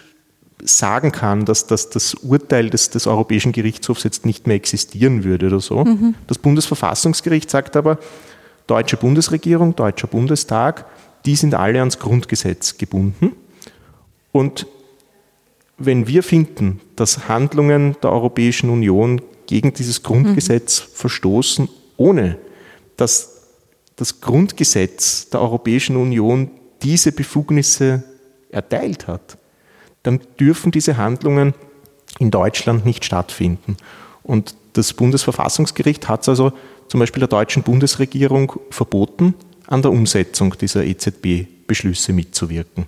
sagen 0.62 1.12
kann, 1.12 1.44
dass, 1.44 1.66
dass 1.66 1.90
das 1.90 2.14
Urteil 2.14 2.70
des, 2.70 2.88
des 2.88 3.06
Europäischen 3.06 3.52
Gerichtshofs 3.52 4.04
jetzt 4.04 4.24
nicht 4.24 4.46
mehr 4.46 4.56
existieren 4.56 5.24
würde 5.24 5.48
oder 5.48 5.60
so. 5.60 5.84
Mhm. 5.84 6.14
Das 6.26 6.38
Bundesverfassungsgericht 6.38 7.50
sagt 7.50 7.76
aber, 7.76 7.98
deutsche 8.66 8.96
Bundesregierung, 8.96 9.76
deutscher 9.76 10.06
Bundestag, 10.06 10.86
die 11.26 11.36
sind 11.36 11.54
alle 11.54 11.78
ans 11.78 11.98
Grundgesetz 11.98 12.78
gebunden. 12.78 13.32
Und 14.32 14.66
wenn 15.78 16.06
wir 16.06 16.22
finden, 16.22 16.80
dass 16.96 17.28
Handlungen 17.28 17.96
der 18.02 18.12
Europäischen 18.12 18.70
Union 18.70 19.22
gegen 19.46 19.72
dieses 19.74 20.02
Grundgesetz 20.02 20.82
mhm. 20.82 20.94
verstoßen, 20.94 21.68
ohne 21.96 22.38
dass 22.96 23.48
das 23.96 24.20
Grundgesetz 24.20 25.30
der 25.30 25.40
Europäischen 25.40 25.96
Union 25.96 26.50
diese 26.82 27.12
Befugnisse 27.12 28.02
erteilt 28.50 29.06
hat, 29.06 29.38
dann 30.02 30.20
dürfen 30.38 30.70
diese 30.70 30.96
Handlungen 30.96 31.54
in 32.18 32.30
Deutschland 32.30 32.84
nicht 32.84 33.04
stattfinden. 33.04 33.76
Und 34.22 34.54
das 34.74 34.92
Bundesverfassungsgericht 34.92 36.08
hat 36.08 36.22
es 36.22 36.28
also 36.28 36.52
zum 36.88 37.00
Beispiel 37.00 37.20
der 37.20 37.28
deutschen 37.28 37.62
Bundesregierung 37.62 38.52
verboten, 38.70 39.34
an 39.66 39.82
der 39.82 39.90
Umsetzung 39.90 40.56
dieser 40.58 40.84
EZB-Beschlüsse 40.84 42.12
mitzuwirken. 42.12 42.86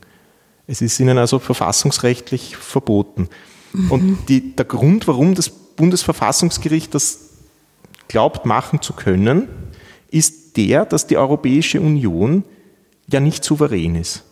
Es 0.67 0.83
ist 0.83 0.99
ihnen 1.01 1.19
also 1.19 1.39
verfassungsrechtlich 1.39 2.57
verboten. 2.57 3.29
Mhm. 3.73 3.91
Und 3.91 4.19
die, 4.29 4.55
der 4.55 4.65
Grund, 4.65 5.07
warum 5.07 5.35
das 5.35 5.49
Bundesverfassungsgericht 5.49 6.95
das 6.95 7.31
glaubt 8.09 8.47
machen 8.47 8.83
zu 8.83 8.93
können, 8.93 9.49
ist 10.11 10.57
der, 10.57 10.85
dass 10.85 11.07
die 11.07 11.17
Europäische 11.17 11.81
Union 11.81 12.45
ja 13.11 13.21
nicht 13.21 13.45
souverän 13.45 13.95
ist, 13.95 14.25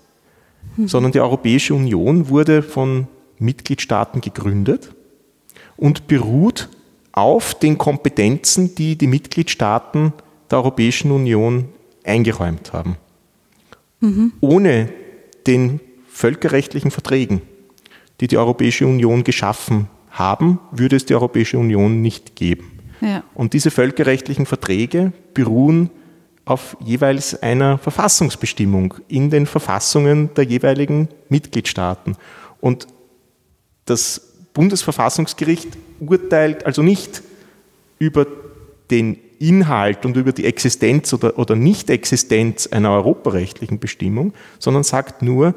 mhm. 0.76 0.88
sondern 0.88 1.12
die 1.12 1.20
Europäische 1.20 1.74
Union 1.74 2.28
wurde 2.28 2.62
von 2.62 3.06
Mitgliedstaaten 3.38 4.20
gegründet 4.20 4.94
und 5.76 6.06
beruht 6.06 6.68
auf 7.12 7.54
den 7.54 7.78
Kompetenzen, 7.78 8.74
die 8.74 8.96
die 8.96 9.06
Mitgliedstaaten 9.06 10.12
der 10.50 10.58
Europäischen 10.58 11.10
Union 11.10 11.68
eingeräumt 12.04 12.72
haben. 12.72 12.96
Mhm. 14.00 14.32
Ohne 14.40 14.90
den 15.46 15.80
völkerrechtlichen 16.08 16.90
Verträgen, 16.90 17.42
die 18.20 18.28
die 18.28 18.38
Europäische 18.38 18.86
Union 18.86 19.24
geschaffen 19.24 19.88
haben, 20.10 20.60
würde 20.70 20.96
es 20.96 21.06
die 21.06 21.14
Europäische 21.14 21.58
Union 21.58 22.02
nicht 22.02 22.36
geben. 22.36 22.78
Ja. 23.00 23.24
Und 23.34 23.52
diese 23.52 23.70
völkerrechtlichen 23.70 24.46
Verträge 24.46 25.12
beruhen 25.34 25.90
auf 26.44 26.76
jeweils 26.84 27.42
einer 27.42 27.78
Verfassungsbestimmung 27.78 28.94
in 29.08 29.30
den 29.30 29.46
Verfassungen 29.46 30.30
der 30.34 30.44
jeweiligen 30.44 31.08
Mitgliedstaaten. 31.28 32.16
Und 32.60 32.86
das 33.86 34.20
Bundesverfassungsgericht 34.52 35.68
urteilt 36.00 36.64
also 36.66 36.82
nicht 36.82 37.22
über 37.98 38.26
den 38.90 39.18
Inhalt 39.38 40.04
und 40.04 40.16
über 40.16 40.32
die 40.32 40.44
Existenz 40.44 41.12
oder, 41.12 41.38
oder 41.38 41.56
Nicht-Existenz 41.56 42.66
einer 42.66 42.92
europarechtlichen 42.92 43.78
Bestimmung, 43.78 44.32
sondern 44.58 44.84
sagt 44.84 45.22
nur, 45.22 45.54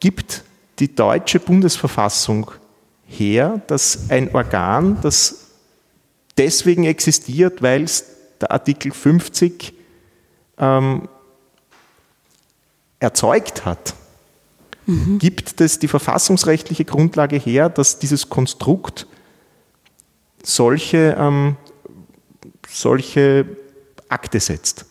gibt 0.00 0.44
die 0.78 0.94
deutsche 0.94 1.40
Bundesverfassung 1.40 2.50
her, 3.06 3.60
dass 3.66 4.10
ein 4.10 4.34
Organ, 4.34 4.98
das 5.02 5.48
deswegen 6.38 6.84
existiert, 6.84 7.60
weil 7.62 7.84
es 7.84 8.06
der 8.40 8.50
Artikel 8.50 8.92
50 8.92 9.74
ähm, 10.58 11.08
erzeugt 12.98 13.64
hat, 13.64 13.94
mhm. 14.86 15.18
gibt 15.18 15.60
es 15.60 15.78
die 15.78 15.88
verfassungsrechtliche 15.88 16.84
Grundlage 16.84 17.36
her, 17.36 17.68
dass 17.68 17.98
dieses 17.98 18.28
Konstrukt 18.28 19.06
solche, 20.42 21.16
ähm, 21.18 21.56
solche 22.72 23.46
Akte 24.08 24.40
setzt. 24.40 24.86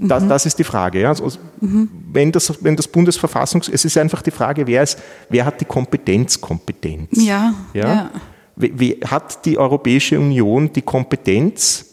Das, 0.00 0.22
mhm. 0.22 0.28
das 0.28 0.46
ist 0.46 0.58
die 0.58 0.64
Frage. 0.64 1.00
Ja. 1.00 1.08
Also, 1.08 1.38
mhm. 1.60 1.88
wenn, 2.12 2.30
das, 2.30 2.62
wenn 2.62 2.76
das 2.76 2.86
Bundesverfassungs... 2.86 3.68
Es 3.68 3.84
ist 3.84 3.98
einfach 3.98 4.22
die 4.22 4.30
Frage, 4.30 4.66
wer, 4.66 4.84
ist, 4.84 4.98
wer 5.28 5.44
hat 5.44 5.60
die 5.60 5.64
Kompetenz, 5.64 6.40
Kompetenz? 6.40 7.08
Ja, 7.12 7.52
ja. 7.74 7.94
ja. 7.94 8.10
Wie, 8.54 9.00
hat 9.04 9.44
die 9.44 9.58
Europäische 9.58 10.18
Union 10.18 10.72
die 10.72 10.82
Kompetenz, 10.82 11.84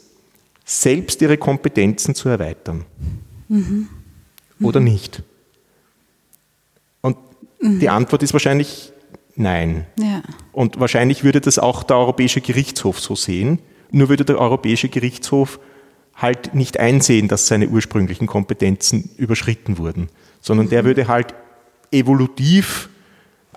selbst 0.63 1.21
ihre 1.21 1.37
Kompetenzen 1.37 2.13
zu 2.13 2.29
erweitern? 2.29 2.85
Mhm. 3.49 3.87
Oder 4.61 4.79
mhm. 4.79 4.85
nicht? 4.85 5.23
Und 7.01 7.17
mhm. 7.59 7.79
die 7.79 7.89
Antwort 7.89 8.21
ist 8.21 8.33
wahrscheinlich 8.33 8.91
nein. 9.35 9.85
Ja. 9.99 10.21
Und 10.51 10.79
wahrscheinlich 10.79 11.23
würde 11.23 11.41
das 11.41 11.57
auch 11.57 11.83
der 11.83 11.97
Europäische 11.97 12.41
Gerichtshof 12.41 12.99
so 12.99 13.15
sehen. 13.15 13.59
Nur 13.91 14.09
würde 14.09 14.25
der 14.25 14.39
Europäische 14.39 14.89
Gerichtshof 14.89 15.59
halt 16.15 16.55
nicht 16.55 16.79
einsehen, 16.79 17.27
dass 17.27 17.47
seine 17.47 17.67
ursprünglichen 17.67 18.27
Kompetenzen 18.27 19.09
überschritten 19.17 19.77
wurden, 19.77 20.09
sondern 20.41 20.69
der 20.69 20.83
mhm. 20.83 20.87
würde 20.87 21.07
halt 21.07 21.33
evolutiv 21.91 22.89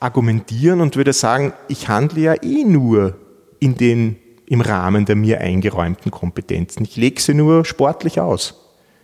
argumentieren 0.00 0.80
und 0.80 0.96
würde 0.96 1.12
sagen, 1.12 1.52
ich 1.68 1.88
handle 1.88 2.20
ja 2.20 2.34
eh 2.42 2.64
nur 2.64 3.16
in 3.60 3.76
den, 3.76 4.16
im 4.46 4.60
Rahmen 4.60 5.04
der 5.04 5.16
mir 5.16 5.40
eingeräumten 5.40 6.10
Kompetenzen. 6.10 6.84
Ich 6.84 6.96
lege 6.96 7.20
sie 7.20 7.34
nur 7.34 7.64
sportlich 7.64 8.20
aus. 8.20 8.54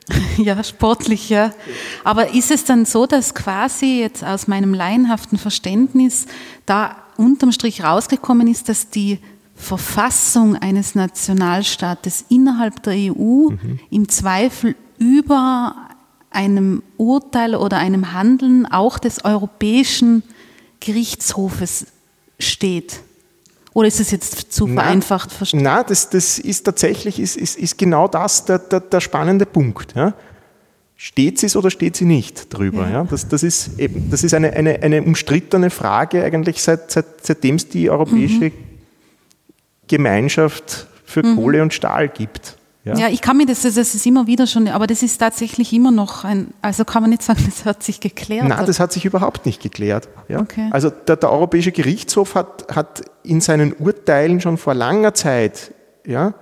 Ja, 0.37 0.63
sportlich, 0.63 1.31
ja. 1.31 1.53
Aber 2.03 2.35
ist 2.35 2.51
es 2.51 2.65
dann 2.65 2.85
so, 2.85 3.07
dass 3.07 3.35
quasi 3.35 4.01
jetzt 4.01 4.23
aus 4.23 4.47
meinem 4.49 4.75
laienhaften 4.75 5.39
Verständnis 5.39 6.27
da 6.67 6.97
unterm 7.17 7.53
Strich 7.53 7.83
rausgekommen 7.83 8.49
ist, 8.49 8.69
dass 8.69 8.91
die 8.91 9.19
Verfassung 9.55 10.57
eines 10.57 10.95
Nationalstaates 10.95 12.25
innerhalb 12.29 12.83
der 12.83 12.95
EU 12.95 13.51
mhm. 13.51 13.79
im 13.91 14.09
Zweifel 14.09 14.75
über 14.99 15.77
einem 16.31 16.83
Urteil 16.97 17.55
oder 17.55 17.79
einem 17.79 18.13
Handeln 18.13 18.67
auch 18.67 18.99
des 18.99 19.25
Europäischen 19.25 20.23
Gerichtshofes 20.81 21.87
steht? 22.39 23.01
Oder 23.73 23.89
ist 23.89 24.01
es 24.01 24.11
jetzt 24.11 24.53
zu 24.53 24.67
na, 24.67 24.83
vereinfacht 24.83 25.33
verstanden? 25.33 25.65
Nein, 25.65 25.85
das, 25.89 26.11
das 26.11 26.39
ist 26.39 26.65
tatsächlich 26.65 27.19
ist, 27.19 27.37
ist, 27.37 27.57
ist 27.57 27.79
genau 27.79 28.09
das 28.09 28.45
der, 28.45 28.59
der, 28.59 28.81
der 28.81 29.01
spannende 29.01 29.47
Punkt. 29.47 29.95
Ja? 29.97 30.15
Steht 30.97 31.39
sie 31.39 31.47
es 31.47 31.57
oder 31.57 31.71
steht 31.71 31.97
sie 31.97 32.05
nicht 32.05 32.53
drüber? 32.53 32.85
Ja. 32.85 32.91
ja? 32.91 33.05
Das, 33.05 33.27
das, 33.27 33.43
ist, 33.43 33.79
eben, 33.79 34.11
das 34.11 34.23
ist 34.23 34.35
eine, 34.35 34.53
eine, 34.53 34.81
eine 34.83 35.03
umstrittene 35.03 35.71
Frage 35.71 36.23
eigentlich 36.23 36.63
seit, 36.63 36.91
seit, 36.91 37.27
seitdem 37.27 37.57
es 37.57 37.69
die 37.69 37.91
europäische 37.91 38.47
mhm. 38.47 38.53
Gemeinschaft 39.89 40.87
für 41.05 41.25
mhm. 41.25 41.37
Kohle 41.37 41.63
und 41.63 41.75
Stahl 41.75 42.09
gibt. 42.09 42.57
Ja. 42.85 42.99
ja, 42.99 43.09
ich 43.09 43.23
kann 43.23 43.39
mir 43.39 43.47
das, 43.47 43.63
das 43.63 43.77
ist 43.77 44.05
immer 44.05 44.27
wieder 44.27 44.47
schon, 44.47 44.69
aber 44.69 44.87
das 44.87 45.03
ist 45.03 45.17
tatsächlich 45.17 45.73
immer 45.73 45.91
noch 45.91 46.23
ein, 46.25 46.53
also 46.61 46.85
kann 46.85 47.03
man 47.03 47.11
nicht 47.11 47.23
sagen, 47.23 47.43
das 47.47 47.65
hat 47.65 47.83
sich 47.83 47.99
geklärt. 47.99 48.47
Nein, 48.47 48.67
das 48.67 48.79
hat 48.79 48.93
sich 48.93 49.07
überhaupt 49.07 49.47
nicht 49.47 49.63
geklärt. 49.63 50.11
Ja? 50.29 50.41
Okay. 50.41 50.69
Also 50.71 50.91
der, 50.91 51.17
der, 51.17 51.33
Europäische 51.33 51.73
Gerichtshof 51.73 52.35
hat, 52.35 52.67
hat 52.75 53.03
in 53.23 53.41
seinen 53.41 53.73
Urteilen 53.73 54.43
schon 54.43 54.59
vor 54.59 54.75
langer 54.75 55.15
Zeit 55.15 55.73
ja, 56.07 56.35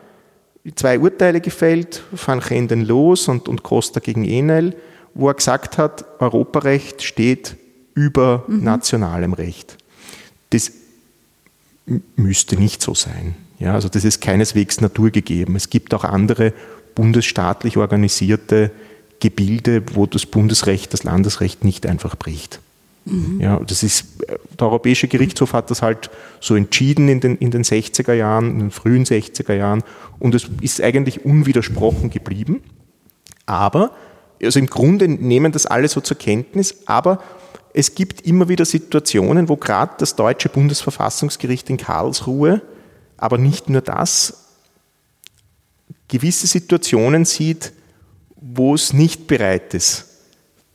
zwei 0.75 0.99
Urteile 0.99 1.41
gefällt, 1.41 2.03
Van 2.11 2.41
Genden 2.41 2.85
Los 2.85 3.29
und, 3.29 3.49
und 3.49 3.63
Costa 3.63 4.01
gegen 4.01 4.25
Enel, 4.25 4.75
wo 5.15 5.29
er 5.29 5.35
gesagt 5.35 5.79
hat, 5.79 6.05
Europarecht 6.21 7.05
steht 7.05 7.57
über 7.95 8.45
mhm. 8.49 8.65
nationalem 8.65 9.33
Recht. 9.33 9.77
Das 10.51 10.73
müsste 12.17 12.57
nicht 12.57 12.83
so 12.83 12.95
sein. 12.95 13.35
Ja, 13.59 13.75
also 13.75 13.89
das 13.89 14.05
ist 14.05 14.21
keineswegs 14.21 14.81
naturgegeben. 14.81 15.57
Es 15.57 15.71
gibt 15.71 15.95
auch 15.95 16.05
andere 16.05 16.53
bundesstaatlich 16.95 17.77
organisierte 17.77 18.71
Gebilde, 19.21 19.83
wo 19.95 20.07
das 20.07 20.27
Bundesrecht 20.27 20.93
das 20.93 21.05
Landesrecht 21.05 21.65
nicht 21.65 21.87
einfach 21.87 22.17
bricht. 22.17 22.61
Mhm. 23.05 23.41
Ja, 23.41 23.61
das 23.61 23.83
ist, 23.83 24.07
der 24.59 24.67
Europäische 24.67 25.09
Gerichtshof 25.09 25.53
hat 25.53 25.71
das 25.71 25.83
halt 25.83 26.11
so 26.41 26.55
entschieden 26.55 27.09
in 27.09 27.21
den, 27.21 27.37
in 27.37 27.51
den 27.51 27.63
60er 27.63 28.13
Jahren, 28.13 28.51
in 28.51 28.59
den 28.59 28.71
frühen 28.71 29.05
60er 29.05 29.55
Jahren 29.55 29.83
und 30.19 30.35
es 30.35 30.49
ist 30.61 30.81
eigentlich 30.81 31.25
unwidersprochen 31.25 32.11
geblieben. 32.11 32.63
Aber, 33.47 33.93
also 34.43 34.59
im 34.59 34.67
Grunde 34.67 35.09
nehmen 35.09 35.53
das 35.53 35.67
alle 35.67 35.89
so 35.89 36.01
zur 36.01 36.19
Kenntnis, 36.19 36.77
aber 36.87 37.23
es 37.75 37.95
gibt 37.95 38.23
immer 38.23 38.49
wieder 38.49 38.65
Situationen, 38.65 39.49
wo 39.49 39.57
gerade 39.57 39.95
das 39.99 40.17
deutsche 40.17 40.49
Bundesverfassungsgericht 40.49 41.71
in 41.71 41.77
Karlsruhe, 41.77 42.61
aber 43.17 43.39
nicht 43.39 43.69
nur 43.69 43.81
das, 43.81 44.43
gewisse 46.09 46.47
Situationen 46.47 47.25
sieht, 47.25 47.73
wo 48.37 48.75
es 48.75 48.93
nicht 48.93 49.27
bereit 49.27 49.73
ist, 49.73 50.09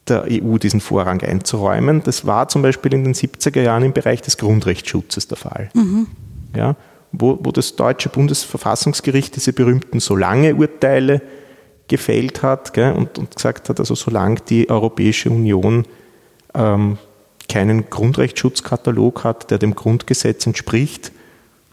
der 0.08 0.26
EU 0.30 0.58
diesen 0.58 0.80
Vorrang 0.80 1.22
einzuräumen. 1.22 2.02
Das 2.04 2.26
war 2.26 2.48
zum 2.48 2.62
Beispiel 2.62 2.94
in 2.94 3.04
den 3.04 3.14
70er 3.14 3.62
Jahren 3.62 3.84
im 3.84 3.94
Bereich 3.94 4.22
des 4.22 4.38
Grundrechtsschutzes 4.38 5.28
der 5.28 5.38
Fall. 5.38 5.70
Mhm. 5.74 6.08
Ja, 6.56 6.76
wo, 7.12 7.38
wo 7.42 7.52
das 7.52 7.76
deutsche 7.76 8.10
Bundesverfassungsgericht 8.10 9.36
diese 9.36 9.54
berühmten 9.54 10.00
Solange-Urteile 10.00 11.22
gefällt 11.88 12.42
hat 12.42 12.74
gell, 12.74 12.94
und, 12.94 13.18
und, 13.18 13.36
gesagt 13.36 13.70
hat, 13.70 13.80
also 13.80 13.96
solange 13.96 14.38
die 14.50 14.70
Europäische 14.70 15.30
Union 15.30 15.86
ähm, 16.54 16.98
keinen 17.50 17.90
Grundrechtsschutzkatalog 17.90 19.24
hat, 19.24 19.52
der 19.52 19.58
dem 19.58 19.76
Grundgesetz 19.76 20.46
entspricht, 20.46 21.12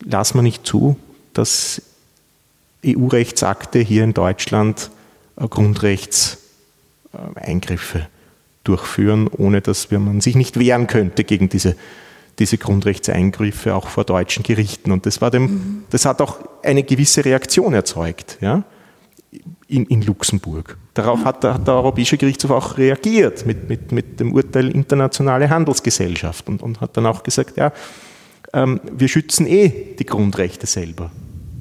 lassen 0.04 0.38
wir 0.38 0.42
nicht 0.42 0.66
zu, 0.66 0.96
dass 1.32 1.82
EU-Rechtsakte 2.84 3.78
hier 3.80 4.04
in 4.04 4.14
Deutschland 4.14 4.90
äh, 5.36 5.48
Grundrechtseingriffe 5.48 8.06
durchführen, 8.62 9.26
ohne 9.28 9.60
dass 9.60 9.90
man 9.90 10.20
sich 10.20 10.36
nicht 10.36 10.58
wehren 10.58 10.86
könnte 10.86 11.24
gegen 11.24 11.48
diese, 11.48 11.76
diese 12.38 12.58
Grundrechtseingriffe 12.58 13.74
auch 13.74 13.88
vor 13.88 14.04
deutschen 14.04 14.42
Gerichten. 14.42 14.92
Und 14.92 15.06
das, 15.06 15.20
war 15.20 15.30
dem, 15.30 15.42
mhm. 15.42 15.84
das 15.90 16.06
hat 16.06 16.22
auch 16.22 16.38
eine 16.62 16.82
gewisse 16.82 17.24
Reaktion 17.24 17.74
erzeugt 17.74 18.38
ja, 18.40 18.64
in, 19.68 19.86
in 19.86 20.02
Luxemburg. 20.02 20.76
Darauf 20.94 21.24
hat 21.24 21.42
der, 21.42 21.54
hat 21.54 21.66
der, 21.66 21.74
Europäische 21.74 22.16
Gerichtshof 22.16 22.50
auch 22.50 22.78
reagiert 22.78 23.46
mit, 23.46 23.68
mit, 23.68 23.92
mit 23.92 24.20
dem 24.20 24.32
Urteil 24.32 24.70
Internationale 24.70 25.48
Handelsgesellschaft 25.50 26.48
und, 26.48 26.62
und 26.62 26.80
hat 26.80 26.96
dann 26.96 27.06
auch 27.06 27.22
gesagt, 27.22 27.56
ja, 27.56 27.72
ähm, 28.52 28.80
wir 28.92 29.08
schützen 29.08 29.46
eh 29.46 29.94
die 29.98 30.06
Grundrechte 30.06 30.66
selber. 30.66 31.10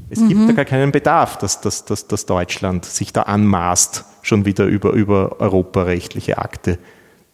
Es 0.10 0.20
mhm. 0.20 0.30
gibt 0.30 0.50
da 0.50 0.54
gar 0.54 0.66
keinen 0.66 0.92
Bedarf, 0.92 1.38
dass, 1.38 1.62
dass, 1.62 1.86
dass, 1.86 2.08
dass 2.08 2.26
Deutschland 2.26 2.86
sich 2.86 3.14
da 3.14 3.24
anmaßt, 3.24 4.06
schon 4.22 4.46
wieder 4.46 4.66
über, 4.66 4.92
über 4.92 5.40
europarechtliche 5.40 6.38
Akte 6.38 6.78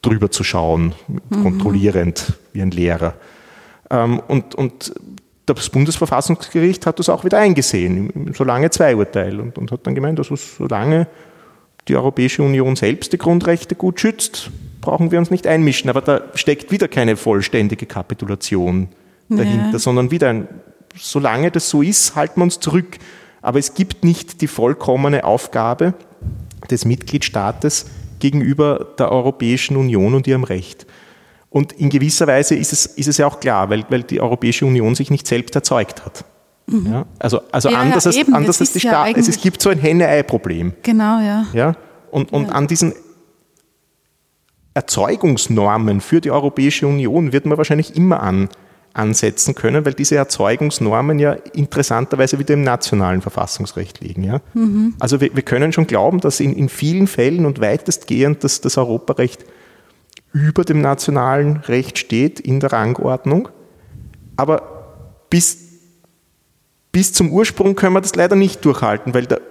drüber 0.02 0.32
zu 0.32 0.44
schauen, 0.44 0.94
mhm. 1.08 1.44
kontrollierend 1.44 2.34
wie 2.54 2.62
ein 2.62 2.72
Lehrer. 2.72 3.16
Ähm, 3.90 4.22
und, 4.28 4.56
und 4.56 4.94
das 5.58 5.70
Bundesverfassungsgericht 5.70 6.86
hat 6.86 7.00
das 7.00 7.10
auch 7.10 7.24
wieder 7.24 7.38
eingesehen, 7.38 8.10
im 8.10 8.34
solange 8.34 8.70
zwei 8.70 8.96
Urteil, 8.96 9.40
und, 9.40 9.58
und 9.58 9.72
hat 9.72 9.86
dann 9.86 9.96
gemeint, 9.96 10.20
also 10.20 10.36
solange 10.36 11.08
die 11.88 11.96
Europäische 11.96 12.44
Union 12.44 12.76
selbst 12.76 13.14
die 13.14 13.18
Grundrechte 13.18 13.76
gut 13.76 14.00
schützt, 14.00 14.52
brauchen 14.82 15.12
wir 15.12 15.20
uns 15.20 15.32
nicht 15.32 15.48
einmischen. 15.48 15.90
Aber 15.90 16.02
da 16.02 16.22
steckt 16.36 16.72
wieder 16.72 16.88
keine 16.88 17.16
vollständige 17.16 17.86
Kapitulation 17.86 18.90
dahinter, 19.30 19.72
ja. 19.74 19.80
sondern 19.80 20.12
wieder 20.12 20.30
ein 20.30 20.48
solange 20.96 21.52
das 21.52 21.70
so 21.70 21.82
ist, 21.82 22.16
halten 22.16 22.40
wir 22.40 22.44
uns 22.44 22.60
zurück. 22.60 22.98
Aber 23.42 23.60
es 23.60 23.74
gibt 23.74 24.04
nicht 24.04 24.42
die 24.42 24.48
vollkommene 24.48 25.24
Aufgabe 25.24 25.94
des 26.70 26.86
Mitgliedstaates 26.86 27.86
gegenüber 28.20 28.88
der 28.98 29.12
Europäischen 29.12 29.78
Union 29.78 30.14
und 30.14 30.28
ihrem 30.28 30.44
Recht. 30.44 30.86
Und 31.50 31.74
in 31.74 31.90
gewisser 31.90 32.28
Weise 32.28 32.56
ist 32.56 32.74
es, 32.74 32.86
ist 32.86 33.08
es 33.08 33.18
ja 33.18 33.26
auch 33.26 33.40
klar, 33.40 33.70
weil, 33.70 33.84
weil 33.90 34.04
die 34.04 34.22
Europäische 34.22 34.66
Union 34.66 34.94
sich 34.96 35.10
nicht 35.10 35.26
selbst 35.26 35.56
erzeugt 35.56 36.06
hat. 36.06 36.24
Mhm. 36.68 36.92
Ja, 36.92 37.06
also 37.18 37.42
also 37.52 37.70
ja, 37.70 37.80
anders, 37.80 38.06
ja, 38.06 38.12
als, 38.12 38.34
anders 38.34 38.60
als 38.62 38.74
die 38.74 38.80
Staaten. 38.80 39.20
es 39.20 39.42
gibt 39.42 39.62
so 39.62 39.70
ein 39.70 39.80
Henne-Ei-Problem. 39.80 40.74
Genau, 40.84 41.20
ja. 41.20 41.48
ja? 41.54 41.76
Und, 42.12 42.32
und 42.32 42.52
an 42.52 42.68
diesen 42.68 42.94
Erzeugungsnormen 44.76 46.02
für 46.02 46.22
die 46.22 46.32
Europäische 46.32 46.88
Union 46.88 47.34
wird 47.34 47.46
man 47.46 47.58
wahrscheinlich 47.58 47.96
immer 47.96 48.22
an, 48.22 48.50
ansetzen 48.94 49.56
können, 49.56 49.86
weil 49.86 49.94
diese 49.94 50.16
Erzeugungsnormen 50.16 51.20
ja 51.20 51.34
interessanterweise 51.54 52.40
wieder 52.40 52.54
im 52.54 52.64
nationalen 52.64 53.22
Verfassungsrecht 53.22 54.02
liegen. 54.02 54.24
Ja? 54.24 54.42
Mhm. 54.54 54.96
Also 55.00 55.22
wir, 55.22 55.36
wir, 55.36 55.44
können 55.44 55.74
schon 55.74 55.88
glauben, 55.88 56.20
dass 56.20 56.40
in, 56.40 56.54
in 56.54 56.70
vielen 56.70 57.08
Fällen 57.08 57.46
und 57.46 57.62
weitestgehend 57.62 58.44
das, 58.44 58.62
das 58.62 58.78
Europarecht 58.78 59.46
über 60.32 60.64
dem 60.64 60.82
nationalen 60.82 61.58
Recht 61.58 61.98
steht 61.98 62.40
in 62.40 62.60
der 62.60 62.72
Rangordnung. 62.72 63.50
Aber 64.36 64.62
bis, 65.30 65.58
bis 66.92 67.14
zum 67.14 67.32
Ursprung 67.32 67.76
können 67.76 67.94
wir 67.94 68.02
das 68.02 68.16
leider 68.16 68.36
nicht 68.36 68.64
durchhalten, 68.64 69.14
weil 69.14 69.26
der 69.26 69.42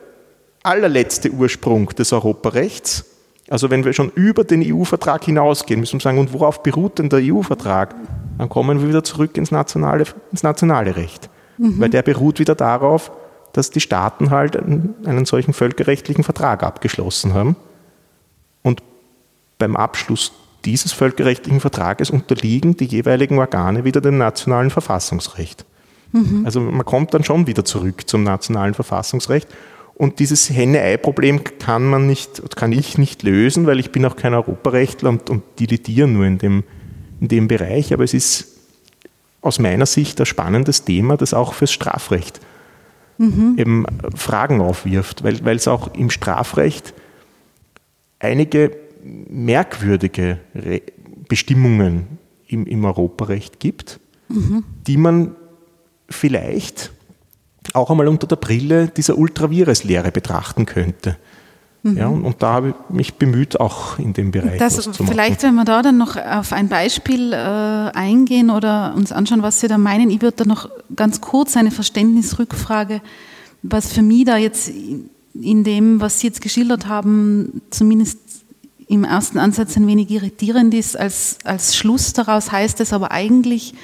allerletzte 0.63 1.31
Ursprung 1.31 1.89
des 1.91 2.13
Europarechts, 2.13 3.05
also 3.49 3.71
wenn 3.71 3.85
wir 3.85 3.93
schon 3.93 4.11
über 4.15 4.45
den 4.45 4.63
EU-Vertrag 4.65 5.25
hinausgehen, 5.25 5.81
müssen 5.81 5.99
wir 5.99 6.03
sagen, 6.03 6.19
und 6.19 6.33
worauf 6.33 6.63
beruht 6.63 6.99
denn 6.99 7.09
der 7.09 7.21
EU-Vertrag? 7.23 7.95
dann 8.39 8.49
kommen 8.49 8.81
wir 8.81 8.89
wieder 8.89 9.05
zurück 9.05 9.37
ins 9.37 9.51
nationale, 9.51 10.05
ins 10.31 10.45
nationale 10.45 10.97
Recht. 10.97 11.29
Mhm. 11.59 11.81
Weil 11.81 11.91
der 11.91 12.03
beruht 12.03 12.39
wieder 12.39 12.55
darauf, 12.55 13.11
dass 13.53 13.71
die 13.71 13.81
Staaten 13.81 14.31
halt 14.31 14.57
einen, 14.57 14.95
einen 15.05 15.25
solchen 15.25 15.53
völkerrechtlichen 15.53 16.23
Vertrag 16.23 16.63
abgeschlossen 16.63 17.35
haben. 17.35 17.57
Und 18.63 18.83
beim 19.59 19.75
Abschluss 19.75 20.33
dieses 20.65 20.93
völkerrechtlichen 20.93 21.61
Vertrages 21.61 22.11
unterliegen 22.11 22.77
die 22.77 22.87
jeweiligen 22.87 23.39
Organe 23.39 23.85
wieder 23.85 24.01
dem 24.01 24.19
nationalen 24.19 24.71
Verfassungsrecht. 24.71 25.65
Mhm. 26.13 26.43
Also 26.45 26.61
man 26.61 26.85
kommt 26.85 27.15
dann 27.15 27.25
schon 27.25 27.47
wieder 27.47 27.65
zurück 27.65 28.09
zum 28.09 28.23
nationalen 28.23 28.75
Verfassungsrecht. 28.75 29.49
Und 29.95 30.21
dieses 30.21 30.51
Henne-Ei-Problem 30.51 31.43
kann 31.59 31.85
man 31.85 32.07
nicht, 32.07 32.55
kann 32.55 32.73
ich 32.73 32.99
nicht 32.99 33.23
lösen, 33.25 33.67
weil 33.67 33.81
ich 33.81 33.91
bin 33.91 34.05
auch 34.05 34.17
kein 34.17 34.35
Europarechtler 34.35 35.11
und, 35.11 35.29
und 35.29 35.43
dilitiere 35.59 36.07
nur 36.07 36.25
in 36.25 36.39
dem, 36.39 36.65
in 37.21 37.29
dem 37.29 37.49
Bereich, 37.49 37.93
aber 37.93 38.05
es 38.05 38.15
ist 38.15 38.59
aus 39.41 39.59
meiner 39.59 39.87
Sicht 39.87 40.21
ein 40.21 40.27
spannendes 40.27 40.85
Thema, 40.85 41.17
das 41.17 41.35
auch 41.35 41.53
fürs 41.55 41.73
Strafrecht 41.73 42.41
mhm. 43.19 43.55
eben 43.59 43.85
Fragen 44.15 44.61
aufwirft, 44.61 45.25
weil, 45.25 45.45
weil 45.45 45.57
es 45.57 45.69
auch 45.69 45.95
im 45.95 46.11
Strafrecht 46.11 46.95
einige 48.19 48.77
merkwürdige 49.03 50.39
Re 50.55 50.83
Bestimmungen 51.29 52.19
im, 52.47 52.65
im 52.65 52.85
Europarecht 52.87 53.61
gibt, 53.61 54.01
mhm. 54.29 54.65
die 54.87 54.97
man 54.97 55.37
vielleicht 56.09 56.91
auch 57.75 57.91
einmal 57.91 58.09
unter 58.09 58.27
der 58.27 58.37
Brille 58.37 58.89
dieser 58.89 59.19
Ultravirus-Lehre 59.19 60.11
betrachten 60.11 60.65
könnte. 60.65 61.19
Mhm. 61.83 61.97
Ja, 61.97 62.09
und, 62.09 62.25
und, 62.25 62.43
da 62.43 62.55
habe 62.55 62.69
ich 62.71 62.95
mich 62.95 63.15
bemüht, 63.15 63.61
auch 63.61 63.99
in 63.99 64.13
dem 64.13 64.31
Bereich 64.31 64.59
das, 64.59 64.77
zu 64.77 64.91
machen. 64.91 65.07
Vielleicht, 65.07 65.43
wenn 65.43 65.55
wir 65.55 65.65
da 65.65 65.83
dann 65.83 65.97
noch 65.97 66.17
auf 66.17 66.53
ein 66.53 66.69
Beispiel 66.69 67.33
äh, 67.33 67.37
eingehen 67.37 68.51
oder 68.51 68.95
uns 68.97 69.13
anschauen, 69.13 69.43
was 69.43 69.61
Sie 69.61 69.69
da 69.69 69.79
meinen, 69.79 70.11
ich 70.11 70.21
würde 70.21 70.39
da 70.39 70.45
noch 70.45 70.69
ganz 70.97 71.21
kurz 71.21 71.57
eine 71.57 71.71
Verständnisrückfrage, 71.71 73.01
was 73.63 73.93
für 73.93 74.03
mich 74.03 74.25
da 74.25 74.37
jetzt 74.37 74.73
in 75.35 75.63
dem, 75.63 76.01
was 76.01 76.21
Sie 76.21 76.27
jetzt 76.27 76.41
geschildert 76.41 76.89
haben, 76.89 77.61
zumindest 77.71 78.19
im 78.89 79.05
ersten 79.05 79.39
Ansatz 79.39 79.77
ein 79.77 79.87
wenig 79.87 80.11
irritierend 80.11 80.75
ist, 80.75 80.99
als, 80.99 81.39
als 81.45 81.77
Schluss 81.77 82.13
daraus 82.15 82.51
heißt 82.51 82.81
es 82.81 82.93
aber 82.93 83.13
eigentlich, 83.13 83.75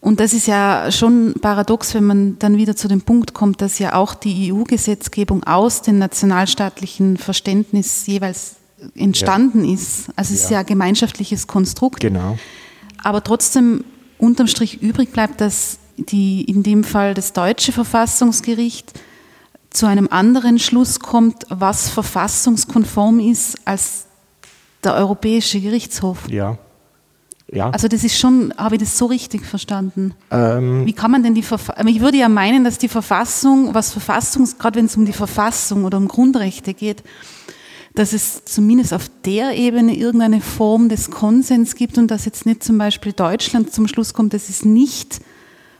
und 0.00 0.20
das 0.20 0.32
ist 0.34 0.46
ja 0.46 0.92
schon 0.92 1.34
paradox, 1.40 1.94
wenn 1.94 2.04
man 2.04 2.38
dann 2.38 2.58
wieder 2.58 2.76
zu 2.76 2.86
dem 2.86 3.00
Punkt 3.00 3.34
kommt, 3.34 3.60
dass 3.60 3.80
ja 3.80 3.94
auch 3.94 4.14
die 4.14 4.52
EU-Gesetzgebung 4.52 5.42
aus 5.44 5.82
dem 5.82 5.98
nationalstaatlichen 5.98 7.16
Verständnis 7.16 8.06
jeweils 8.06 8.56
entstanden 8.94 9.64
ja. 9.64 9.74
ist. 9.74 10.10
Also 10.14 10.34
es 10.34 10.40
ja. 10.40 10.44
ist 10.44 10.50
ja 10.50 10.58
ein 10.60 10.66
gemeinschaftliches 10.66 11.48
Konstrukt. 11.48 12.00
Genau. 12.00 12.38
Aber 13.02 13.24
trotzdem 13.24 13.84
unterm 14.18 14.46
Strich 14.46 14.80
übrig 14.80 15.12
bleibt, 15.12 15.40
dass 15.40 15.78
die, 15.96 16.44
in 16.44 16.62
dem 16.62 16.84
Fall 16.84 17.14
das 17.14 17.32
deutsche 17.32 17.72
Verfassungsgericht 17.72 18.92
zu 19.76 19.86
einem 19.86 20.08
anderen 20.10 20.58
Schluss 20.58 21.00
kommt, 21.00 21.46
was 21.48 21.88
verfassungskonform 21.90 23.20
ist 23.20 23.58
als 23.64 24.06
der 24.82 24.94
Europäische 24.94 25.60
Gerichtshof. 25.60 26.28
Ja. 26.28 26.58
Ja. 27.52 27.70
Also 27.70 27.86
das 27.86 28.02
ist 28.02 28.18
schon, 28.18 28.52
habe 28.56 28.74
ich 28.74 28.80
das 28.80 28.98
so 28.98 29.06
richtig 29.06 29.46
verstanden? 29.46 30.14
Ähm, 30.32 30.84
Wie 30.84 30.92
kann 30.92 31.12
man 31.12 31.22
denn 31.22 31.34
die 31.34 31.42
Verfassung, 31.42 31.86
ich 31.86 32.00
würde 32.00 32.16
ja 32.16 32.28
meinen, 32.28 32.64
dass 32.64 32.78
die 32.78 32.88
Verfassung, 32.88 33.72
was 33.72 33.92
Verfassungs, 33.92 34.58
gerade 34.58 34.78
wenn 34.78 34.86
es 34.86 34.96
um 34.96 35.04
die 35.04 35.12
Verfassung 35.12 35.84
oder 35.84 35.96
um 35.96 36.08
Grundrechte 36.08 36.74
geht, 36.74 37.04
dass 37.94 38.12
es 38.12 38.44
zumindest 38.44 38.92
auf 38.92 39.08
der 39.24 39.56
Ebene 39.56 39.94
irgendeine 39.94 40.40
Form 40.40 40.88
des 40.88 41.10
Konsens 41.10 41.76
gibt 41.76 41.98
und 41.98 42.10
dass 42.10 42.24
jetzt 42.24 42.46
nicht 42.46 42.64
zum 42.64 42.78
Beispiel 42.78 43.12
Deutschland 43.12 43.72
zum 43.72 43.86
Schluss 43.86 44.12
kommt, 44.12 44.34
das 44.34 44.48
ist 44.48 44.64
nicht 44.64 45.20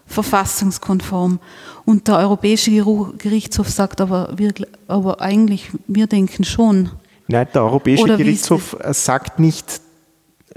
verfassungskonform. 0.06 1.40
Und 1.86 2.08
der 2.08 2.18
Europäische 2.18 2.72
Gerichtshof 3.16 3.70
sagt 3.70 4.00
aber, 4.00 4.34
wir, 4.36 4.52
aber 4.88 5.20
eigentlich, 5.20 5.70
wir 5.86 6.08
denken 6.08 6.42
schon. 6.44 6.90
Nein, 7.28 7.46
der 7.54 7.62
Europäische 7.62 8.16
Gerichtshof 8.16 8.76
sagt 8.90 9.38
nicht, 9.38 9.80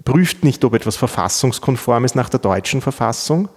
prüft 0.03 0.43
nicht, 0.43 0.65
ob 0.65 0.73
etwas 0.73 0.95
verfassungskonform 0.95 2.03
ist 2.03 2.15
nach 2.15 2.29
der 2.29 2.39
deutschen 2.39 2.81
Verfassung, 2.81 3.47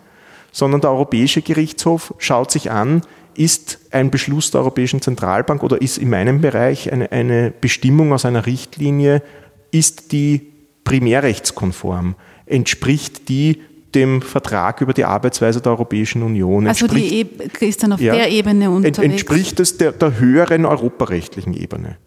sondern 0.53 0.83
der 0.83 0.91
Europäische 0.91 1.41
Gerichtshof 1.41 2.15
schaut 2.19 2.51
sich 2.51 2.71
an, 2.71 3.01
ist 3.35 3.79
ein 3.91 4.11
Beschluss 4.11 4.51
der 4.51 4.61
Europäischen 4.61 5.01
Zentralbank 5.01 5.63
oder 5.63 5.81
ist 5.81 5.97
in 5.97 6.11
meinem 6.11 6.43
Bereich 6.43 6.93
eine, 6.93 7.11
eine 7.11 7.55
Bestimmung 7.59 8.13
aus 8.13 8.27
einer 8.27 8.45
Richtlinie, 8.45 9.23
ist 9.71 10.13
die 10.13 10.53
primärrechtskonform? 10.85 12.17
Entspricht 12.45 13.31
die 13.31 13.63
dem 13.95 14.23
Vertrag 14.23 14.81
über 14.81 14.93
die 14.93 15.05
Arbeitsweise 15.05 15.61
der 15.61 15.73
Europäischen 15.73 16.23
Union? 16.23 16.67
Also 16.67 16.87
die 16.87 17.21
e 17.21 17.27
ist 17.61 17.83
dann 17.83 17.93
auf 17.93 18.01
ja, 18.01 18.15
der 18.15 18.31
Ebene 18.31 18.71
unterwegs? 18.71 18.99
Entspricht 18.99 19.61
es 19.61 19.79
der, 19.79 19.93
der 19.93 20.19
höheren 20.19 20.65
europarechtlichen 20.67 21.55
Ebene? 21.55 21.99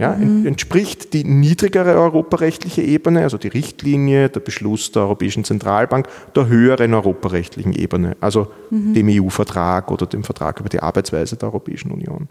Ja, 0.00 0.14
mhm. 0.14 0.46
Entspricht 0.46 1.12
die 1.12 1.24
niedrigere 1.24 1.94
europarechtliche 1.94 2.80
Ebene, 2.80 3.20
also 3.20 3.36
die 3.36 3.48
Richtlinie, 3.48 4.30
der 4.30 4.40
Beschluss 4.40 4.92
der 4.92 5.02
Europäischen 5.02 5.44
Zentralbank, 5.44 6.08
der 6.34 6.46
höheren 6.46 6.94
europarechtlichen 6.94 7.74
Ebene, 7.74 8.16
also 8.18 8.50
mhm. 8.70 8.94
dem 8.94 9.08
EU-Vertrag 9.10 9.90
oder 9.90 10.06
dem 10.06 10.24
Vertrag 10.24 10.58
über 10.58 10.70
die 10.70 10.80
Arbeitsweise 10.80 11.36
der 11.36 11.50
Europäischen 11.50 11.90
Union. 11.90 12.28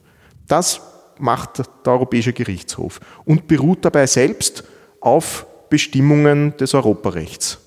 Das 0.47 0.81
macht 1.19 1.59
der 1.85 1.93
Europäische 1.93 2.33
Gerichtshof 2.33 2.99
und 3.23 3.47
beruht 3.47 3.85
dabei 3.85 4.07
selbst 4.07 4.63
auf 4.99 5.45
Bestimmungen 5.69 6.57
des 6.57 6.73
Europarechts. 6.73 7.59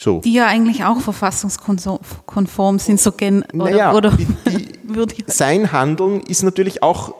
So. 0.00 0.20
Die 0.20 0.32
ja 0.32 0.46
eigentlich 0.46 0.84
auch 0.84 1.00
verfassungskonform 1.00 2.78
sind, 2.78 3.00
so 3.00 3.10
gen 3.10 3.44
naja, 3.52 3.92
oder, 3.92 4.12
die, 4.12 4.26
die, 4.46 5.24
sein 5.26 5.72
Handeln 5.72 6.20
ist 6.20 6.44
natürlich 6.44 6.84
auch 6.84 7.12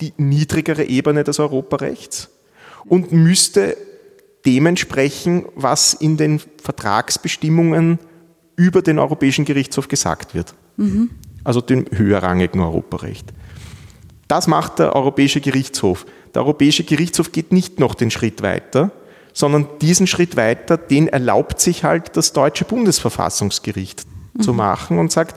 die 0.00 0.12
niedrigere 0.16 0.84
Ebene 0.84 1.24
des 1.24 1.40
Europarechts 1.40 2.30
und 2.84 3.10
müsste 3.10 3.76
dementsprechend, 4.46 5.46
was 5.56 5.92
in 5.92 6.16
den 6.16 6.40
Vertragsbestimmungen 6.62 7.98
über 8.54 8.80
den 8.80 9.00
Europäischen 9.00 9.44
Gerichtshof 9.44 9.88
gesagt 9.88 10.32
wird. 10.32 10.54
Mhm. 10.76 11.10
Also 11.42 11.60
dem 11.60 11.86
höherrangigen 11.90 12.60
Europarecht. 12.60 13.32
Das 14.28 14.46
macht 14.46 14.78
der 14.78 14.94
Europäische 14.94 15.40
Gerichtshof. 15.40 16.06
Der 16.32 16.42
Europäische 16.42 16.84
Gerichtshof 16.84 17.32
geht 17.32 17.50
nicht 17.50 17.80
noch 17.80 17.96
den 17.96 18.12
Schritt 18.12 18.40
weiter, 18.42 18.92
sondern 19.32 19.66
diesen 19.80 20.06
Schritt 20.06 20.36
weiter, 20.36 20.76
den 20.76 21.08
erlaubt 21.08 21.60
sich 21.60 21.84
halt 21.84 22.16
das 22.16 22.32
deutsche 22.32 22.64
Bundesverfassungsgericht 22.64 24.04
mhm. 24.34 24.42
zu 24.42 24.52
machen 24.52 24.98
und 24.98 25.12
sagt, 25.12 25.36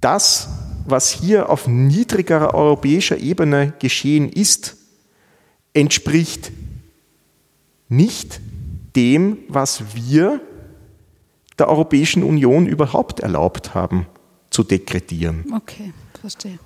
das, 0.00 0.48
was 0.86 1.10
hier 1.10 1.50
auf 1.50 1.66
niedrigerer 1.66 2.54
europäischer 2.54 3.18
Ebene 3.18 3.72
geschehen 3.78 4.28
ist, 4.28 4.76
entspricht 5.74 6.52
nicht 7.88 8.40
dem, 8.94 9.38
was 9.48 9.82
wir 9.94 10.40
der 11.58 11.68
Europäischen 11.68 12.22
Union 12.22 12.66
überhaupt 12.66 13.20
erlaubt 13.20 13.74
haben 13.74 14.06
zu 14.50 14.62
dekretieren. 14.62 15.44
Okay, 15.54 15.92
verstehe. 16.20 16.58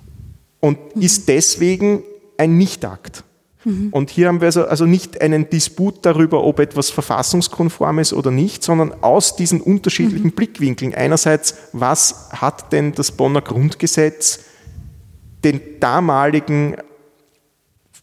Und 0.59 0.95
mhm. 0.95 1.01
ist 1.01 1.27
deswegen 1.27 2.03
ein 2.37 2.57
Nichtakt. 2.57 3.23
Mhm. 3.63 3.89
Und 3.91 4.09
hier 4.09 4.27
haben 4.27 4.41
wir 4.41 4.47
also, 4.47 4.65
also 4.65 4.85
nicht 4.85 5.21
einen 5.21 5.49
Disput 5.49 6.05
darüber, 6.05 6.43
ob 6.43 6.59
etwas 6.59 6.89
verfassungskonform 6.89 7.99
ist 7.99 8.13
oder 8.13 8.31
nicht, 8.31 8.63
sondern 8.63 9.03
aus 9.03 9.35
diesen 9.35 9.61
unterschiedlichen 9.61 10.27
mhm. 10.27 10.31
Blickwinkeln. 10.31 10.93
Einerseits, 10.93 11.55
was 11.73 12.29
hat 12.31 12.73
denn 12.73 12.93
das 12.93 13.11
Bonner 13.11 13.41
Grundgesetz 13.41 14.45
den 15.43 15.79
damaligen 15.79 16.77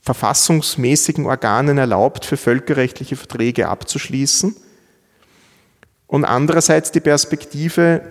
verfassungsmäßigen 0.03 1.27
Organen 1.27 1.79
erlaubt, 1.79 2.25
für 2.25 2.37
völkerrechtliche 2.37 3.17
Verträge 3.17 3.69
abzuschließen? 3.69 4.57
Und 6.07 6.25
andererseits 6.25 6.91
die 6.91 7.01
Perspektive, 7.01 8.03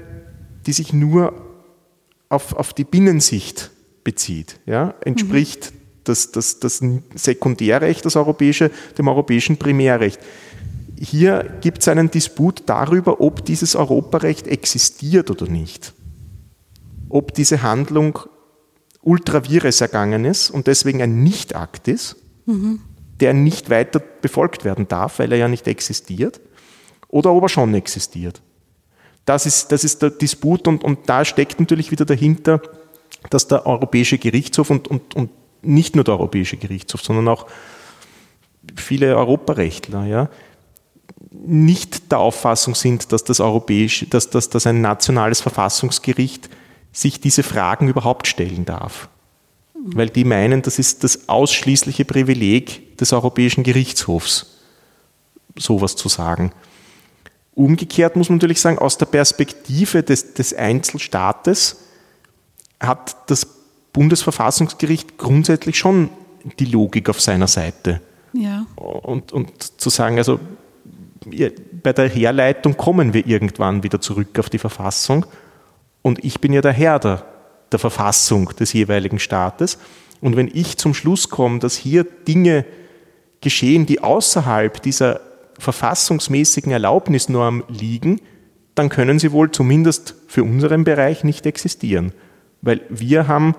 die 0.66 0.74
sich 0.74 0.94
nur 0.94 1.34
auf, 2.30 2.54
auf 2.54 2.74
die 2.74 2.84
Binnensicht 2.84 3.72
bezieht, 4.04 4.60
ja, 4.66 4.94
entspricht 5.04 5.74
das, 6.08 6.32
das, 6.32 6.60
das 6.60 6.82
Sekundärrecht, 7.16 8.06
das 8.06 8.16
europäische, 8.16 8.72
dem 8.98 9.08
europäischen 9.08 9.58
Primärrecht. 9.58 10.20
Hier 11.00 11.58
gibt 11.62 11.80
es 11.80 11.88
einen 11.88 12.10
Disput 12.10 12.64
darüber, 12.66 13.22
ob 13.22 13.46
dieses 13.46 13.76
Europarecht 13.76 14.48
existiert 14.48 15.30
oder 15.30 15.48
nicht. 15.48 15.94
Ob 17.10 17.34
diese 17.34 17.62
Handlung 17.62 18.20
ultra 19.02 19.48
vires 19.48 19.80
ergangen 19.80 20.26
ist 20.26 20.50
und 20.50 20.68
deswegen 20.68 21.02
ein 21.02 21.24
Nichtakt 21.24 21.88
ist, 21.88 22.18
mhm. 22.46 22.82
der 23.20 23.34
nicht 23.34 23.70
weiter 23.70 24.00
befolgt 24.00 24.66
werden 24.66 24.88
darf, 24.88 25.20
weil 25.20 25.32
er 25.32 25.38
ja 25.38 25.48
nicht 25.48 25.68
existiert, 25.68 26.42
oder 27.08 27.32
ob 27.32 27.44
er 27.44 27.50
schon 27.50 27.74
existiert. 27.74 28.42
Das 29.24 29.46
ist, 29.46 29.72
das 29.72 29.84
ist 29.84 30.02
der 30.02 30.10
Disput 30.10 30.68
und, 30.68 30.84
und 30.84 31.10
da 31.10 31.26
steckt 31.26 31.60
natürlich 31.60 31.92
wieder 31.92 32.06
dahinter, 32.06 32.62
dass 33.30 33.48
der 33.48 33.66
Europäische 33.66 34.18
Gerichtshof 34.18 34.70
und, 34.70 34.88
und, 34.88 35.16
und 35.16 35.30
nicht 35.62 35.96
nur 35.96 36.04
der 36.04 36.16
Europäische 36.16 36.58
Gerichtshof, 36.58 37.02
sondern 37.02 37.28
auch 37.28 37.48
viele 38.76 39.16
Europarechtler, 39.16 40.06
ja, 40.06 40.30
nicht 41.32 42.12
der 42.12 42.20
Auffassung 42.20 42.76
sind, 42.76 43.12
dass 43.12 43.24
das 43.24 43.40
europäische, 43.40 44.08
dass, 44.08 44.30
dass, 44.30 44.50
dass 44.50 44.68
ein 44.68 44.82
nationales 44.82 45.42
Verfassungsgericht 45.42 46.50
sich 46.92 47.20
diese 47.22 47.44
Fragen 47.44 47.88
überhaupt 47.88 48.28
stellen 48.28 48.66
darf. 48.66 49.10
Weil 49.74 50.10
die 50.10 50.24
meinen, 50.24 50.64
das 50.64 50.80
ist 50.80 51.04
das 51.04 51.30
ausschließliche 51.30 52.06
Privileg 52.06 52.98
des 52.98 53.14
Europäischen 53.14 53.64
Gerichtshofs, 53.64 54.58
sowas 55.56 55.96
zu 55.96 56.10
sagen. 56.10 56.52
Umgekehrt 57.54 58.16
muss 58.16 58.30
man 58.30 58.38
natürlich 58.38 58.62
sagen, 58.62 58.80
aus 58.80 58.98
der 58.98 59.06
Perspektive 59.06 60.04
des, 60.04 60.34
des 60.34 60.54
Einzelstaates 60.54 61.78
hat 62.80 63.30
das 63.30 63.57
Bundesverfassungsgericht 63.98 65.18
grundsätzlich 65.18 65.76
schon 65.80 66.12
die 66.60 66.66
Logik 66.66 67.10
auf 67.10 67.20
seiner 67.20 67.48
Seite. 67.48 68.00
Ja. 68.32 68.68
Und, 68.76 69.34
und 69.34 69.82
zu 69.82 69.90
sagen, 69.90 70.20
also 70.20 70.40
bei 71.84 71.94
der 71.94 72.08
Herleitung 72.08 72.78
kommen 72.78 73.16
wir 73.16 73.26
irgendwann 73.26 73.82
wieder 73.82 74.00
zurück 74.00 74.38
auf 74.38 74.52
die 74.52 74.60
Verfassung 74.60 75.26
und 76.04 76.24
ich 76.24 76.40
bin 76.40 76.54
ja 76.54 76.62
der 76.62 76.74
Herr 76.74 77.00
der, 77.00 77.26
der 77.72 77.80
Verfassung 77.80 78.50
des 78.60 78.72
jeweiligen 78.72 79.18
Staates. 79.18 79.80
Und 80.22 80.36
wenn 80.36 80.52
ich 80.54 80.78
zum 80.78 80.94
Schluss 80.94 81.30
komme, 81.30 81.58
dass 81.58 81.76
hier 81.76 82.04
Dinge 82.04 82.66
geschehen, 83.42 83.88
die 83.88 84.04
außerhalb 84.04 84.80
dieser 84.80 85.22
verfassungsmäßigen 85.58 86.72
Erlaubnisnorm 86.72 87.64
liegen, 87.68 88.22
dann 88.76 88.90
können 88.90 89.18
sie 89.18 89.32
wohl 89.32 89.50
zumindest 89.50 90.14
für 90.28 90.44
unseren 90.44 90.84
Bereich 90.84 91.24
nicht 91.24 91.48
existieren. 91.48 92.14
Weil 92.62 92.82
wir 92.90 93.28
haben 93.28 93.56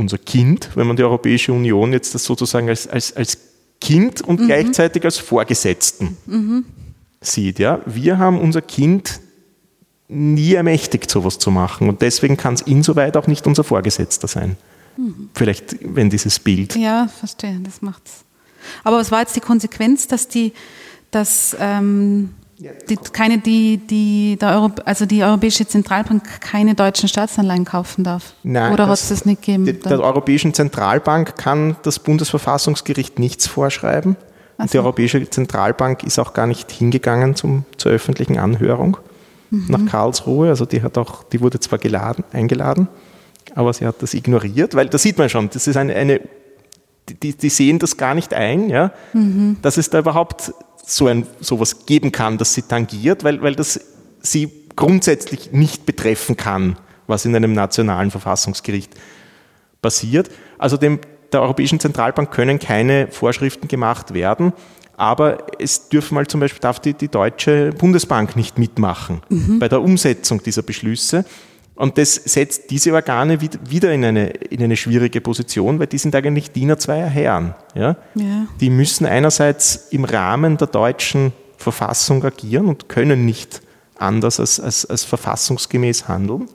unser 0.00 0.18
Kind, 0.18 0.70
wenn 0.74 0.86
man 0.86 0.96
die 0.96 1.02
Europäische 1.02 1.52
Union 1.52 1.92
jetzt 1.92 2.14
das 2.14 2.24
sozusagen 2.24 2.68
als, 2.68 2.88
als, 2.88 3.14
als 3.14 3.38
Kind 3.80 4.20
und 4.20 4.40
mhm. 4.40 4.46
gleichzeitig 4.46 5.04
als 5.04 5.18
Vorgesetzten 5.18 6.16
mhm. 6.26 6.64
sieht. 7.20 7.58
Ja? 7.58 7.80
Wir 7.86 8.18
haben 8.18 8.38
unser 8.40 8.62
Kind 8.62 9.20
nie 10.08 10.54
ermächtigt, 10.54 11.10
sowas 11.10 11.38
zu 11.38 11.50
machen. 11.50 11.88
Und 11.88 12.02
deswegen 12.02 12.36
kann 12.36 12.54
es 12.54 12.62
insoweit 12.62 13.16
auch 13.16 13.26
nicht 13.26 13.46
unser 13.46 13.62
Vorgesetzter 13.62 14.26
sein. 14.26 14.56
Mhm. 14.96 15.30
Vielleicht, 15.34 15.76
wenn 15.82 16.10
dieses 16.10 16.38
Bild. 16.40 16.76
Ja, 16.76 17.08
verstehe, 17.08 17.60
das 17.62 17.80
macht's. 17.80 18.24
Aber 18.84 18.98
was 18.98 19.10
war 19.10 19.20
jetzt 19.20 19.36
die 19.36 19.40
Konsequenz, 19.40 20.06
dass 20.08 20.28
die, 20.28 20.52
dass 21.10 21.56
ähm, 21.58 22.30
die, 22.88 22.96
keine, 22.96 23.38
die, 23.38 23.78
die, 23.78 24.36
der 24.40 24.50
Euro, 24.50 24.70
also 24.84 25.06
die 25.06 25.22
Europäische 25.22 25.66
Zentralbank 25.66 26.40
keine 26.40 26.74
deutschen 26.74 27.08
Staatsanleihen 27.08 27.64
kaufen 27.64 28.04
darf? 28.04 28.34
Nein, 28.42 28.72
Oder 28.72 28.86
hat 28.86 28.94
es 28.94 29.08
das 29.08 29.24
nicht 29.24 29.42
gegeben? 29.42 29.64
Die, 29.64 29.78
der 29.78 30.00
Europäischen 30.00 30.52
Zentralbank 30.52 31.36
kann 31.36 31.76
das 31.82 31.98
Bundesverfassungsgericht 31.98 33.18
nichts 33.18 33.46
vorschreiben. 33.46 34.16
So. 34.58 34.66
Die 34.66 34.78
Europäische 34.78 35.28
Zentralbank 35.28 36.04
ist 36.04 36.18
auch 36.18 36.34
gar 36.34 36.46
nicht 36.46 36.70
hingegangen 36.70 37.34
zum, 37.34 37.64
zur 37.78 37.92
öffentlichen 37.92 38.38
Anhörung 38.38 38.98
mhm. 39.50 39.66
nach 39.68 39.86
Karlsruhe. 39.86 40.48
Also 40.50 40.66
die 40.66 40.82
hat 40.82 40.98
auch, 40.98 41.24
die 41.24 41.40
wurde 41.40 41.60
zwar 41.60 41.78
geladen, 41.78 42.24
eingeladen, 42.32 42.88
aber 43.54 43.72
sie 43.72 43.86
hat 43.86 44.02
das 44.02 44.12
ignoriert, 44.12 44.74
weil 44.74 44.88
da 44.88 44.98
sieht 44.98 45.16
man 45.16 45.30
schon, 45.30 45.48
das 45.48 45.66
ist 45.66 45.76
eine, 45.76 45.94
eine 45.94 46.20
die, 47.08 47.34
die 47.34 47.48
sehen 47.48 47.78
das 47.78 47.96
gar 47.96 48.14
nicht 48.14 48.34
ein, 48.34 48.68
ja, 48.68 48.92
mhm. 49.12 49.56
dass 49.62 49.78
es 49.78 49.90
da 49.90 49.98
überhaupt 49.98 50.52
so 50.84 51.06
ein, 51.06 51.26
sowas 51.40 51.86
geben 51.86 52.12
kann, 52.12 52.38
das 52.38 52.54
sie 52.54 52.62
tangiert, 52.62 53.24
weil, 53.24 53.42
weil 53.42 53.54
das 53.54 53.80
sie 54.20 54.50
grundsätzlich 54.76 55.52
nicht 55.52 55.86
betreffen 55.86 56.36
kann, 56.36 56.76
was 57.06 57.24
in 57.24 57.34
einem 57.34 57.52
nationalen 57.52 58.10
Verfassungsgericht 58.10 58.94
passiert. 59.82 60.30
Also 60.58 60.76
dem, 60.76 61.00
der 61.32 61.42
Europäischen 61.42 61.80
Zentralbank 61.80 62.30
können 62.30 62.58
keine 62.58 63.08
Vorschriften 63.08 63.68
gemacht 63.68 64.14
werden, 64.14 64.52
aber 64.96 65.46
es 65.58 65.88
dürfen 65.88 66.14
mal 66.14 66.26
zum 66.26 66.40
Beispiel, 66.40 66.60
darf 66.60 66.78
die, 66.78 66.92
die 66.92 67.08
Deutsche 67.08 67.72
Bundesbank 67.72 68.36
nicht 68.36 68.58
mitmachen 68.58 69.22
mhm. 69.30 69.58
bei 69.58 69.68
der 69.68 69.80
Umsetzung 69.80 70.42
dieser 70.42 70.62
Beschlüsse. 70.62 71.24
Und 71.80 71.96
das 71.96 72.14
setzt 72.14 72.70
diese 72.70 72.92
Organe 72.92 73.40
wieder 73.40 73.90
in 73.90 74.04
eine, 74.04 74.26
in 74.26 74.62
eine 74.62 74.76
schwierige 74.76 75.22
Position, 75.22 75.78
weil 75.78 75.86
die 75.86 75.96
sind 75.96 76.14
eigentlich 76.14 76.50
Diener 76.50 76.78
zweier 76.78 77.06
Herren. 77.06 77.54
Ja? 77.74 77.96
ja? 78.14 78.46
Die 78.60 78.68
müssen 78.68 79.06
einerseits 79.06 79.88
im 79.90 80.04
Rahmen 80.04 80.58
der 80.58 80.66
deutschen 80.66 81.32
Verfassung 81.56 82.22
agieren 82.22 82.66
und 82.66 82.90
können 82.90 83.24
nicht 83.24 83.62
anders 83.96 84.40
als, 84.40 84.60
als, 84.60 84.84
als 84.84 85.04
verfassungsgemäß 85.04 86.06
handeln. 86.06 86.48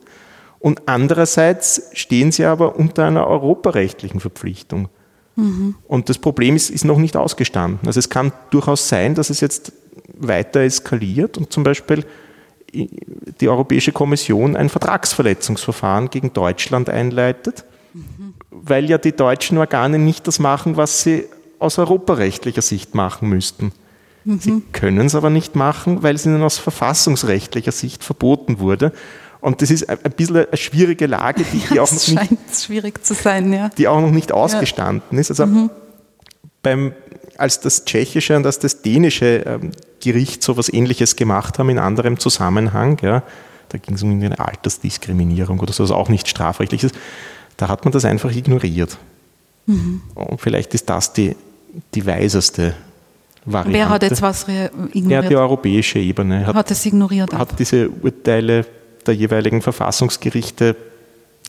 Und 0.60 0.84
andererseits 0.86 1.90
stehen 1.94 2.32
sie 2.32 2.46
aber 2.46 2.76
unter 2.76 3.06
einer 3.06 3.26
europarechtlichen 3.26 4.20
Verpflichtung. 4.20 4.90
Mhm. 5.38 5.74
Und 5.88 6.08
das 6.10 6.20
Problem 6.20 6.56
ist, 6.56 6.70
ist 6.70 6.86
noch 6.86 7.00
nicht 7.00 7.18
ausgestanden. 7.18 7.88
Also 7.88 7.98
es 7.98 8.12
kann 8.12 8.32
durchaus 8.52 8.88
sein, 8.90 9.16
dass 9.16 9.32
es 9.32 9.42
jetzt 9.42 9.74
weiter 10.20 10.60
eskaliert 10.60 11.40
und 11.40 11.52
zum 11.52 11.64
Beispiel 11.64 12.06
die 12.76 13.50
Europäische 13.50 13.92
Kommission 13.92 14.56
ein 14.56 14.70
Vertragsverletzungsverfahren 14.70 16.10
gegen 16.10 16.34
Deutschland 16.34 16.90
einleitet, 16.90 17.66
mhm. 17.94 18.34
weil 18.52 18.90
ja 18.90 18.98
die 18.98 19.14
deutschen 19.14 19.58
Organe 19.58 20.00
nicht 20.00 20.28
das 20.28 20.40
machen, 20.40 20.78
was 20.78 21.02
sie 21.02 21.26
aus 21.60 21.80
europarechtlicher 21.80 22.62
Sicht 22.62 22.96
machen 22.96 23.30
müssten. 23.30 23.72
Mhm. 24.26 24.40
Sie 24.40 24.62
können 24.72 25.06
es 25.06 25.16
aber 25.16 25.30
nicht 25.30 25.56
machen, 25.56 26.04
weil 26.04 26.16
es 26.16 26.26
ihnen 26.26 26.42
aus 26.42 26.58
verfassungsrechtlicher 26.58 27.72
Sicht 27.72 28.04
verboten 28.04 28.60
wurde. 28.60 28.92
Und 29.40 29.62
das 29.62 29.70
ist 29.70 29.88
ein 29.88 30.00
bisschen 30.18 30.38
eine 30.38 30.58
schwierige 30.58 31.06
Lage, 31.06 31.44
die, 31.54 31.60
die 31.74 31.80
auch 31.80 31.92
noch 31.92 32.08
nicht, 32.08 32.60
schwierig 32.60 33.06
zu 33.06 33.14
sein, 33.14 33.54
ja. 33.54 33.70
die 33.70 33.88
auch 33.88 34.02
noch 34.02 34.12
nicht 34.12 34.32
ausgestanden 34.32 35.18
ja. 35.18 35.20
ist. 35.20 35.30
Also 35.30 35.46
mhm. 35.46 35.70
Beim, 36.66 36.94
als 37.38 37.62
das 37.62 37.86
tschechische 37.86 38.36
und 38.36 38.46
als 38.46 38.60
das 38.60 38.82
dänische 38.82 39.44
ähm, 39.46 39.72
Gericht 40.02 40.42
so 40.44 40.54
etwas 40.54 40.74
Ähnliches 40.74 41.16
gemacht 41.16 41.60
haben 41.60 41.70
in 41.70 41.80
anderem 41.80 42.20
Zusammenhang, 42.20 42.98
ja, 43.02 43.24
da 43.70 43.78
ging 43.78 43.96
es 43.96 44.04
um 44.04 44.12
eine 44.12 44.40
Altersdiskriminierung 44.40 45.60
oder 45.60 45.72
so, 45.72 45.84
was 45.84 45.92
auch 45.92 46.10
nicht 46.10 46.28
strafrechtlich 46.28 46.84
ist, 46.84 46.96
da 47.58 47.68
hat 47.68 47.86
man 47.86 47.92
das 47.92 48.04
einfach 48.04 48.36
ignoriert. 48.36 48.98
Mhm. 49.68 50.02
Und 50.16 50.42
vielleicht 50.42 50.74
ist 50.74 50.90
das 50.90 51.14
die, 51.14 51.36
die 51.94 52.06
weiseste 52.06 52.74
Variante. 53.46 53.78
Wer 53.78 53.90
hat 53.90 54.04
jetzt 54.04 54.22
was 54.22 54.48
ignoriert? 54.48 55.06
Ja, 55.06 55.22
die 55.22 55.36
europäische 55.36 56.00
Ebene 56.00 56.48
hat, 56.48 56.56
hat 56.56 56.72
es 56.72 56.86
ignoriert. 56.86 57.32
Hat 57.32 57.54
auch. 57.54 57.56
diese 57.56 57.90
Urteile 57.90 58.66
der 59.06 59.14
jeweiligen 59.14 59.62
Verfassungsgerichte 59.62 60.76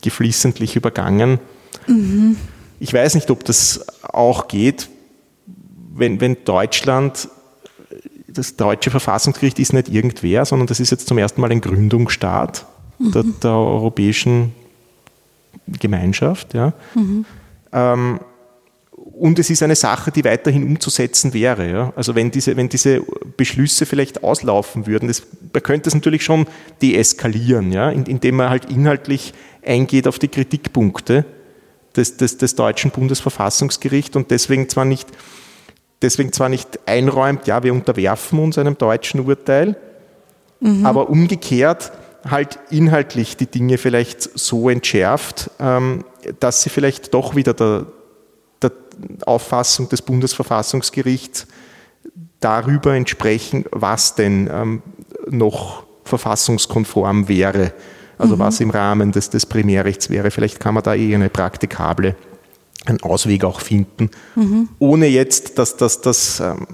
geflissentlich 0.01 0.75
übergangen. 0.75 1.39
Mhm. 1.87 2.37
Ich 2.79 2.93
weiß 2.93 3.15
nicht, 3.15 3.31
ob 3.31 3.43
das 3.45 3.83
auch 4.03 4.47
geht, 4.47 4.89
wenn, 5.97 6.21
wenn 6.21 6.43
Deutschland, 6.43 7.29
das 8.27 8.55
deutsche 8.55 8.91
Verfassungsgericht 8.91 9.59
ist 9.59 9.73
nicht 9.73 9.89
irgendwer, 9.89 10.45
sondern 10.45 10.67
das 10.67 10.79
ist 10.79 10.91
jetzt 10.91 11.07
zum 11.07 11.17
ersten 11.17 11.41
Mal 11.41 11.51
ein 11.51 11.61
Gründungsstaat 11.61 12.65
mhm. 12.99 13.11
der, 13.11 13.23
der, 13.43 13.51
europäischen 13.51 14.53
Gemeinschaft. 15.67 16.53
Ja. 16.53 16.73
Mhm. 16.95 17.25
Ähm, 17.71 18.19
und 19.19 19.39
es 19.39 19.49
ist 19.49 19.63
eine 19.63 19.75
Sache, 19.75 20.11
die 20.11 20.23
weiterhin 20.23 20.63
umzusetzen 20.63 21.33
wäre. 21.33 21.69
Ja? 21.69 21.93
Also 21.95 22.13
wenn 22.13 22.29
diese, 22.29 22.55
wenn 22.55 22.69
diese 22.69 23.01
Beschlüsse 23.35 23.85
vielleicht 23.85 24.23
auslaufen 24.23 24.85
würden, 24.85 25.07
das, 25.07 25.23
man 25.53 25.63
könnte 25.63 25.89
es 25.89 25.95
natürlich 25.95 26.23
schon 26.23 26.45
deeskalieren, 26.81 27.71
ja? 27.71 27.89
indem 27.89 28.35
man 28.35 28.49
halt 28.49 28.65
inhaltlich 28.65 29.33
eingeht 29.65 30.07
auf 30.07 30.19
die 30.19 30.27
Kritikpunkte 30.27 31.25
des, 31.95 32.17
des, 32.17 32.37
des 32.37 32.55
deutschen 32.55 32.91
Bundesverfassungsgerichts 32.91 34.15
und 34.15 34.29
deswegen 34.29 34.69
zwar 34.69 34.85
nicht 34.85 35.07
deswegen 36.01 36.31
zwar 36.33 36.49
nicht 36.49 36.79
einräumt, 36.85 37.47
ja, 37.47 37.63
wir 37.63 37.73
unterwerfen 37.73 38.39
uns 38.39 38.57
einem 38.57 38.77
deutschen 38.77 39.21
Urteil, 39.21 39.75
mhm. 40.59 40.85
aber 40.85 41.09
umgekehrt 41.09 41.91
halt 42.29 42.59
inhaltlich 42.69 43.37
die 43.37 43.45
Dinge 43.45 43.77
vielleicht 43.77 44.21
so 44.21 44.69
entschärft, 44.69 45.51
ähm, 45.59 46.03
dass 46.39 46.61
sie 46.61 46.69
vielleicht 46.69 47.13
doch 47.13 47.35
wieder 47.35 47.53
der, 47.53 47.85
Auffassung 49.25 49.89
des 49.89 50.01
Bundesverfassungsgerichts 50.01 51.45
darüber 52.39 52.95
entsprechen, 52.95 53.65
was 53.71 54.15
denn 54.15 54.49
ähm, 54.51 54.81
noch 55.29 55.83
verfassungskonform 56.03 57.27
wäre, 57.27 57.73
also 58.17 58.35
mhm. 58.35 58.39
was 58.39 58.59
im 58.59 58.71
Rahmen 58.71 59.11
des, 59.11 59.29
des 59.29 59.45
Primärrechts 59.45 60.09
wäre. 60.09 60.31
Vielleicht 60.31 60.59
kann 60.59 60.73
man 60.73 60.83
da 60.83 60.95
eh 60.95 61.13
eine 61.13 61.29
praktikable 61.29 62.15
einen 62.85 63.01
Ausweg 63.01 63.43
auch 63.43 63.61
finden, 63.61 64.09
mhm. 64.35 64.69
ohne 64.79 65.07
jetzt, 65.07 65.57
dass 65.57 65.77
das 65.77 66.01
dass, 66.01 66.39
ähm, 66.39 66.67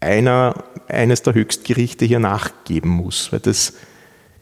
einer, 0.00 0.64
eines 0.88 1.22
der 1.22 1.34
Höchstgerichte 1.34 2.04
hier 2.04 2.20
nachgeben 2.20 2.90
muss, 2.90 3.32
weil 3.32 3.40
das 3.40 3.74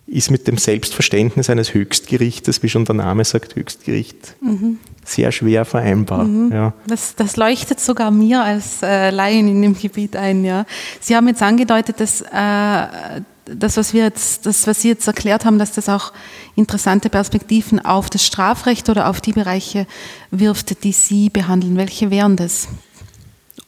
ist 0.07 0.31
mit 0.31 0.47
dem 0.47 0.59
Selbstverständnis 0.59 1.49
eines 1.49 1.73
Höchstgerichtes, 1.73 2.63
wie 2.63 2.69
schon 2.69 2.85
der 2.85 2.95
Name 2.95 3.25
sagt, 3.25 3.57
Höchstgericht, 3.57 4.37
mhm. 4.43 4.79
sehr 5.03 5.33
schwer 5.33 5.65
vereinbar. 5.65 6.25
Mhm. 6.25 6.53
Ja. 6.53 6.75
Das, 6.87 7.15
das, 7.17 7.37
leuchtet 7.37 7.81
sogar 7.81 8.11
mir 8.11 8.43
als 8.43 8.83
äh, 8.83 9.09
Laien 9.11 9.49
in 9.49 9.63
dem 9.63 9.79
Gebiet 9.79 10.15
ein. 10.17 10.45
Ja. 10.45 10.67
Sie 11.01 11.17
haben 11.17 11.27
jetzt 11.29 11.43
angedeutet, 11.43 12.01
dass 12.01 12.21
äh, 12.21 13.23
das, 13.47 13.77
was 13.77 13.93
wir 13.93 14.05
jetzt, 14.05 14.47
das, 14.47 14.67
was 14.67 14.81
Sie 14.81 14.89
jetzt 14.89 15.07
erklärt 15.07 15.45
haben, 15.45 15.59
dass 15.59 15.73
das 15.73 15.89
auch 15.89 16.13
interessante 16.57 17.11
Perspektiven 17.11 17.85
auf 17.85 18.11
das 18.11 18.25
Strafrecht 18.25 18.89
oder 18.89 19.09
auf 19.09 19.21
die 19.21 19.33
Bereiche 19.33 19.87
wirft, 20.31 20.85
die 20.85 20.93
Sie 20.93 21.31
behandeln. 21.31 21.77
Welche 21.77 22.11
wären 22.11 22.37
das? 22.37 22.69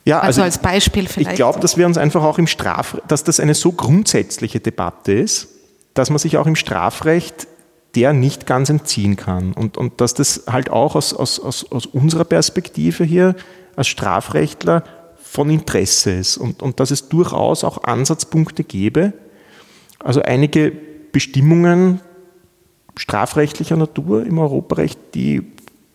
Ja, 0.05 0.21
also, 0.21 0.41
also 0.41 0.43
als 0.43 0.59
Beispiel 0.59 1.07
vielleicht. 1.09 1.31
Ich 1.31 1.37
glaube, 1.37 1.61
dass 1.61 1.77
wir 1.77 1.87
uns 1.87 1.99
einfach 1.99 2.23
auch 2.23 2.39
im 2.39 2.47
Straf, 2.47 2.97
dass 3.09 3.25
das 3.25 3.41
eine 3.41 3.55
so 3.55 3.73
grundsätzliche 3.73 4.61
Debatte 4.61 5.13
ist, 5.13 5.49
dass 5.95 6.11
man 6.11 6.19
sich 6.19 6.37
auch 6.37 6.47
im 6.47 6.57
Strafrecht 6.57 7.49
der 7.97 8.13
nicht 8.13 8.47
ganz 8.47 8.69
entziehen 8.69 9.17
kann. 9.17 9.55
Und, 9.55 9.79
und 9.79 10.01
dass 10.01 10.15
das 10.15 10.45
halt 10.47 10.71
auch 10.71 10.95
aus, 10.95 11.15
aus, 11.15 11.41
aus, 11.41 11.73
aus 11.73 11.87
unserer 11.87 12.25
Perspektive 12.25 13.05
hier 13.05 13.35
als 13.75 13.89
Strafrechtler 13.89 14.85
von 15.17 15.51
Interesse 15.51 16.13
ist 16.13 16.37
und, 16.37 16.63
und 16.63 16.79
dass 16.79 16.91
es 16.91 17.09
durchaus 17.09 17.65
auch 17.65 17.85
Ansatzpunkte 17.85 18.65
gäbe, 18.65 19.15
also 20.07 20.23
einige 20.23 20.73
Bestimmungen 21.11 22.01
strafrechtlicher 22.97 23.77
Natur 23.77 24.25
im 24.25 24.39
Europarecht, 24.39 24.99
die 25.15 25.43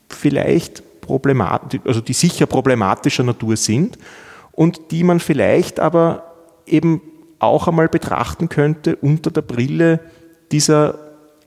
vielleicht 0.09 0.83
problematisch, 0.99 1.79
also 1.85 2.01
die 2.01 2.13
sicher 2.13 2.45
problematischer 2.45 3.23
Natur 3.23 3.55
sind 3.55 3.97
und 4.51 4.91
die 4.91 5.03
man 5.03 5.19
vielleicht 5.19 5.79
aber 5.79 6.33
eben 6.67 7.01
auch 7.39 7.69
einmal 7.69 7.87
betrachten 7.87 8.49
könnte 8.49 8.97
unter 8.97 9.31
der 9.31 9.41
Brille 9.41 10.01
dieser 10.51 10.99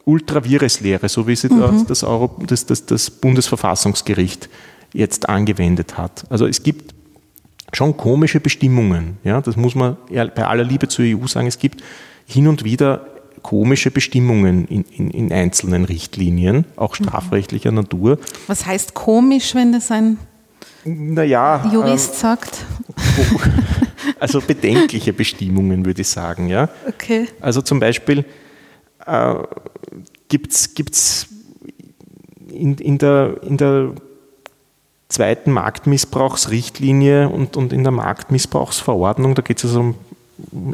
Ultravirus-Lehre, 0.06 1.08
so 1.08 1.28
wie 1.28 1.36
sie 1.36 1.52
mhm. 1.52 1.84
das, 1.86 2.02
das, 2.46 2.66
das, 2.66 2.86
das 2.86 3.10
Bundesverfassungsgericht 3.10 4.48
jetzt 4.92 5.28
angewendet 5.28 5.98
hat. 5.98 6.24
Also 6.30 6.46
es 6.46 6.62
gibt 6.62 6.94
schon 7.74 7.96
komische 7.96 8.40
Bestimmungen. 8.40 9.18
Ja, 9.22 9.40
das 9.42 9.56
muss 9.56 9.74
man 9.74 9.98
bei 10.08 10.46
aller 10.46 10.64
Liebe 10.64 10.88
zur 10.88 11.04
EU 11.04 11.26
sagen. 11.26 11.46
Es 11.46 11.58
gibt 11.58 11.82
hin 12.26 12.48
und 12.48 12.64
wieder 12.64 13.06
komische 13.42 13.90
Bestimmungen 13.90 14.66
in, 14.66 14.84
in, 14.84 15.10
in 15.10 15.32
einzelnen 15.32 15.84
Richtlinien, 15.84 16.64
auch 16.76 16.98
mhm. 16.98 17.04
strafrechtlicher 17.04 17.70
mhm. 17.70 17.76
Natur. 17.76 18.18
Was 18.46 18.66
heißt 18.66 18.94
komisch, 18.94 19.54
wenn 19.54 19.72
das 19.72 19.90
ein 19.90 20.18
naja, 20.84 21.70
Jurist 21.72 22.14
äh, 22.14 22.16
sagt? 22.16 22.64
Also 24.20 24.40
bedenkliche 24.40 25.12
Bestimmungen, 25.12 25.84
würde 25.84 26.02
ich 26.02 26.08
sagen. 26.08 26.48
Ja? 26.48 26.68
Okay. 26.86 27.26
Also 27.40 27.62
zum 27.62 27.80
Beispiel 27.80 28.24
äh, 29.06 29.34
gibt 30.28 30.52
es 30.52 31.26
in, 32.50 32.74
in, 32.74 32.98
der, 32.98 33.42
in 33.42 33.56
der 33.56 33.92
zweiten 35.08 35.52
Marktmissbrauchsrichtlinie 35.52 37.28
und, 37.28 37.56
und 37.56 37.72
in 37.72 37.82
der 37.82 37.92
Marktmissbrauchsverordnung, 37.92 39.34
da 39.34 39.42
geht 39.42 39.58
es 39.58 39.64
also 39.64 39.80
um 39.80 39.94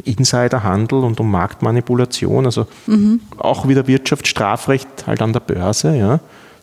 Insiderhandel 0.05 1.03
und 1.03 1.19
um 1.19 1.29
Marktmanipulation, 1.29 2.45
also 2.45 2.67
mhm. 2.87 3.21
auch 3.37 3.67
wieder 3.67 3.87
Wirtschaftsstrafrecht 3.87 5.05
halt 5.05 5.21
an 5.21 5.33
der 5.33 5.39
Börse, 5.39 5.95
ja 5.95 6.19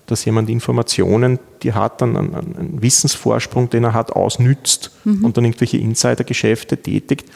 dass 0.09 0.25
jemand 0.25 0.49
Informationen, 0.49 1.39
die 1.63 1.75
hat, 1.75 2.01
dann 2.01 2.17
einen, 2.17 2.35
einen 2.35 2.83
Wissensvorsprung, 2.83 3.69
den 3.69 3.85
er 3.85 3.93
hat, 3.93 4.11
ausnützt 4.11 4.91
mhm. 5.05 5.25
und 5.25 5.37
dann 5.37 5.45
irgendwelche 5.45 5.77
Insidergeschäfte 5.77 6.79
tätigt. 6.79 7.27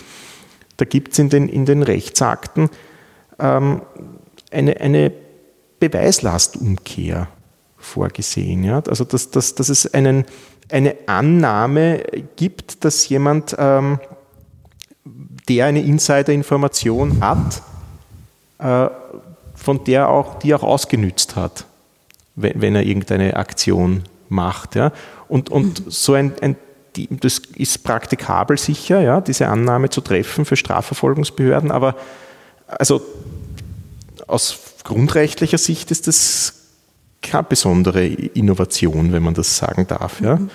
Da 0.78 0.86
gibt 0.86 1.12
es 1.12 1.18
in 1.18 1.28
den, 1.28 1.48
in 1.48 1.66
den 1.66 1.82
Rechtsakten 1.82 2.70
ähm, 3.38 3.82
eine, 4.50 4.80
eine 4.80 5.12
Beweislastumkehr 5.80 7.28
vorgesehen. 7.76 8.64
Ja? 8.64 8.82
Also 8.88 9.04
dass, 9.04 9.30
dass, 9.30 9.54
dass 9.54 9.68
es 9.68 9.92
einen, 9.92 10.24
eine 10.70 10.96
Annahme 11.06 12.02
gibt, 12.36 12.86
dass 12.86 13.06
jemand, 13.06 13.54
ähm, 13.58 14.00
der 15.48 15.66
eine 15.66 15.82
Insiderinformation 15.82 17.20
hat, 17.20 17.62
äh, 18.58 18.90
von 19.54 19.84
der 19.84 20.08
auch, 20.08 20.38
die 20.38 20.54
auch 20.54 20.62
ausgenützt 20.62 21.36
hat 21.36 21.66
wenn, 22.34 22.60
wenn 22.60 22.74
er 22.74 22.82
irgendeine 22.82 23.36
Aktion 23.36 24.04
macht. 24.28 24.74
Ja. 24.74 24.92
Und, 25.28 25.50
und 25.50 25.86
mhm. 25.86 25.90
so 25.90 26.14
ein, 26.14 26.32
ein 26.40 26.56
das 27.08 27.38
ist 27.56 27.84
praktikabel 27.84 28.58
sicher, 28.58 29.00
ja, 29.00 29.22
diese 29.22 29.48
Annahme 29.48 29.88
zu 29.88 30.02
treffen 30.02 30.44
für 30.44 30.56
Strafverfolgungsbehörden, 30.56 31.70
aber 31.70 31.96
also 32.66 33.00
aus 34.26 34.58
grundrechtlicher 34.84 35.56
Sicht 35.56 35.90
ist 35.90 36.06
das 36.06 36.54
keine 37.22 37.44
besondere 37.44 38.04
Innovation, 38.04 39.12
wenn 39.14 39.22
man 39.22 39.32
das 39.32 39.56
sagen 39.56 39.86
darf. 39.86 40.20
Ja. 40.20 40.36
Mhm. 40.36 40.50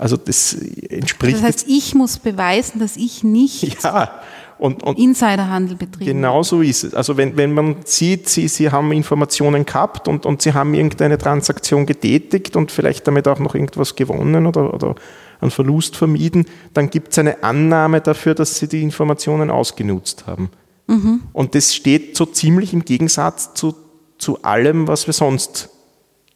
Also 0.00 0.16
das 0.16 0.54
entspricht. 0.54 1.36
Das 1.36 1.42
heißt, 1.42 1.66
ich 1.68 1.94
muss 1.94 2.18
beweisen, 2.18 2.80
dass 2.80 2.96
ich 2.96 3.22
nicht 3.22 3.82
ja, 3.84 4.10
und, 4.58 4.82
und 4.82 4.98
Insiderhandel 4.98 5.76
betrieben. 5.76 6.06
Genau 6.06 6.42
so 6.42 6.62
ist 6.62 6.84
es. 6.84 6.94
Also 6.94 7.18
wenn, 7.18 7.36
wenn 7.36 7.52
man 7.52 7.76
sieht, 7.84 8.26
Sie, 8.26 8.48
Sie 8.48 8.70
haben 8.70 8.92
Informationen 8.92 9.66
gehabt 9.66 10.08
und, 10.08 10.24
und 10.24 10.40
Sie 10.40 10.54
haben 10.54 10.72
irgendeine 10.72 11.18
Transaktion 11.18 11.84
getätigt 11.84 12.56
und 12.56 12.72
vielleicht 12.72 13.06
damit 13.06 13.28
auch 13.28 13.38
noch 13.40 13.54
irgendwas 13.54 13.94
gewonnen 13.94 14.46
oder, 14.46 14.72
oder 14.72 14.94
einen 15.38 15.50
Verlust 15.50 15.96
vermieden, 15.96 16.46
dann 16.72 16.88
gibt 16.88 17.12
es 17.12 17.18
eine 17.18 17.42
Annahme 17.42 18.00
dafür, 18.00 18.34
dass 18.34 18.58
Sie 18.58 18.68
die 18.68 18.82
Informationen 18.82 19.50
ausgenutzt 19.50 20.26
haben. 20.26 20.48
Mhm. 20.86 21.24
Und 21.34 21.54
das 21.54 21.74
steht 21.74 22.16
so 22.16 22.24
ziemlich 22.24 22.72
im 22.72 22.86
Gegensatz 22.86 23.52
zu, 23.52 23.74
zu 24.16 24.42
allem, 24.42 24.88
was 24.88 25.06
wir 25.06 25.12
sonst 25.12 25.69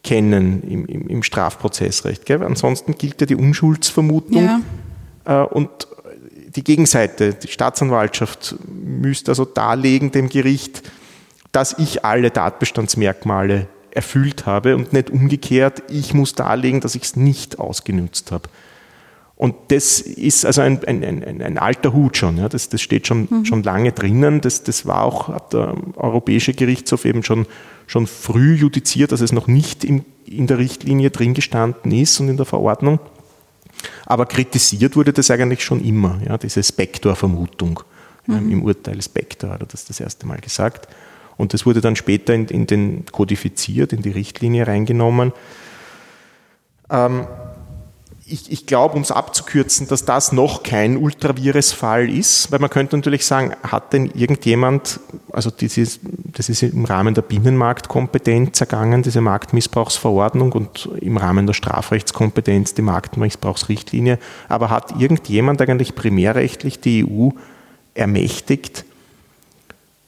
kennen 0.05 0.63
im, 0.63 0.87
im, 0.87 1.09
im 1.09 1.23
Strafprozessrecht. 1.23 2.27
Gell? 2.27 2.43
Ansonsten 2.45 2.95
gilt 2.97 3.21
ja 3.21 3.27
die 3.27 3.35
Unschuldsvermutung. 3.35 4.45
Ja. 4.45 5.43
Äh, 5.43 5.47
und 5.47 5.89
die 6.55 6.63
Gegenseite, 6.63 7.35
die 7.35 7.49
Staatsanwaltschaft, 7.49 8.57
müsste 8.69 9.33
also 9.33 9.45
darlegen 9.45 10.13
dem 10.13 10.29
Gericht, 10.29 10.83
dass 11.51 11.77
ich 11.79 12.05
alle 12.05 12.33
Tatbestandsmerkmale 12.33 13.67
erfüllt 13.91 14.47
habe 14.47 14.77
und 14.77 14.93
nicht 14.93 15.11
umgekehrt, 15.11 15.83
ich 15.89 16.15
muss 16.15 16.35
darlegen, 16.35 16.81
dass 16.81 16.95
ich 16.95 17.03
es 17.03 17.17
nicht 17.17 17.59
ausgenutzt 17.59 18.33
habe. 18.33 18.49
Und 19.37 19.55
das 19.69 20.01
ist 20.01 20.47
also 20.47 20.61
ein, 20.61 20.85
ein, 20.85 21.05
ein, 21.05 21.43
ein 21.43 21.59
alter 21.59 21.93
Hut 21.93 22.17
schon. 22.17 22.39
Ja. 22.39 22.49
Das, 22.49 22.69
das 22.69 22.81
steht 22.81 23.07
schon, 23.07 23.27
mhm. 23.29 23.45
schon 23.45 23.63
lange 23.63 23.93
drinnen. 23.93 24.41
Das, 24.41 24.63
das 24.63 24.87
war 24.87 25.03
auch, 25.03 25.29
hat 25.29 25.53
der 25.53 25.75
Europäische 25.97 26.55
Gerichtshof 26.55 27.05
eben 27.05 27.23
schon, 27.25 27.47
schon 27.87 28.07
früh 28.07 28.55
judiziert, 28.55 29.13
dass 29.13 29.21
es 29.21 29.33
noch 29.33 29.47
nicht 29.47 29.85
im, 29.85 30.05
in 30.27 30.47
der 30.47 30.59
Richtlinie 30.59 31.11
drin 31.11 31.35
gestanden 31.35 31.93
ist 31.93 32.19
und 32.21 32.29
in 32.29 32.37
der 32.37 32.47
Verordnung. 32.47 32.99
Aber 34.07 34.27
kritisiert 34.27 34.97
wurde 34.97 35.13
das 35.13 35.31
eigentlich 35.31 35.65
schon 35.65 35.85
immer, 35.85 36.21
ja, 36.27 36.39
diese 36.39 36.63
Spektor-Vermutung. 36.63 37.81
Mhm. 38.27 38.51
Im 38.51 38.63
Urteil 38.63 39.03
Spektor 39.03 39.51
hat 39.51 39.61
er 39.61 39.67
das 39.67 39.85
das 39.85 40.01
erste 40.01 40.27
Mal 40.27 40.39
gesagt. 40.39 40.89
Und 41.37 41.53
das 41.53 41.67
wurde 41.67 41.81
dann 41.81 41.97
später 41.97 42.33
in, 42.33 42.47
in 42.47 42.67
den 42.67 43.07
kodifiziert, 43.07 43.93
in 43.93 44.03
die 44.03 44.11
Richtlinie 44.11 44.67
reingenommen. 44.67 45.33
Ähm, 46.91 47.27
ich, 48.27 48.51
ich 48.51 48.67
glaube, 48.67 48.97
um 48.97 49.03
es 49.03 49.11
abzukürzen, 49.11 49.87
dass 49.89 50.05
das 50.05 50.33
noch 50.33 50.63
kein 50.63 50.97
Ultravirus-Fall 50.97 52.09
ist, 52.09 52.51
weil 52.51 52.59
man 52.59 52.71
könnte 52.71 52.97
natürlich 52.97 53.27
sagen, 53.27 53.55
hat 53.63 53.93
denn 53.93 54.11
irgendjemand, 54.15 55.01
also 55.31 55.51
dieses, 55.51 56.01
das 56.35 56.49
ist 56.49 56.63
im 56.63 56.85
Rahmen 56.85 57.15
der 57.15 57.23
Binnenmarktkompetenz 57.23 58.61
ergangen, 58.61 59.03
diese 59.03 59.21
Marktmissbrauchsverordnung 59.21 60.53
und 60.53 60.89
im 61.01 61.17
Rahmen 61.17 61.47
der 61.47 61.55
Strafrechtskompetenz 61.55 62.75
die 62.75 62.83
Marktmissbrauchsrichtlinie, 62.83 64.19
aber 64.49 64.71
hat 64.71 65.01
irgendjemand 65.01 65.63
eigentlich 65.63 65.95
primärrechtlich 65.95 66.81
die 66.81 67.07
EU 67.07 67.31
ermächtigt, 67.95 68.85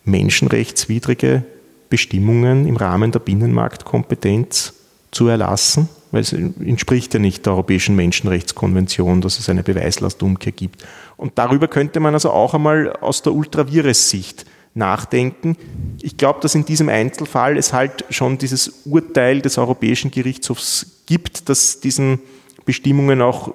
menschenrechtswidrige 0.04 1.44
Bestimmungen 1.88 2.66
im 2.66 2.76
Rahmen 2.76 3.12
der 3.12 3.20
Binnenmarktkompetenz 3.20 4.74
zu 5.12 5.28
erlassen? 5.28 5.88
weil 6.12 6.22
es 6.22 6.32
entspricht 6.32 7.12
ja 7.14 7.20
nicht 7.20 7.44
der 7.44 7.52
Europäischen 7.52 7.96
Menschenrechtskonvention, 7.96 9.20
dass 9.20 9.38
es 9.38 9.48
eine 9.48 9.62
Beweislastumkehr 9.62 10.52
gibt. 10.52 10.86
Und 11.16 11.32
darüber 11.36 11.68
könnte 11.68 12.00
man 12.00 12.14
also 12.14 12.30
auch 12.30 12.54
einmal 12.54 12.92
aus 12.92 13.22
der 13.22 13.34
Ultravirus-Sicht 13.34 14.46
nachdenken. 14.76 15.56
Ich 16.02 16.16
glaube, 16.16 16.40
dass 16.40 16.54
in 16.54 16.64
diesem 16.64 16.88
Einzelfall 16.88 17.56
es 17.56 17.72
halt 17.72 18.04
schon 18.10 18.38
dieses 18.38 18.82
Urteil 18.84 19.40
des 19.40 19.58
Europäischen 19.58 20.10
Gerichtshofs 20.10 21.02
gibt, 21.06 21.48
das 21.48 21.80
diesen 21.80 22.20
Bestimmungen 22.64 23.22
auch 23.22 23.54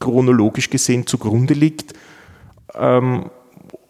chronologisch 0.00 0.70
gesehen 0.70 1.06
zugrunde 1.06 1.54
liegt. 1.54 1.92
Ähm, 2.74 3.30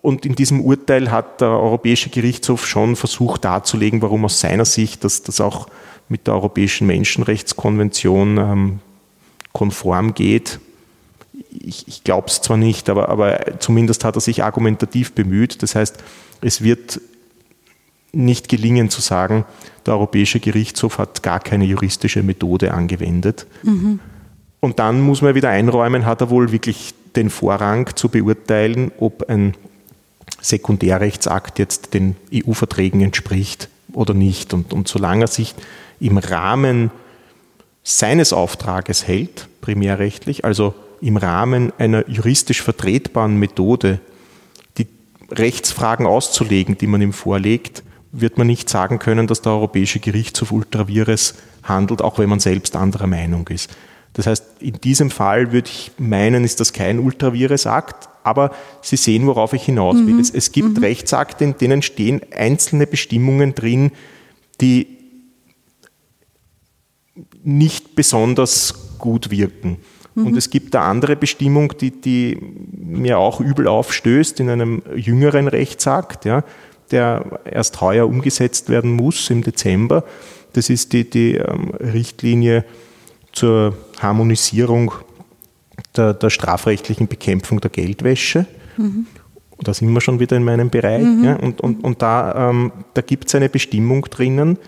und 0.02 0.26
in 0.26 0.34
diesem 0.34 0.60
Urteil 0.60 1.12
hat 1.12 1.40
der 1.40 1.50
Europäische 1.50 2.10
Gerichtshof 2.10 2.66
schon 2.66 2.96
versucht 2.96 3.44
darzulegen, 3.44 4.02
warum 4.02 4.24
aus 4.24 4.40
seiner 4.40 4.64
Sicht 4.64 5.04
das, 5.04 5.22
das 5.22 5.40
auch 5.40 5.68
mit 6.08 6.26
der 6.26 6.34
Europäischen 6.34 6.88
Menschenrechtskonvention 6.88 8.38
ähm, 8.38 8.80
konform 9.52 10.14
geht. 10.14 10.58
Ich, 11.50 11.86
ich 11.86 12.04
glaube 12.04 12.26
es 12.26 12.40
zwar 12.40 12.56
nicht, 12.56 12.90
aber, 12.90 13.08
aber 13.08 13.60
zumindest 13.60 14.04
hat 14.04 14.16
er 14.16 14.20
sich 14.20 14.42
argumentativ 14.42 15.12
bemüht. 15.12 15.62
Das 15.62 15.76
heißt, 15.76 16.02
es 16.42 16.62
wird 16.62 17.00
nicht 18.12 18.48
gelingen 18.48 18.90
zu 18.90 19.00
sagen, 19.00 19.44
der 19.86 19.94
Europäische 19.94 20.38
Gerichtshof 20.38 20.98
hat 20.98 21.22
gar 21.22 21.40
keine 21.40 21.64
juristische 21.64 22.22
Methode 22.22 22.74
angewendet. 22.74 23.46
Mhm. 23.62 24.00
Und 24.60 24.78
dann 24.78 25.00
muss 25.00 25.22
man 25.22 25.34
wieder 25.34 25.48
einräumen, 25.48 26.06
hat 26.06 26.20
er 26.20 26.30
wohl 26.30 26.52
wirklich 26.52 26.94
den 27.16 27.30
Vorrang 27.30 27.96
zu 27.96 28.08
beurteilen, 28.08 28.92
ob 28.98 29.28
ein 29.28 29.54
Sekundärrechtsakt 30.40 31.58
jetzt 31.58 31.94
den 31.94 32.16
EU-Verträgen 32.32 33.00
entspricht 33.00 33.68
oder 33.92 34.14
nicht. 34.14 34.54
Und, 34.54 34.72
und 34.72 34.88
solange 34.88 35.24
er 35.24 35.28
sich 35.28 35.54
im 36.00 36.18
Rahmen 36.18 36.90
seines 37.82 38.32
Auftrages 38.32 39.06
hält, 39.06 39.48
primärrechtlich, 39.60 40.44
also 40.44 40.74
im 41.00 41.16
Rahmen 41.16 41.72
einer 41.78 42.08
juristisch 42.08 42.62
vertretbaren 42.62 43.36
Methode, 43.36 44.00
Rechtsfragen 45.32 46.06
auszulegen, 46.06 46.78
die 46.78 46.86
man 46.86 47.02
ihm 47.02 47.12
vorlegt, 47.12 47.82
wird 48.12 48.38
man 48.38 48.46
nicht 48.46 48.68
sagen 48.68 48.98
können, 48.98 49.26
dass 49.26 49.42
der 49.42 49.52
Europäische 49.52 49.98
Gerichtshof 49.98 50.52
ultravires 50.52 51.34
handelt, 51.62 52.02
auch 52.02 52.18
wenn 52.18 52.28
man 52.28 52.40
selbst 52.40 52.76
anderer 52.76 53.06
Meinung 53.06 53.48
ist. 53.48 53.70
Das 54.12 54.26
heißt, 54.26 54.44
in 54.60 54.74
diesem 54.74 55.10
Fall 55.10 55.52
würde 55.52 55.70
ich 55.70 55.92
meinen, 55.98 56.44
ist 56.44 56.60
das 56.60 56.72
kein 56.74 56.98
ultravires 56.98 57.66
Akt, 57.66 58.10
aber 58.24 58.52
Sie 58.82 58.96
sehen, 58.96 59.26
worauf 59.26 59.54
ich 59.54 59.64
hinaus 59.64 59.96
will. 59.96 60.14
Mhm. 60.14 60.20
Es, 60.20 60.30
es, 60.30 60.52
gibt 60.52 60.76
mhm. 60.76 60.84
Rechtsakte, 60.84 61.44
in 61.44 61.56
denen 61.56 61.82
stehen 61.82 62.20
einzelne 62.30 62.86
Bestimmungen 62.86 63.54
drin, 63.54 63.92
die 64.60 64.86
nicht 67.42 67.96
besonders 67.96 68.98
gut 68.98 69.30
wirken. 69.30 69.78
Mhm. 70.14 70.26
Und 70.26 70.36
es 70.36 70.50
gibt 70.50 70.74
eine 70.76 70.84
andere 70.84 71.16
Bestimmung, 71.16 71.76
die, 71.78 71.90
die 71.90 72.38
mir 72.72 73.18
auch 73.18 73.40
übel 73.40 73.66
aufstößt 73.66 74.40
in 74.40 74.50
einem 74.50 74.82
jüngeren 74.94 75.48
Rechtsakt, 75.48 76.24
ja, 76.24 76.44
der 76.90 77.40
erst 77.44 77.80
heuer 77.80 78.06
umgesetzt 78.06 78.68
werden 78.68 78.92
muss 78.92 79.30
im 79.30 79.42
Dezember. 79.42 80.04
Das 80.52 80.68
ist 80.68 80.92
die, 80.92 81.08
die 81.08 81.36
ähm, 81.36 81.70
Richtlinie 81.70 82.64
zur 83.32 83.76
Harmonisierung 83.98 84.92
der, 85.96 86.12
der, 86.14 86.30
strafrechtlichen 86.30 87.08
Bekämpfung 87.08 87.60
der 87.60 87.70
Geldwäsche. 87.70 88.46
Mhm. 88.76 89.06
Da 89.60 89.72
sind 89.72 89.92
wir 89.92 90.00
schon 90.00 90.20
wieder 90.20 90.36
in 90.36 90.44
meinem 90.44 90.70
Bereich. 90.70 91.02
Mhm. 91.02 91.24
Ja, 91.24 91.36
und, 91.36 91.60
und, 91.60 91.84
und 91.84 92.02
da, 92.02 92.50
ähm, 92.50 92.72
da 92.94 93.00
gibt 93.00 93.28
es 93.28 93.34
eine 93.34 93.48
Bestimmung 93.48 94.02
drinnen, 94.02 94.58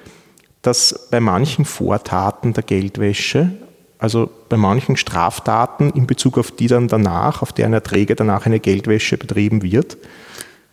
dass 0.62 1.08
bei 1.10 1.20
manchen 1.20 1.66
Vortaten 1.66 2.54
der 2.54 2.62
Geldwäsche, 2.62 3.50
also 3.98 4.28
bei 4.48 4.56
manchen 4.56 4.96
Straftaten 4.96 5.90
in 5.90 6.06
Bezug 6.06 6.38
auf 6.38 6.50
die 6.50 6.66
dann 6.66 6.88
danach, 6.88 7.42
auf 7.42 7.52
deren 7.52 7.72
Erträge 7.72 8.14
danach 8.14 8.46
eine 8.46 8.60
Geldwäsche 8.60 9.16
betrieben 9.16 9.62
wird. 9.62 9.96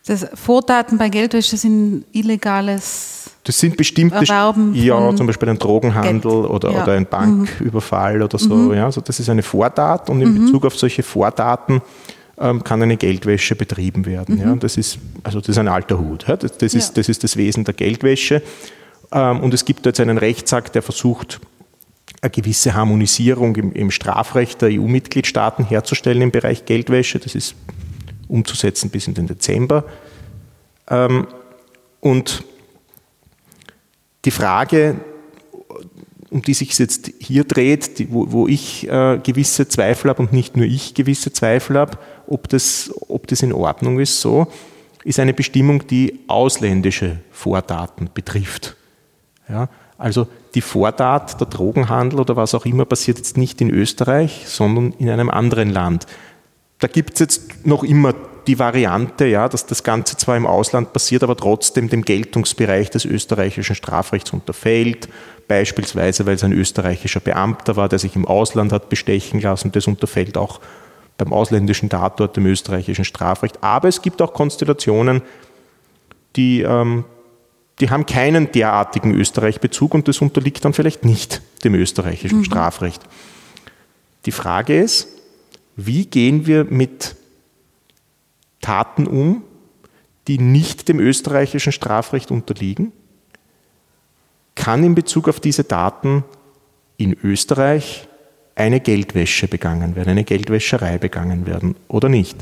Das 0.05 0.26
Vortaten 0.34 0.97
bei 0.97 1.09
Geldwäsche 1.09 1.57
sind 1.57 2.05
illegales 2.11 3.32
das 3.43 3.59
sind 3.59 3.78
bestimmte, 3.78 4.17
Erwerben 4.17 4.74
ja, 4.76 5.15
zum 5.15 5.26
Beispiel 5.26 5.49
ein 5.49 5.57
Drogenhandel 5.57 6.22
Geld. 6.22 6.49
oder, 6.49 6.72
ja. 6.72 6.84
oder 6.84 6.93
ein 6.93 7.07
Banküberfall 7.07 8.17
mhm. 8.17 8.24
oder 8.24 8.38
so. 8.38 8.55
Mhm. 8.55 8.74
Ja, 8.74 8.86
also 8.86 9.01
das 9.01 9.19
ist 9.19 9.30
eine 9.30 9.41
Vortat 9.41 10.09
und 10.09 10.22
in 10.22 10.34
mhm. 10.34 10.45
Bezug 10.45 10.65
auf 10.65 10.78
solche 10.78 11.01
Vortaten 11.01 11.82
ähm, 12.39 12.63
kann 12.63 12.82
eine 12.82 12.97
Geldwäsche 12.97 13.55
betrieben 13.55 14.05
werden. 14.05 14.39
Ja, 14.39 14.47
mhm. 14.47 14.59
das 14.59 14.78
ist 14.78 14.99
also 15.24 15.39
das 15.39 15.49
ist 15.49 15.57
ein 15.57 15.67
alter 15.67 15.99
Hut. 15.99 16.26
Ja, 16.28 16.36
das, 16.36 16.57
das, 16.57 16.74
ist, 16.74 16.97
das 16.97 17.09
ist 17.09 17.24
das 17.24 17.36
Wesen 17.36 17.63
der 17.63 17.74
Geldwäsche. 17.74 18.43
Ähm, 19.11 19.39
und 19.39 19.53
es 19.53 19.65
gibt 19.65 19.86
jetzt 19.86 19.99
einen 19.99 20.17
Rechtsakt, 20.19 20.76
der 20.76 20.84
versucht, 20.84 21.39
eine 22.22 22.30
gewisse 22.30 22.74
Harmonisierung 22.76 23.55
im, 23.55 23.74
im 23.74 23.91
Strafrecht 23.91 24.61
der 24.61 24.69
EU-Mitgliedstaaten 24.69 25.65
herzustellen 25.65 26.22
im 26.22 26.32
Bereich 26.32 26.65
Geldwäsche. 26.65 27.19
Das 27.19 27.36
ist 27.36 27.55
umzusetzen 28.28 28.89
bis 28.89 29.07
in 29.07 29.15
den 29.15 29.28
Dezember. 29.28 29.84
Ähm, 30.88 31.28
und 31.99 32.43
die 34.24 34.32
Frage, 34.32 34.95
um 36.30 36.41
die 36.41 36.53
sich 36.53 36.78
jetzt 36.78 37.11
hier 37.19 37.43
dreht, 37.43 37.99
die, 37.99 38.11
wo, 38.11 38.32
wo, 38.32 38.47
ich 38.47 38.88
äh, 38.88 39.19
gewisse 39.22 39.67
Zweifel 39.67 40.09
habe 40.09 40.22
und 40.22 40.32
nicht 40.32 40.55
nur 40.55 40.65
ich 40.65 40.93
gewisse 40.93 41.34
Zweifel 41.34 41.78
habe, 41.78 41.97
ob 42.28 42.47
das, 42.47 42.93
ob 43.09 43.28
das 43.28 43.41
in 43.41 43.51
Ordnung 43.51 43.99
ist, 43.99 44.22
so, 44.22 44.47
ist 45.03 45.19
eine 45.19 45.34
Bestimmung, 45.34 45.88
die 45.88 46.19
ausländische 46.28 47.19
Vordaten 47.32 48.09
betrifft. 48.13 48.76
Ja, 49.49 49.67
also 49.97 50.28
die 50.56 50.62
Vortat, 50.62 51.39
der 51.39 51.47
Drogenhandel 51.47 52.20
oder 52.20 52.36
was 52.36 52.54
auch 52.54 52.66
immer 52.66 52.86
passiert 52.86 53.18
jetzt 53.18 53.38
nicht 53.38 53.62
in 53.62 53.70
Österreich, 53.70 54.43
sondern 54.47 54.93
in 54.99 55.10
einem 55.10 55.30
anderen 55.30 55.70
Land. 55.70 56.08
Da 56.80 56.88
gibt 56.88 57.14
es 57.14 57.20
jetzt 57.20 57.66
noch 57.66 57.84
immer 57.84 58.14
die 58.47 58.58
Variante, 58.58 59.28
ja, 59.28 59.47
dass 59.47 59.66
das 59.66 59.84
Ganze 59.84 60.18
zwar 60.18 60.36
im 60.36 60.47
Ausland 60.47 60.93
passiert, 60.93 61.24
aber 61.24 61.38
trotzdem 61.38 61.89
dem 61.89 62.04
Geltungsbereich 62.04 62.89
des 62.89 63.06
österreichischen 63.06 63.76
Strafrechts 63.76 64.34
unterfällt. 64.34 65.08
Beispielsweise, 65.47 66.26
weil 66.26 66.36
es 66.36 66.43
ein 66.43 66.54
österreichischer 66.54 67.20
Beamter 67.20 67.76
war, 67.76 67.88
der 67.88 67.99
sich 67.99 68.16
im 68.16 68.26
Ausland 68.26 68.72
hat 68.72 68.89
bestechen 68.89 69.41
lassen. 69.41 69.72
Das 69.72 69.86
unterfällt 69.86 70.38
auch 70.38 70.60
beim 71.18 71.34
ausländischen 71.34 71.89
Tatort 71.89 72.36
dem 72.36 72.47
österreichischen 72.47 73.06
Strafrecht. 73.06 73.64
Aber 73.64 73.88
es 73.88 74.02
gibt 74.02 74.22
auch 74.22 74.34
Konstellationen, 74.34 75.22
die 76.36 76.62
ähm, 76.62 77.06
die 77.82 77.90
haben 77.90 78.06
keinen 78.06 78.52
derartigen 78.52 79.14
Österreich-Bezug 79.14 79.94
und 79.96 80.08
das 80.08 80.22
unterliegt 80.22 80.64
dann 80.64 80.74
vielleicht 80.74 81.04
nicht 81.04 81.42
dem 81.64 81.74
österreichischen 81.74 82.40
mhm. 82.40 82.44
Strafrecht. 82.44 83.02
Die 84.26 84.32
Frage 84.32 84.80
ist, 84.80 85.08
wie 85.76 86.06
gehen 86.06 86.46
wir 86.46 86.64
mit 86.66 87.16
Taten 88.62 89.08
um, 89.08 89.44
die 90.28 90.38
nicht 90.38 90.88
dem 90.88 91.00
österreichischen 91.00 91.72
Strafrecht 91.72 92.30
unterliegen? 92.30 92.92
Kann 94.54 94.84
in 94.84 94.94
Bezug 94.94 95.28
auf 95.28 95.40
diese 95.40 95.64
Daten 95.64 96.24
in 96.98 97.18
Österreich 97.24 98.08
eine 98.54 98.80
Geldwäsche 98.80 99.48
begangen 99.48 99.96
werden, 99.96 100.10
eine 100.10 100.24
Geldwäscherei 100.24 101.00
begangen 101.00 101.48
werden 101.48 101.76
oder 101.88 102.10
nicht? 102.10 102.38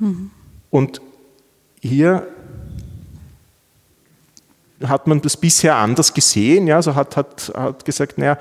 Mhm. 0.00 0.32
Und 0.70 1.00
hier 1.80 2.26
hat 4.84 5.06
man 5.06 5.20
das 5.20 5.36
bisher 5.36 5.76
anders 5.76 6.14
gesehen. 6.14 6.66
Ja, 6.66 6.76
also 6.76 6.94
hat, 6.94 7.16
hat, 7.16 7.52
hat 7.56 7.84
gesagt, 7.84 8.18
naja, 8.18 8.38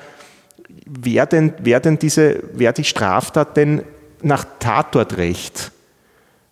wer 0.85 1.25
denn, 1.25 1.53
wer 1.59 1.79
denn 1.79 1.97
diese, 1.99 2.43
wer 2.53 2.73
die 2.73 2.83
Straftat 2.83 3.57
denn 3.57 3.83
nach 4.21 4.45
Tatortrecht 4.59 5.71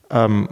ähm, 0.10 0.50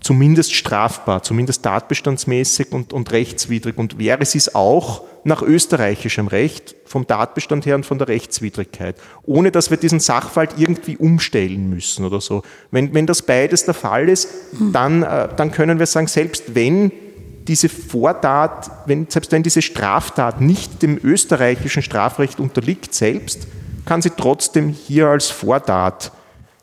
zumindest 0.00 0.54
strafbar, 0.54 1.22
zumindest 1.22 1.62
tatbestandsmäßig 1.62 2.72
und, 2.72 2.92
und 2.92 3.10
rechtswidrig 3.12 3.76
und 3.78 3.98
wäre 3.98 4.24
sie 4.24 4.38
es 4.38 4.54
auch 4.54 5.02
nach 5.24 5.42
österreichischem 5.42 6.28
Recht 6.28 6.76
vom 6.84 7.06
Tatbestand 7.06 7.66
her 7.66 7.74
und 7.74 7.84
von 7.84 7.98
der 7.98 8.06
Rechtswidrigkeit, 8.06 8.96
ohne 9.24 9.50
dass 9.50 9.70
wir 9.70 9.76
diesen 9.76 9.98
Sachverhalt 9.98 10.54
irgendwie 10.56 10.96
umstellen 10.96 11.68
müssen 11.68 12.04
oder 12.04 12.20
so. 12.20 12.42
Wenn, 12.70 12.94
wenn 12.94 13.06
das 13.06 13.22
beides 13.22 13.64
der 13.64 13.74
Fall 13.74 14.08
ist, 14.08 14.28
dann, 14.72 15.02
äh, 15.02 15.28
dann 15.36 15.50
können 15.50 15.80
wir 15.80 15.86
sagen, 15.86 16.06
selbst 16.06 16.54
wenn 16.54 16.92
diese 17.48 17.68
Vortat, 17.68 18.70
wenn, 18.86 19.08
selbst 19.08 19.32
wenn 19.32 19.42
diese 19.42 19.62
Straftat 19.62 20.40
nicht 20.40 20.82
dem 20.82 20.98
österreichischen 21.02 21.82
Strafrecht 21.82 22.40
unterliegt 22.40 22.94
selbst, 22.94 23.46
kann 23.84 24.02
sie 24.02 24.10
trotzdem 24.10 24.68
hier 24.68 25.08
als 25.08 25.28
Vortat 25.28 26.12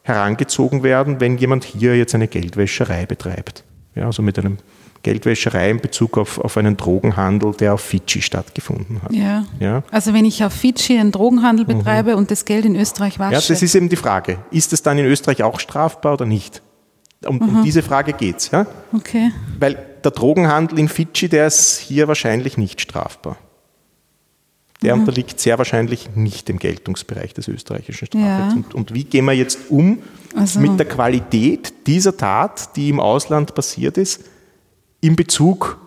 herangezogen 0.03 0.83
werden, 0.83 1.19
wenn 1.19 1.37
jemand 1.37 1.63
hier 1.63 1.97
jetzt 1.97 2.13
eine 2.13 2.27
Geldwäscherei 2.27 3.05
betreibt. 3.05 3.63
Ja, 3.95 4.07
also 4.07 4.21
mit 4.21 4.37
einem 4.37 4.57
Geldwäscherei 5.03 5.69
in 5.69 5.79
Bezug 5.79 6.17
auf, 6.17 6.39
auf 6.39 6.57
einen 6.57 6.77
Drogenhandel, 6.77 7.53
der 7.53 7.73
auf 7.73 7.81
Fidschi 7.81 8.21
stattgefunden 8.21 9.01
hat. 9.01 9.13
Ja. 9.13 9.45
ja. 9.59 9.83
Also 9.91 10.13
wenn 10.13 10.25
ich 10.25 10.43
auf 10.43 10.53
Fidschi 10.53 10.97
einen 10.97 11.11
Drogenhandel 11.11 11.65
mhm. 11.65 11.77
betreibe 11.79 12.11
mhm. 12.11 12.17
und 12.17 12.31
das 12.31 12.45
Geld 12.45 12.65
in 12.65 12.75
Österreich 12.75 13.19
wasche. 13.19 13.33
Ja, 13.33 13.39
das 13.39 13.61
ist 13.61 13.75
eben 13.75 13.89
die 13.89 13.95
Frage. 13.95 14.39
Ist 14.51 14.73
es 14.73 14.81
dann 14.81 14.97
in 14.97 15.05
Österreich 15.05 15.43
auch 15.43 15.59
strafbar 15.59 16.13
oder 16.13 16.25
nicht? 16.25 16.61
Um, 17.25 17.35
mhm. 17.35 17.41
um 17.41 17.63
diese 17.63 17.83
Frage 17.83 18.13
geht 18.13 18.37
es. 18.37 18.51
Ja? 18.51 18.65
Okay. 18.93 19.31
Weil 19.59 19.92
der 20.03 20.11
Drogenhandel 20.11 20.79
in 20.79 20.89
Fidschi, 20.89 21.29
der 21.29 21.47
ist 21.47 21.79
hier 21.79 22.07
wahrscheinlich 22.07 22.57
nicht 22.57 22.81
strafbar. 22.81 23.37
Der 24.81 24.95
mhm. 24.95 25.01
unterliegt 25.01 25.39
sehr 25.39 25.57
wahrscheinlich 25.57 26.15
nicht 26.15 26.49
dem 26.49 26.59
Geltungsbereich 26.59 27.33
des 27.33 27.47
österreichischen 27.47 28.05
Strafrechts. 28.05 28.53
Ja. 28.53 28.55
Und, 28.55 28.75
und, 28.75 28.93
wie 28.93 29.05
gehen 29.05 29.25
wir 29.25 29.33
jetzt 29.33 29.57
um 29.69 29.99
also. 30.35 30.59
mit 30.59 30.77
der 30.77 30.87
Qualität 30.87 31.73
dieser 31.87 32.15
Tat, 32.15 32.75
die 32.75 32.89
im 32.89 32.99
Ausland 32.99 33.55
passiert 33.55 33.97
ist, 33.97 34.25
in 34.99 35.15
Bezug 35.15 35.79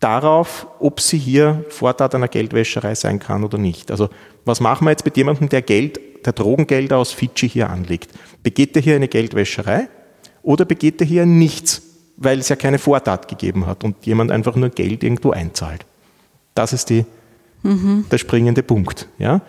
darauf, 0.00 0.66
ob 0.78 1.00
sie 1.00 1.18
hier 1.18 1.64
Vortat 1.70 2.14
einer 2.14 2.28
Geldwäscherei 2.28 2.94
sein 2.94 3.18
kann 3.18 3.42
oder 3.44 3.58
nicht. 3.58 3.90
Also 3.90 4.10
was 4.44 4.60
machen 4.60 4.84
wir 4.84 4.90
jetzt 4.90 5.04
mit 5.04 5.16
jemandem, 5.16 5.48
der 5.48 5.62
Geld, 5.62 5.98
der 6.24 6.32
Drogengelder 6.32 6.98
aus 6.98 7.12
Fidschi 7.12 7.48
hier 7.48 7.70
anlegt? 7.70 8.10
Begeht 8.42 8.76
er 8.76 8.82
hier 8.82 8.96
eine 8.96 9.08
Geldwäscherei 9.08 9.88
oder 10.42 10.64
begeht 10.64 11.00
er 11.00 11.06
hier 11.06 11.26
nichts, 11.26 11.82
weil 12.16 12.38
es 12.38 12.48
ja 12.48 12.56
keine 12.56 12.78
Vortat 12.78 13.28
gegeben 13.28 13.66
hat 13.66 13.84
und 13.84 14.06
jemand 14.06 14.30
einfach 14.30 14.56
nur 14.56 14.70
Geld 14.70 15.02
irgendwo 15.02 15.30
einzahlt? 15.30 15.84
Das 16.54 16.72
ist 16.72 16.90
die 16.90 17.04
mhm. 17.62 18.06
der 18.10 18.18
springende 18.18 18.62
Punkt. 18.62 19.08
Ja? 19.18 19.40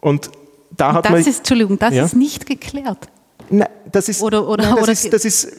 Und 0.00 0.30
da 0.76 0.94
hat 0.94 1.04
das 1.04 1.12
man, 1.12 1.20
ist, 1.20 1.38
Entschuldigung, 1.38 1.78
das 1.78 1.94
ja? 1.94 2.04
ist 2.04 2.16
nicht 2.16 2.46
geklärt. 2.46 3.08
Nein, 3.50 3.68
das 3.90 4.08
ist, 4.08 4.22
oder, 4.22 4.46
oder, 4.46 4.64
nein, 4.64 4.74
das 4.76 4.82
oder, 4.82 4.92
ist, 4.92 5.12
das 5.12 5.24
ist 5.24 5.52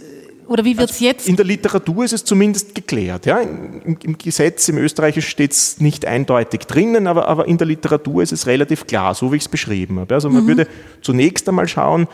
oder 0.48 0.66
wie 0.66 0.78
wird 0.78 0.90
es 0.90 0.98
also 0.98 1.06
jetzt? 1.06 1.30
In 1.30 1.38
der 1.38 1.46
Literatur 1.46 2.04
ist 2.04 2.12
es 2.12 2.26
zumindest 2.26 2.76
geklärt. 2.76 3.26
Ja? 3.26 3.40
Im, 3.40 3.98
Im, 4.04 4.18
Gesetz, 4.18 4.68
im 4.68 4.78
Österreichischen 4.80 5.30
steht 5.30 5.54
es 5.54 5.80
nicht 5.80 6.06
eindeutig 6.06 6.62
drinnen, 6.62 7.08
aber, 7.08 7.30
aber, 7.30 7.48
in 7.48 7.58
der 7.58 7.68
Literatur 7.68 8.22
ist 8.22 8.34
es 8.34 8.48
relativ 8.48 8.86
klar, 8.86 9.16
so 9.16 9.32
wie 9.32 9.38
ich 9.38 9.44
es 9.44 9.48
beschrieben 9.48 10.00
habe. 10.00 10.14
Also 10.14 10.30
man 10.30 10.44
mhm. 10.44 10.48
würde 10.48 10.68
zunächst 11.02 11.48
einmal 11.48 11.70
schauen, 11.70 12.08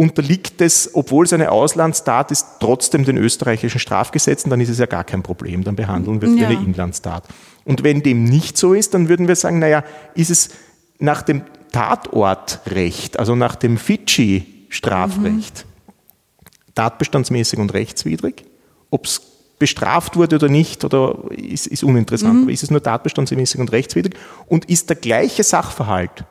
unterliegt 0.00 0.62
es, 0.62 0.94
obwohl 0.94 1.26
es 1.26 1.32
eine 1.34 1.52
Auslandstat 1.52 2.30
ist, 2.30 2.46
trotzdem 2.58 3.04
den 3.04 3.18
österreichischen 3.18 3.78
Strafgesetzen, 3.78 4.48
dann 4.48 4.58
ist 4.58 4.70
es 4.70 4.78
ja 4.78 4.86
gar 4.86 5.04
kein 5.04 5.22
Problem, 5.22 5.62
dann 5.62 5.76
behandeln 5.76 6.22
wir 6.22 6.28
es 6.30 6.40
ja. 6.40 6.48
wie 6.48 6.56
eine 6.56 6.64
Inlandstat. 6.64 7.24
Und 7.66 7.84
wenn 7.84 8.02
dem 8.02 8.24
nicht 8.24 8.56
so 8.56 8.72
ist, 8.72 8.94
dann 8.94 9.10
würden 9.10 9.28
wir 9.28 9.36
sagen, 9.36 9.58
naja, 9.58 9.84
ist 10.14 10.30
es 10.30 10.48
nach 11.00 11.20
dem 11.20 11.42
Tatortrecht, 11.70 13.18
also 13.18 13.34
nach 13.34 13.56
dem 13.56 13.76
Fidschi-Strafrecht, 13.76 15.66
mhm. 15.66 15.92
tatbestandsmäßig 16.74 17.58
und 17.58 17.74
rechtswidrig? 17.74 18.46
Ob 18.88 19.04
es 19.04 19.20
bestraft 19.58 20.16
wurde 20.16 20.36
oder 20.36 20.48
nicht, 20.48 20.82
oder 20.82 21.18
ist, 21.30 21.66
ist 21.66 21.84
uninteressant, 21.84 22.36
mhm. 22.36 22.42
aber 22.44 22.52
ist 22.52 22.62
es 22.62 22.70
nur 22.70 22.82
tatbestandsmäßig 22.82 23.60
und 23.60 23.70
rechtswidrig? 23.70 24.14
Und 24.46 24.64
ist 24.64 24.88
der 24.88 24.96
gleiche 24.96 25.42
Sachverhalt, 25.42 26.24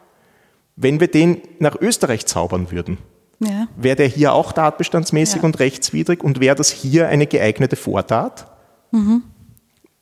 wenn 0.76 1.00
wir 1.00 1.08
den 1.08 1.44
nach 1.60 1.80
Österreich 1.80 2.26
zaubern 2.26 2.72
würden, 2.72 2.98
ja. 3.40 3.68
wäre 3.76 3.96
der 3.96 4.08
hier 4.08 4.34
auch 4.34 4.52
tatbestandsmäßig 4.52 5.38
ja. 5.38 5.44
und 5.44 5.60
rechtswidrig 5.60 6.24
und 6.24 6.40
wäre 6.40 6.56
das 6.56 6.72
hier 6.72 7.08
eine 7.08 7.28
geeignete 7.28 7.76
Vortat? 7.76 8.48
Mhm 8.92 9.24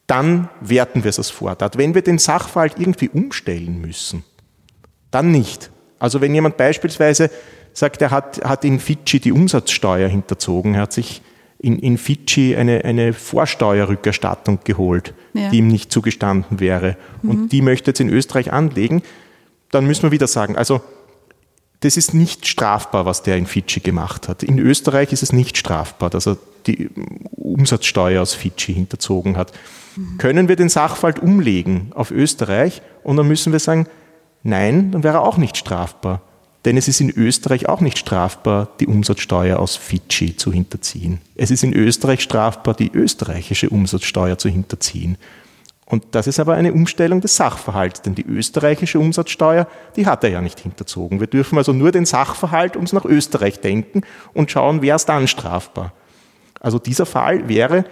dann 0.07 0.47
werten 0.61 1.03
wir 1.03 1.09
es 1.09 1.19
als 1.19 1.29
Vortat. 1.29 1.77
Wenn 1.77 1.93
wir 1.93 2.01
den 2.01 2.17
Sachverhalt 2.17 2.79
irgendwie 2.79 3.09
umstellen 3.09 3.79
müssen, 3.81 4.23
dann 5.11 5.31
nicht. 5.31 5.69
Also 5.99 6.21
wenn 6.21 6.33
jemand 6.33 6.57
beispielsweise 6.57 7.29
sagt, 7.73 8.01
er 8.01 8.11
hat, 8.11 8.43
hat 8.43 8.63
in 8.65 8.79
Fidschi 8.79 9.19
die 9.19 9.33
Umsatzsteuer 9.33 10.07
hinterzogen, 10.07 10.75
er 10.75 10.81
hat 10.81 10.93
sich 10.93 11.21
in, 11.59 11.77
in 11.79 11.97
Fidschi 11.97 12.55
eine, 12.55 12.85
eine 12.85 13.13
Vorsteuerrückerstattung 13.13 14.59
geholt, 14.63 15.13
ja. 15.33 15.49
die 15.49 15.57
ihm 15.57 15.67
nicht 15.67 15.91
zugestanden 15.91 16.59
wäre 16.59 16.95
mhm. 17.21 17.29
und 17.29 17.51
die 17.51 17.61
möchte 17.61 17.91
jetzt 17.91 17.99
in 17.99 18.09
Österreich 18.09 18.53
anlegen, 18.53 19.03
dann 19.71 19.85
müssen 19.85 20.03
wir 20.03 20.11
wieder 20.11 20.27
sagen, 20.27 20.55
also 20.55 20.81
das 21.82 21.97
ist 21.97 22.13
nicht 22.13 22.47
strafbar, 22.47 23.05
was 23.05 23.23
der 23.23 23.38
in 23.38 23.45
Fidschi 23.45 23.80
gemacht 23.82 24.28
hat. 24.28 24.43
In 24.43 24.57
Österreich 24.57 25.13
ist 25.13 25.23
es 25.23 25.32
nicht 25.32 25.57
strafbar, 25.57 26.09
dass 26.09 26.28
er 26.28 26.38
die 26.65 26.89
Umsatzsteuer 27.32 28.21
aus 28.21 28.34
Fidschi 28.34 28.73
hinterzogen 28.73 29.38
hat. 29.38 29.53
Mhm. 29.95 30.17
Können 30.17 30.47
wir 30.47 30.55
den 30.55 30.69
Sachverhalt 30.69 31.19
umlegen 31.19 31.91
auf 31.93 32.11
Österreich 32.11 32.82
und 33.03 33.17
dann 33.17 33.28
müssen 33.28 33.51
wir 33.51 33.59
sagen, 33.59 33.88
nein, 34.43 34.91
dann 34.91 35.03
wäre 35.03 35.17
er 35.17 35.23
auch 35.23 35.38
nicht 35.38 35.57
strafbar. 35.57 36.21
Denn 36.65 36.75
es 36.75 36.88
ist 36.88 36.99
in 36.99 37.11
Österreich 37.11 37.69
auch 37.69 37.80
nicht 37.80 37.97
strafbar, 37.97 38.67
die 38.80 38.88
Umsatzsteuer 38.88 39.59
aus 39.59 39.75
Fidschi 39.75 40.36
zu 40.36 40.51
hinterziehen. 40.51 41.21
Es 41.36 41.51
ist 41.51 41.63
in 41.63 41.73
Österreich 41.73 42.21
strafbar, 42.21 42.73
die 42.73 42.91
österreichische 42.91 43.69
Umsatzsteuer 43.69 44.38
zu 44.38 44.49
hinterziehen. 44.49 45.17
Und 45.89 46.03
das 46.11 46.27
ist 46.27 46.39
aber 46.39 46.55
eine 46.55 46.73
Umstellung 46.73 47.21
des 47.21 47.38
Sachverhalts, 47.38 48.01
denn 48.01 48.13
die 48.13 48.25
österreichische 48.25 48.99
Umsatzsteuer, 48.99 49.67
die 49.95 50.05
hat 50.05 50.21
er 50.23 50.31
ja 50.31 50.41
nicht 50.41 50.59
hinterzogen. 50.59 51.21
Wir 51.21 51.27
dürfen 51.27 51.57
also 51.57 51.71
nur 51.71 51.93
den 51.93 52.05
Sachverhalt 52.05 52.75
uns 52.75 52.91
nach 52.91 53.05
Österreich 53.05 53.61
denken 53.61 54.01
und 54.33 54.51
schauen, 54.51 54.81
wer 54.81 54.97
ist 54.97 55.05
dann 55.05 55.29
strafbar. 55.29 55.93
Also 56.59 56.77
dieser 56.77 57.05
Fall 57.05 57.47
wäre 57.47 57.85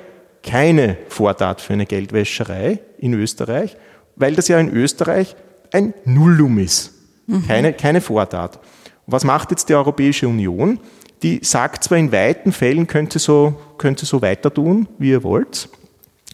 keine 0.44 0.98
Vortat 1.08 1.62
für 1.62 1.72
eine 1.72 1.86
Geldwäscherei 1.86 2.80
in 2.98 3.14
Österreich, 3.14 3.78
weil 4.18 4.36
das 4.36 4.50
ja 4.50 4.60
in 4.60 4.70
Österreich 4.70 5.38
ein 5.72 5.94
Nullum 6.04 6.60
ist, 6.60 6.94
mhm. 7.28 7.48
keine, 7.48 7.72
keine 7.72 8.02
Vortat. 8.02 8.60
Was 9.08 9.24
macht 9.24 9.52
jetzt 9.52 9.70
die 9.70 9.76
Europäische 9.76 10.28
Union? 10.28 10.80
Die 11.24 11.40
sagt 11.44 11.86
zwar 11.86 11.98
in 11.98 12.12
weiten 12.12 12.52
Fällen, 12.52 12.88
könnt 12.88 13.16
ihr 13.16 13.20
so, 13.20 13.56
könnt 13.78 14.04
ihr 14.04 14.06
so 14.06 14.22
weiter 14.22 14.54
tun, 14.54 14.88
wie 14.98 15.12
ihr 15.12 15.24
wollt, 15.24 15.70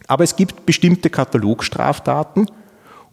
aber 0.06 0.24
es 0.24 0.36
gibt 0.36 0.66
bestimmte 0.66 1.10
Katalogstraftaten 1.10 2.50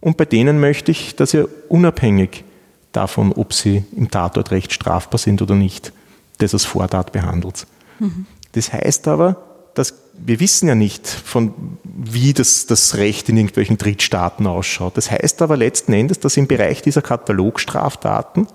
und 0.00 0.16
bei 0.16 0.24
denen 0.24 0.60
möchte 0.60 0.90
ich, 0.90 1.16
dass 1.16 1.34
ihr 1.34 1.48
unabhängig 1.68 2.44
davon, 2.92 3.32
ob 3.32 3.52
sie 3.52 3.84
im 3.96 4.10
Tatortrecht 4.10 4.72
strafbar 4.72 5.18
sind 5.18 5.42
oder 5.42 5.54
nicht, 5.54 5.92
das 6.38 6.54
als 6.54 6.64
Vortat 6.64 7.12
behandelt. 7.12 7.66
Mhm. 7.98 8.26
Das 8.52 8.72
heißt 8.72 9.08
aber, 9.08 9.36
dass 9.74 9.94
wir 10.22 10.40
wissen 10.40 10.68
ja 10.68 10.74
nicht, 10.74 11.06
von 11.06 11.54
wie 11.84 12.32
das, 12.32 12.66
das 12.66 12.96
Recht 12.96 13.28
in 13.28 13.36
irgendwelchen 13.36 13.78
Drittstaaten 13.78 14.46
ausschaut. 14.46 14.96
Das 14.96 15.10
heißt 15.10 15.40
aber 15.42 15.56
letzten 15.56 15.92
Endes, 15.92 16.20
dass 16.20 16.36
im 16.36 16.46
Bereich 16.46 16.82
dieser 16.82 17.02
Katalogstraftaten 17.02 18.46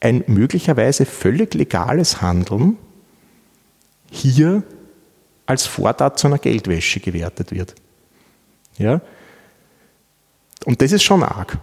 ein 0.00 0.24
möglicherweise 0.26 1.04
völlig 1.04 1.54
legales 1.54 2.22
Handeln 2.22 2.78
hier 4.10 4.62
als 5.46 5.66
Vortat 5.66 6.18
zu 6.18 6.26
einer 6.26 6.38
Geldwäsche 6.38 7.00
gewertet 7.00 7.50
wird. 7.50 7.74
Ja? 8.78 9.00
Und 10.64 10.80
das 10.80 10.92
ist 10.92 11.02
schon 11.02 11.22
arg. 11.22 11.58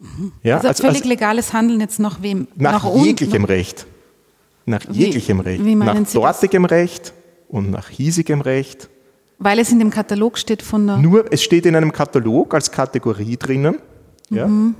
Mhm. 0.00 0.32
Ja, 0.42 0.56
also, 0.56 0.68
also 0.68 0.82
völlig 0.82 0.98
also, 0.98 1.08
legales 1.08 1.52
Handeln 1.52 1.80
jetzt 1.80 1.98
nach 1.98 2.22
wem? 2.22 2.48
Nach, 2.56 2.84
nach 2.84 2.94
jeglichem 3.04 3.44
Recht. 3.44 3.86
Nach 4.66 4.82
wie, 4.88 5.04
jeglichem 5.04 5.40
Recht. 5.40 5.64
nach 5.64 6.06
Sie 6.06 6.18
dortigem 6.18 6.64
das? 6.64 6.72
Recht 6.72 7.12
und 7.48 7.70
nach 7.70 7.88
hiesigem 7.88 8.40
Recht. 8.40 8.88
Weil 9.38 9.58
es 9.58 9.72
in 9.72 9.78
dem 9.78 9.90
Katalog 9.90 10.38
steht 10.38 10.62
von 10.62 10.86
der. 10.86 10.96
Nur, 10.98 11.32
es 11.32 11.42
steht 11.42 11.66
in 11.66 11.74
einem 11.74 11.92
Katalog 11.92 12.54
als 12.54 12.70
Kategorie 12.70 13.36
drinnen. 13.36 13.78
Ja? 14.30 14.46
Mhm. 14.46 14.74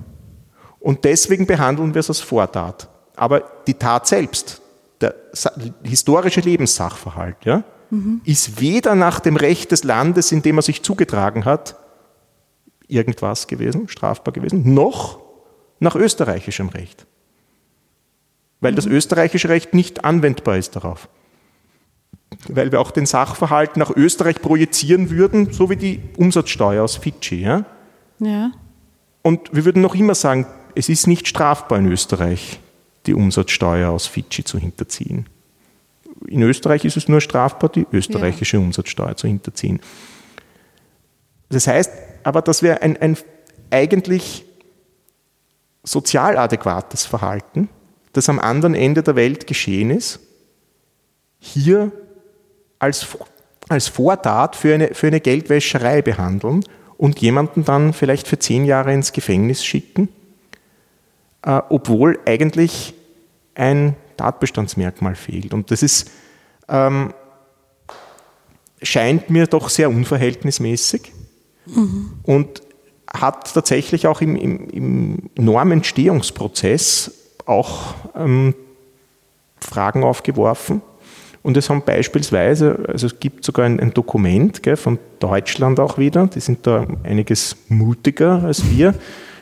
Und 0.78 1.04
deswegen 1.04 1.46
behandeln 1.46 1.94
wir 1.94 2.00
es 2.00 2.08
als 2.08 2.20
Vortat. 2.20 2.88
Aber 3.14 3.42
die 3.66 3.74
Tat 3.74 4.06
selbst, 4.06 4.60
der 5.00 5.14
historische 5.84 6.40
Lebenssachverhalt, 6.40 7.36
ja, 7.44 7.62
mhm. 7.92 8.20
ist 8.24 8.60
weder 8.60 8.94
nach 8.94 9.20
dem 9.20 9.36
Recht 9.36 9.70
des 9.70 9.84
Landes, 9.84 10.32
in 10.32 10.42
dem 10.42 10.58
er 10.58 10.62
sich 10.62 10.82
zugetragen 10.82 11.44
hat, 11.44 11.76
irgendwas 12.88 13.46
gewesen, 13.46 13.88
strafbar 13.88 14.32
gewesen, 14.32 14.74
noch 14.74 15.20
nach 15.78 15.94
österreichischem 15.94 16.68
Recht. 16.70 17.06
Weil 18.60 18.72
mhm. 18.72 18.76
das 18.76 18.86
österreichische 18.86 19.48
Recht 19.48 19.74
nicht 19.74 20.04
anwendbar 20.04 20.56
ist 20.56 20.74
darauf. 20.74 21.08
weil 22.48 22.72
wir 22.72 22.80
auch 22.80 22.90
den 22.90 23.06
Sachverhalt 23.06 23.76
nach 23.76 23.90
Österreich 23.90 24.40
projizieren 24.40 25.10
würden, 25.10 25.52
so 25.52 25.68
wie 25.68 25.76
die 25.76 26.00
Umsatzsteuer 26.16 26.82
aus 26.82 26.96
Fidschi. 26.96 27.42
Ja? 27.42 27.64
Ja. 28.18 28.52
Und 29.20 29.54
wir 29.54 29.64
würden 29.64 29.82
noch 29.82 29.94
immer 29.94 30.14
sagen, 30.14 30.46
es 30.74 30.88
ist 30.88 31.06
nicht 31.06 31.28
strafbar 31.28 31.78
in 31.78 31.92
Österreich, 31.92 32.58
die 33.06 33.14
Umsatzsteuer 33.14 33.90
aus 33.90 34.06
Fidschi 34.06 34.44
zu 34.44 34.58
hinterziehen. 34.58 35.26
In 36.26 36.42
Österreich 36.42 36.84
ist 36.84 36.96
es 36.96 37.08
nur 37.08 37.20
strafbar, 37.20 37.70
die 37.70 37.86
österreichische 37.92 38.56
ja. 38.56 38.62
Umsatzsteuer 38.62 39.16
zu 39.16 39.26
hinterziehen. 39.26 39.80
Das 41.48 41.66
heißt 41.66 41.90
aber, 42.24 42.42
dass 42.42 42.62
wir 42.62 42.82
ein, 42.82 42.96
ein 42.96 43.16
eigentlich 43.70 44.44
sozial 45.82 46.36
adäquates 46.36 47.04
Verhalten, 47.04 47.68
das 48.12 48.28
am 48.28 48.38
anderen 48.38 48.74
Ende 48.74 49.02
der 49.02 49.16
Welt 49.16 49.46
geschehen 49.46 49.90
ist, 49.90 50.20
hier 51.38 51.90
als, 52.78 53.06
als 53.68 53.88
Vortat 53.88 54.54
für 54.56 54.74
eine, 54.74 54.94
für 54.94 55.08
eine 55.08 55.20
Geldwäscherei 55.20 56.02
behandeln 56.02 56.64
und 56.96 57.20
jemanden 57.20 57.64
dann 57.64 57.92
vielleicht 57.92 58.28
für 58.28 58.38
zehn 58.38 58.64
Jahre 58.64 58.92
ins 58.92 59.12
Gefängnis 59.12 59.64
schicken, 59.64 60.08
äh, 61.42 61.60
obwohl 61.68 62.20
eigentlich 62.26 62.94
ein 63.54 63.96
Tatbestandsmerkmal 64.22 65.16
fehlt. 65.16 65.52
Und 65.52 65.72
das 65.72 65.82
ist, 65.82 66.08
ähm, 66.68 67.12
scheint 68.80 69.30
mir 69.30 69.48
doch 69.48 69.68
sehr 69.68 69.90
unverhältnismäßig 69.90 71.12
mhm. 71.66 72.12
und 72.22 72.62
hat 73.12 73.52
tatsächlich 73.52 74.06
auch 74.06 74.20
im, 74.20 74.36
im, 74.36 74.68
im 74.68 75.30
Normentstehungsprozess 75.34 77.10
auch 77.46 77.94
ähm, 78.14 78.54
Fragen 79.60 80.04
aufgeworfen. 80.04 80.82
Und 81.42 81.56
es 81.56 81.68
haben 81.68 81.82
beispielsweise, 81.84 82.84
also 82.86 83.08
es 83.08 83.18
gibt 83.18 83.44
sogar 83.44 83.66
ein, 83.66 83.80
ein 83.80 83.92
Dokument 83.92 84.62
gell, 84.62 84.76
von 84.76 85.00
Deutschland 85.18 85.80
auch 85.80 85.98
wieder, 85.98 86.28
die 86.28 86.38
sind 86.38 86.64
da 86.68 86.86
einiges 87.02 87.56
mutiger 87.68 88.44
als 88.44 88.70
wir, 88.70 88.94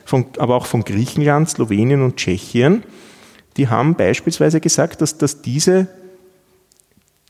von, 0.07 0.25
aber 0.39 0.57
auch 0.57 0.65
von 0.65 0.85
Griechenland, 0.85 1.51
Slowenien 1.51 2.03
und 2.03 2.17
Tschechien. 2.17 2.83
Die 3.57 3.69
haben 3.69 3.95
beispielsweise 3.95 4.61
gesagt, 4.61 5.01
dass, 5.01 5.19
dass 5.19 5.43
diese, 5.43 5.89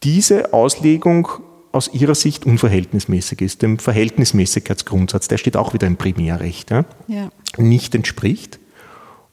diese 0.03 0.53
Auslegung 0.53 1.29
aus 1.73 1.89
ihrer 1.93 2.14
Sicht 2.14 2.47
unverhältnismäßig 2.47 3.41
ist, 3.43 3.62
dem 3.62 3.79
Verhältnismäßigkeitsgrundsatz, 3.79 5.29
der 5.29 5.39
steht 5.39 5.57
auch 5.57 5.73
wieder 5.73 5.87
im 5.87 5.97
Primärrecht, 5.97 6.71
ja, 6.71 6.85
ja. 7.07 7.31
nicht 7.57 7.95
entspricht. 7.95 8.59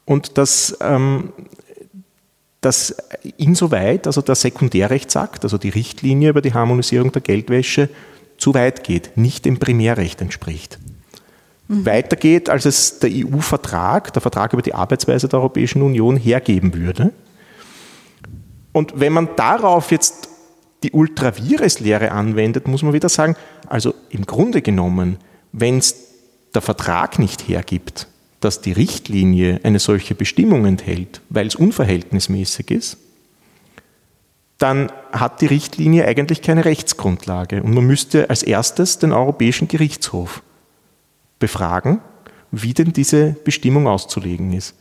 Und 0.04 0.38
dass 0.38 0.76
ähm, 0.80 1.32
dass 2.60 2.96
insoweit, 3.36 4.06
also 4.06 4.20
der 4.20 4.34
Sekundärrechtsakt, 4.34 5.44
also 5.44 5.58
die 5.58 5.68
Richtlinie 5.68 6.30
über 6.30 6.42
die 6.42 6.54
Harmonisierung 6.54 7.12
der 7.12 7.22
Geldwäsche, 7.22 7.88
zu 8.36 8.54
weit 8.54 8.84
geht, 8.84 9.16
nicht 9.16 9.44
dem 9.44 9.58
Primärrecht 9.58 10.20
entspricht. 10.20 10.78
Mhm. 11.68 11.86
Weiter 11.86 12.16
geht, 12.16 12.48
als 12.48 12.64
es 12.64 12.98
der 12.98 13.10
EU-Vertrag, 13.12 14.12
der 14.12 14.22
Vertrag 14.22 14.52
über 14.52 14.62
die 14.62 14.74
Arbeitsweise 14.74 15.28
der 15.28 15.38
Europäischen 15.38 15.82
Union 15.82 16.16
hergeben 16.16 16.74
würde. 16.74 17.12
Und 18.72 18.98
wenn 18.98 19.12
man 19.12 19.28
darauf 19.36 19.90
jetzt 19.90 20.28
die 20.82 20.92
Ultravires-Lehre 20.92 22.12
anwendet, 22.12 22.68
muss 22.68 22.82
man 22.82 22.92
wieder 22.92 23.08
sagen, 23.08 23.36
also 23.66 23.94
im 24.10 24.24
Grunde 24.24 24.62
genommen, 24.62 25.18
wenn 25.52 25.78
es 25.78 25.94
der 26.54 26.62
Vertrag 26.62 27.18
nicht 27.18 27.48
hergibt, 27.48 28.06
dass 28.40 28.60
die 28.60 28.72
Richtlinie 28.72 29.60
eine 29.64 29.80
solche 29.80 30.14
Bestimmung 30.14 30.64
enthält, 30.64 31.20
weil 31.28 31.48
es 31.48 31.56
unverhältnismäßig 31.56 32.70
ist, 32.70 32.98
dann 34.58 34.90
hat 35.12 35.40
die 35.40 35.46
Richtlinie 35.46 36.06
eigentlich 36.06 36.42
keine 36.42 36.64
Rechtsgrundlage. 36.64 37.62
Und 37.62 37.74
man 37.74 37.84
müsste 37.84 38.30
als 38.30 38.42
erstes 38.42 38.98
den 38.98 39.12
Europäischen 39.12 39.68
Gerichtshof 39.68 40.42
befragen, 41.38 42.00
wie 42.50 42.74
denn 42.74 42.92
diese 42.92 43.36
Bestimmung 43.44 43.86
auszulegen 43.86 44.52
ist. 44.52 44.74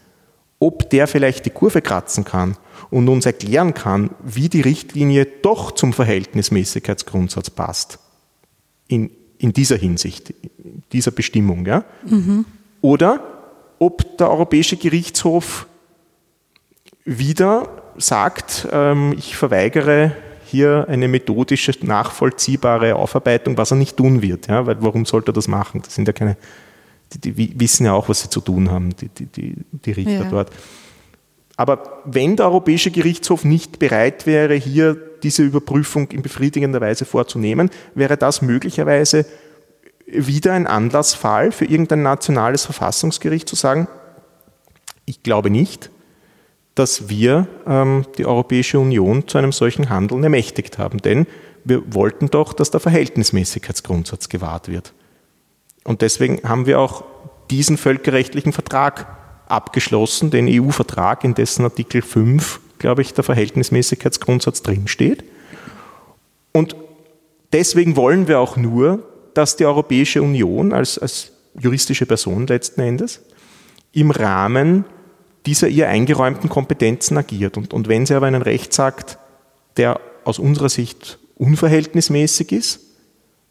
Ob 0.60 0.90
der 0.90 1.08
vielleicht 1.08 1.46
die 1.46 1.52
Kurve 1.52 1.82
kratzen 1.82 2.24
kann 2.24 2.58
und 2.90 3.08
uns 3.10 3.26
erklären 3.26 3.74
kann, 3.74 4.10
wie 4.24 4.50
die 4.50 4.62
Richtlinie 4.62 5.26
doch 5.26 5.72
zum 5.72 5.94
Verhältnismäßigkeitsgrundsatz 5.94 7.50
passt. 7.50 8.00
In, 8.88 9.12
in 9.38 9.54
dieser 9.54 9.76
Hinsicht, 9.76 10.32
in 10.64 10.84
dieser 10.92 11.12
Bestimmung. 11.12 11.66
Ja? 11.66 11.84
Mhm. 12.06 12.46
Oder 12.82 13.22
ob 13.80 14.18
der 14.18 14.32
Europäische 14.32 14.78
Gerichtshof 14.78 15.68
wieder 17.06 17.70
sagt, 17.98 18.68
ähm, 18.72 19.14
ich 19.18 19.36
verweigere 19.36 20.16
hier 20.48 20.86
eine 20.88 21.08
methodische, 21.08 21.74
nachvollziehbare 21.82 22.96
Aufarbeitung, 22.96 23.58
was 23.58 23.72
er 23.72 23.78
nicht 23.78 23.98
tun 23.98 24.22
wird. 24.22 24.48
Ja? 24.48 24.66
Weil 24.66 24.78
warum 24.82 25.06
sollte 25.06 25.32
er 25.32 25.34
das 25.34 25.48
machen? 25.48 25.82
Das 25.84 25.96
sind 25.96 26.08
ja 26.08 26.14
keine, 26.14 26.38
die, 27.14 27.32
die 27.32 27.60
wissen 27.60 27.86
ja 27.86 27.94
auch, 27.94 28.10
was 28.10 28.22
sie 28.22 28.30
zu 28.30 28.42
tun 28.42 28.72
haben, 28.72 28.96
die, 28.96 29.10
die, 29.10 29.54
die 29.72 29.92
Richter 29.92 30.24
ja. 30.24 30.30
dort. 30.30 30.52
Aber 31.58 32.02
wenn 32.06 32.36
der 32.36 32.46
Europäische 32.46 32.92
Gerichtshof 32.92 33.44
nicht 33.44 33.80
bereit 33.80 34.26
wäre, 34.26 34.54
hier 34.54 34.96
diese 35.24 35.44
Überprüfung 35.44 36.10
in 36.12 36.22
befriedigender 36.22 36.80
Weise 36.80 37.06
vorzunehmen, 37.06 37.72
wäre 37.96 38.16
das 38.16 38.42
möglicherweise 38.42 39.26
wieder 40.06 40.54
ein 40.54 40.68
Anlassfall 40.68 41.52
für 41.52 41.66
irgendein 41.66 42.04
nationales 42.04 42.64
Verfassungsgericht 42.66 43.50
zu 43.50 43.56
sagen, 43.56 43.88
ich 45.06 45.24
glaube 45.24 45.50
nicht, 45.50 45.90
dass 46.78 47.10
wir 47.10 47.48
ähm, 47.66 48.06
die 48.18 48.26
Europäische 48.26 48.80
Union 48.80 49.28
zu 49.28 49.38
einem 49.38 49.52
solchen 49.52 49.90
Handeln 49.90 50.24
ermächtigt 50.24 50.78
haben. 50.78 51.00
Denn 51.00 51.26
wir 51.64 51.82
wollten 51.94 52.30
doch, 52.30 52.54
dass 52.54 52.72
der 52.72 52.80
Verhältnismäßigkeitsgrundsatz 52.80 54.30
gewahrt 54.30 54.68
wird. 54.68 54.94
Und 55.84 56.02
deswegen 56.02 56.48
haben 56.48 56.66
wir 56.66 56.80
auch 56.80 57.04
diesen 57.50 57.78
völkerrechtlichen 57.78 58.54
Vertrag 58.54 59.08
abgeschlossen, 59.48 60.30
den 60.30 60.48
EU-Vertrag, 60.48 61.24
in 61.24 61.34
dessen 61.34 61.64
Artikel 61.64 62.02
5, 62.02 62.60
glaube 62.78 63.02
ich, 63.02 63.14
der 63.14 63.24
Verhältnismäßigkeitsgrundsatz 63.24 64.62
drinsteht. 64.62 65.24
Und 66.52 66.76
deswegen 67.54 67.96
wollen 67.96 68.28
wir 68.28 68.40
auch 68.40 68.58
nur, 68.58 69.04
dass 69.34 69.56
die 69.56 69.66
Europäische 69.66 70.22
Union 70.22 70.74
als, 70.74 71.00
als 71.00 71.32
juristische 71.60 72.06
Person 72.06 72.46
letzten 72.48 72.82
Endes 72.82 73.22
im 73.94 74.12
Rahmen 74.12 74.86
dieser 75.48 75.68
ihr 75.68 75.90
eingeräumten 75.90 76.50
Kompetenzen 76.50 77.18
agiert. 77.18 77.58
Und, 77.58 77.74
und 77.74 77.88
wenn 77.88 78.06
sie 78.06 78.14
aber 78.14 78.28
einen 78.28 78.44
Rechtsakt, 78.44 79.18
der 79.78 80.00
aus 80.24 80.38
unserer 80.38 80.70
Sicht 80.70 81.18
unverhältnismäßig 81.36 82.52
ist, 82.52 82.80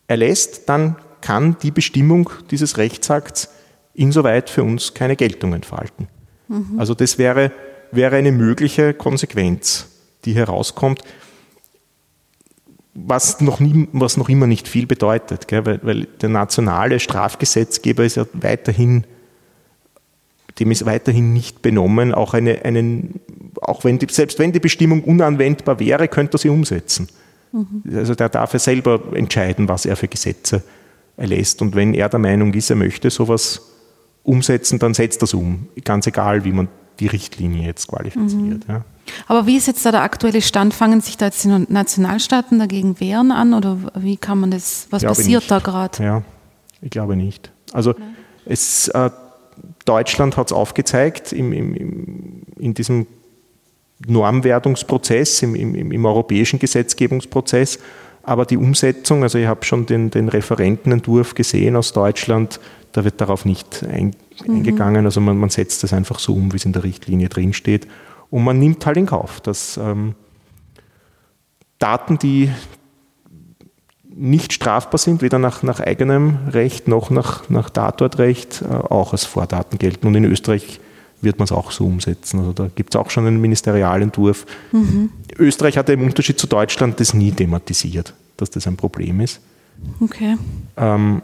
erlässt, 0.06 0.68
dann 0.68 0.96
kann 1.20 1.56
die 1.62 1.72
Bestimmung 1.72 2.30
dieses 2.50 2.76
Rechtsakts 2.76 3.48
insoweit 3.94 4.50
für 4.50 4.62
uns 4.62 4.94
keine 4.94 5.16
Geltung 5.16 5.54
entfalten. 5.54 6.08
Mhm. 6.46 6.78
Also 6.78 6.94
das 6.94 7.18
wäre, 7.18 7.50
wäre 7.90 8.16
eine 8.16 8.30
mögliche 8.30 8.94
Konsequenz, 8.94 9.88
die 10.24 10.34
herauskommt 10.34 11.02
was 12.96 13.40
noch, 13.40 13.60
nie, 13.60 13.88
was 13.92 14.16
noch 14.16 14.28
immer 14.28 14.46
nicht 14.46 14.68
viel 14.68 14.86
bedeutet, 14.86 15.48
gell? 15.48 15.66
Weil, 15.66 15.80
weil 15.82 16.04
der 16.20 16.30
nationale 16.30 16.98
Strafgesetzgeber 16.98 18.04
ist 18.04 18.16
ja 18.16 18.26
weiterhin, 18.32 19.04
dem 20.58 20.70
ist 20.70 20.86
weiterhin 20.86 21.32
nicht 21.32 21.62
benommen, 21.62 22.14
auch 22.14 22.34
eine, 22.34 22.64
einen, 22.64 23.20
auch 23.60 23.84
wenn 23.84 23.98
die, 23.98 24.06
selbst 24.10 24.38
wenn 24.38 24.52
die 24.52 24.60
Bestimmung 24.60 25.04
unanwendbar 25.04 25.78
wäre, 25.80 26.08
könnte 26.08 26.36
er 26.36 26.38
sie 26.38 26.48
umsetzen. 26.48 27.08
Mhm. 27.52 27.82
Also 27.94 28.14
der 28.14 28.28
darf 28.28 28.52
ja 28.52 28.58
selber 28.58 29.00
entscheiden, 29.12 29.68
was 29.68 29.86
er 29.86 29.96
für 29.96 30.08
Gesetze 30.08 30.62
erlässt. 31.16 31.62
Und 31.62 31.74
wenn 31.74 31.94
er 31.94 32.08
der 32.08 32.18
Meinung 32.18 32.52
ist, 32.54 32.70
er 32.70 32.76
möchte 32.76 33.10
sowas 33.10 33.62
umsetzen, 34.22 34.78
dann 34.78 34.94
setzt 34.94 35.22
er 35.22 35.24
es 35.24 35.34
um. 35.34 35.68
Ganz 35.84 36.06
egal, 36.06 36.44
wie 36.44 36.52
man 36.52 36.68
die 37.00 37.06
Richtlinie 37.06 37.66
jetzt 37.66 37.88
qualifiziert. 37.88 38.68
Mhm. 38.68 38.74
Ja. 38.74 38.84
Aber 39.28 39.46
wie 39.46 39.56
ist 39.56 39.66
jetzt 39.66 39.84
da 39.86 39.92
der 39.92 40.02
aktuelle 40.02 40.42
Stand? 40.42 40.74
Fangen 40.74 41.00
sich 41.00 41.16
da 41.16 41.26
jetzt 41.26 41.44
die 41.44 41.48
Nationalstaaten 41.48 42.58
dagegen 42.58 42.98
wehren 43.00 43.30
an 43.30 43.54
oder 43.54 43.78
wie 43.94 44.16
kann 44.16 44.40
man 44.40 44.50
das, 44.50 44.88
was 44.90 45.02
passiert 45.02 45.42
nicht. 45.42 45.50
da 45.50 45.58
gerade? 45.58 46.02
Ja, 46.02 46.22
ich 46.80 46.90
glaube 46.90 47.16
nicht. 47.16 47.52
Also 47.72 47.90
ja. 47.90 47.96
es, 48.46 48.88
äh, 48.88 49.10
Deutschland 49.86 50.36
hat 50.36 50.48
es 50.48 50.52
aufgezeigt 50.52 51.32
im, 51.32 51.52
im, 51.52 52.42
in 52.58 52.74
diesem 52.74 53.06
Normwertungsprozess, 54.06 55.42
im, 55.42 55.54
im, 55.54 56.04
europäischen 56.04 56.58
Gesetzgebungsprozess, 56.58 57.78
aber 58.22 58.44
die 58.44 58.58
Umsetzung, 58.58 59.22
also 59.22 59.38
ich 59.38 59.46
habe 59.46 59.64
schon 59.64 59.86
den, 59.86 60.10
den 60.10 60.28
Referentenentwurf 60.28 61.34
gesehen 61.34 61.76
aus 61.76 61.92
Deutschland, 61.92 62.60
da 62.92 63.04
wird 63.04 63.20
darauf 63.20 63.44
nicht 63.44 63.84
ein, 63.84 64.14
mhm. 64.46 64.56
eingegangen. 64.56 65.04
Also 65.06 65.20
man, 65.20 65.38
man 65.38 65.50
setzt 65.50 65.82
das 65.82 65.92
einfach 65.92 66.18
so 66.18 66.34
um, 66.34 66.52
wie 66.52 66.56
es 66.56 66.64
in 66.64 66.72
der 66.72 66.82
Richtlinie 66.82 67.28
drinsteht. 67.28 67.86
Und 68.30 68.42
man 68.42 68.58
nimmt 68.58 68.84
halt 68.84 68.96
in 68.96 69.06
Kauf, 69.06 69.40
dass 69.40 69.76
ähm, 69.76 70.14
Daten, 71.78 72.18
die 72.18 72.50
nicht 74.16 74.52
strafbar 74.52 74.98
sind, 74.98 75.22
weder 75.22 75.38
nach, 75.38 75.62
nach 75.62 75.80
eigenem 75.80 76.38
Recht 76.48 76.88
noch 76.88 77.10
nach, 77.10 77.48
nach 77.50 77.70
Tatortrecht, 77.70 78.62
äh, 78.62 78.74
auch 78.74 79.12
als 79.12 79.24
Vordaten 79.24 79.78
gelten. 79.78 80.06
Und 80.06 80.14
in 80.14 80.24
Österreich 80.24 80.80
wird 81.20 81.38
man 81.38 81.44
es 81.44 81.52
auch 81.52 81.70
so 81.70 81.84
umsetzen. 81.84 82.40
Also 82.40 82.52
da 82.52 82.68
gibt 82.74 82.94
es 82.94 83.00
auch 83.00 83.10
schon 83.10 83.26
einen 83.26 83.40
Ministerialentwurf. 83.40 84.46
Mhm. 84.72 85.10
Österreich 85.38 85.76
hat 85.76 85.88
im 85.90 86.02
Unterschied 86.02 86.38
zu 86.38 86.46
Deutschland 86.46 86.98
das 87.00 87.14
nie 87.14 87.32
thematisiert, 87.32 88.14
dass 88.36 88.50
das 88.50 88.66
ein 88.66 88.76
Problem 88.76 89.20
ist. 89.20 89.40
Okay. 90.00 90.36
Ähm, 90.76 91.22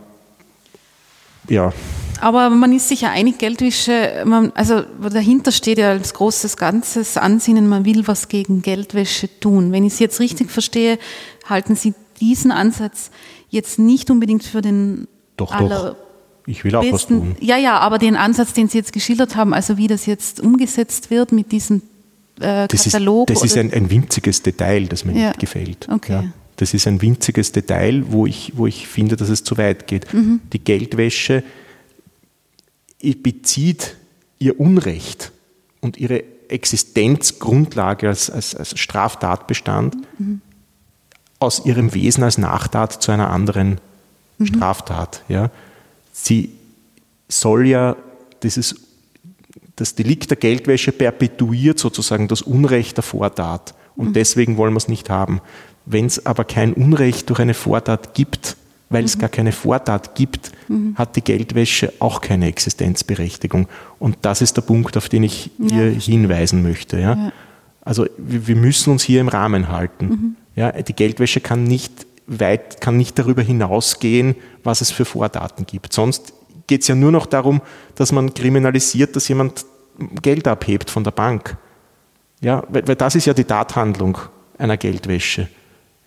ja. 1.49 1.73
Aber 2.21 2.51
man 2.51 2.73
ist 2.73 2.89
sich 2.89 3.01
ja 3.01 3.11
einig, 3.11 3.39
Geldwäsche, 3.39 4.23
man, 4.25 4.53
also 4.55 4.83
dahinter 5.11 5.51
steht 5.51 5.79
ja 5.79 5.91
als 5.91 6.15
großes 6.15 6.57
Ganzes 6.57 7.17
Ansinnen, 7.17 7.69
man 7.69 7.85
will 7.85 8.07
was 8.07 8.29
gegen 8.29 8.63
Geldwäsche 8.63 9.29
tun. 9.41 9.73
Wenn 9.73 9.85
ich 9.85 9.95
es 9.95 9.99
jetzt 9.99 10.21
richtig 10.21 10.51
verstehe, 10.51 10.99
halten 11.49 11.75
Sie 11.75 11.95
diesen 12.23 12.53
Ansatz 12.53 13.11
jetzt 13.51 13.79
nicht 13.79 14.11
unbedingt 14.11 14.45
für 14.45 14.63
den 14.63 15.09
doch, 15.37 15.53
aller 15.53 15.91
doch. 15.91 15.97
Ich 16.47 16.65
will 16.65 16.75
auch 16.75 16.81
besten, 16.81 16.93
was 16.93 17.07
tun. 17.07 17.37
Ja, 17.41 17.57
ja, 17.57 17.79
aber 17.79 17.99
den 17.99 18.17
Ansatz, 18.17 18.53
den 18.53 18.69
Sie 18.69 18.79
jetzt 18.79 18.93
geschildert 18.93 19.37
haben, 19.37 19.53
also 19.55 19.77
wie 19.77 19.87
das 19.87 20.07
jetzt 20.07 20.41
umgesetzt 20.41 21.11
wird 21.11 21.33
mit 21.33 21.53
diesem 21.53 21.83
äh, 22.41 22.67
Katalog. 22.67 23.29
Das 23.29 23.37
ist, 23.37 23.43
das 23.43 23.53
ist 23.53 23.59
ein, 23.59 23.73
ein, 23.73 23.91
winziges 23.91 24.43
Detail, 24.43 24.87
das 24.87 25.05
mir 25.05 25.13
ja. 25.13 25.29
nicht 25.29 25.41
gefällt. 25.41 25.89
Okay. 25.89 26.13
Ja. 26.13 26.25
Das 26.57 26.75
ist 26.75 26.87
ein 26.87 27.01
winziges 27.01 27.53
Detail, 27.53 28.05
wo 28.09 28.27
ich, 28.27 28.53
wo 28.57 28.67
ich 28.67 28.89
finde, 28.89 29.17
dass 29.17 29.29
es 29.29 29.45
zu 29.45 29.57
weit 29.57 29.87
geht. 29.87 30.13
Mhm. 30.13 30.41
Die 30.53 30.59
Geldwäsche 30.59 31.43
bezieht 33.23 33.97
ihr 34.39 34.59
Unrecht 34.59 35.33
und 35.81 35.97
ihre 35.97 36.23
Existenzgrundlage 36.49 38.09
als, 38.09 38.31
als, 38.31 38.55
als 38.55 38.79
Straftatbestand 38.79 39.97
mhm. 40.19 40.41
Aus 41.43 41.65
ihrem 41.65 41.95
Wesen 41.95 42.23
als 42.25 42.39
Nachtat 42.39 43.03
zu 43.03 43.13
einer 43.13 43.31
anderen 43.31 43.81
mhm. 44.39 44.47
Straftat. 44.47 45.23
Ja. 45.29 45.51
Sie 46.13 46.51
soll 47.29 47.67
ja 47.67 47.97
dieses, 48.43 48.77
das 49.77 49.95
Delikt 49.95 50.31
der 50.31 50.37
Geldwäsche 50.37 50.93
perpetuiert 50.93 51.79
sozusagen 51.79 52.29
das 52.29 52.43
Unrecht 52.43 52.97
der 52.97 53.05
Vortat. 53.05 53.75
Und 53.97 54.09
mhm. 54.09 54.13
deswegen 54.15 54.57
wollen 54.57 54.73
wir 54.73 54.79
es 54.79 54.89
nicht 54.89 55.11
haben. 55.11 55.41
Wenn 55.85 56.07
es 56.07 56.25
aber 56.25 56.45
kein 56.45 56.73
Unrecht 56.73 57.29
durch 57.29 57.41
eine 57.41 57.55
Vortat 57.55 58.15
gibt, 58.15 58.57
weil 58.89 59.05
es 59.05 59.17
mhm. 59.17 59.21
gar 59.21 59.31
keine 59.31 59.53
Vortat 59.53 60.15
gibt, 60.15 60.53
mhm. 60.69 60.95
hat 60.97 61.17
die 61.17 61.23
Geldwäsche 61.23 61.93
auch 61.99 62.21
keine 62.21 62.47
Existenzberechtigung. 62.47 63.67
Und 63.99 64.19
das 64.23 64.43
ist 64.43 64.57
der 64.57 64.63
Punkt, 64.63 64.97
auf 64.97 65.09
den 65.09 65.23
ich 65.25 65.51
ja. 65.59 65.77
hier 65.77 65.91
hinweisen 65.91 66.63
möchte. 66.63 66.99
Ja? 66.99 67.15
ja. 67.15 67.33
Also 67.81 68.07
wir 68.17 68.55
müssen 68.55 68.91
uns 68.91 69.03
hier 69.03 69.21
im 69.21 69.29
Rahmen 69.29 69.69
halten. 69.69 70.37
Ja, 70.55 70.73
die 70.73 70.95
Geldwäsche 70.95 71.41
kann 71.41 71.65
nicht 71.65 72.07
weit, 72.27 72.81
kann 72.81 72.97
nicht 72.97 73.19
darüber 73.19 73.43
hinausgehen, 73.43 74.37
was 74.63 74.81
es 74.81 74.91
für 74.91 75.05
Vordaten 75.05 75.67
gibt. 75.67 75.93
Sonst 75.93 76.33
geht 76.67 76.83
es 76.83 76.89
ja 76.89 76.95
nur 76.95 77.13
noch 77.13 77.27
darum, 77.27 77.61
dass 77.95 78.13
man 78.13 78.35
kriminalisiert, 78.35 79.17
dass 79.17 79.29
jemand 79.29 79.65
Geld 80.23 80.47
abhebt 80.47 80.91
von 80.91 81.05
der 81.05 81.11
Bank. 81.11 81.57
Ja, 82.41 82.65
weil, 82.69 82.87
weil 82.89 82.97
das 82.97 83.15
ist 83.15 83.27
ja 83.27 83.35
die 83.35 83.45
Tathandlung 83.45 84.19
einer 84.59 84.77
Geldwäsche 84.77 85.49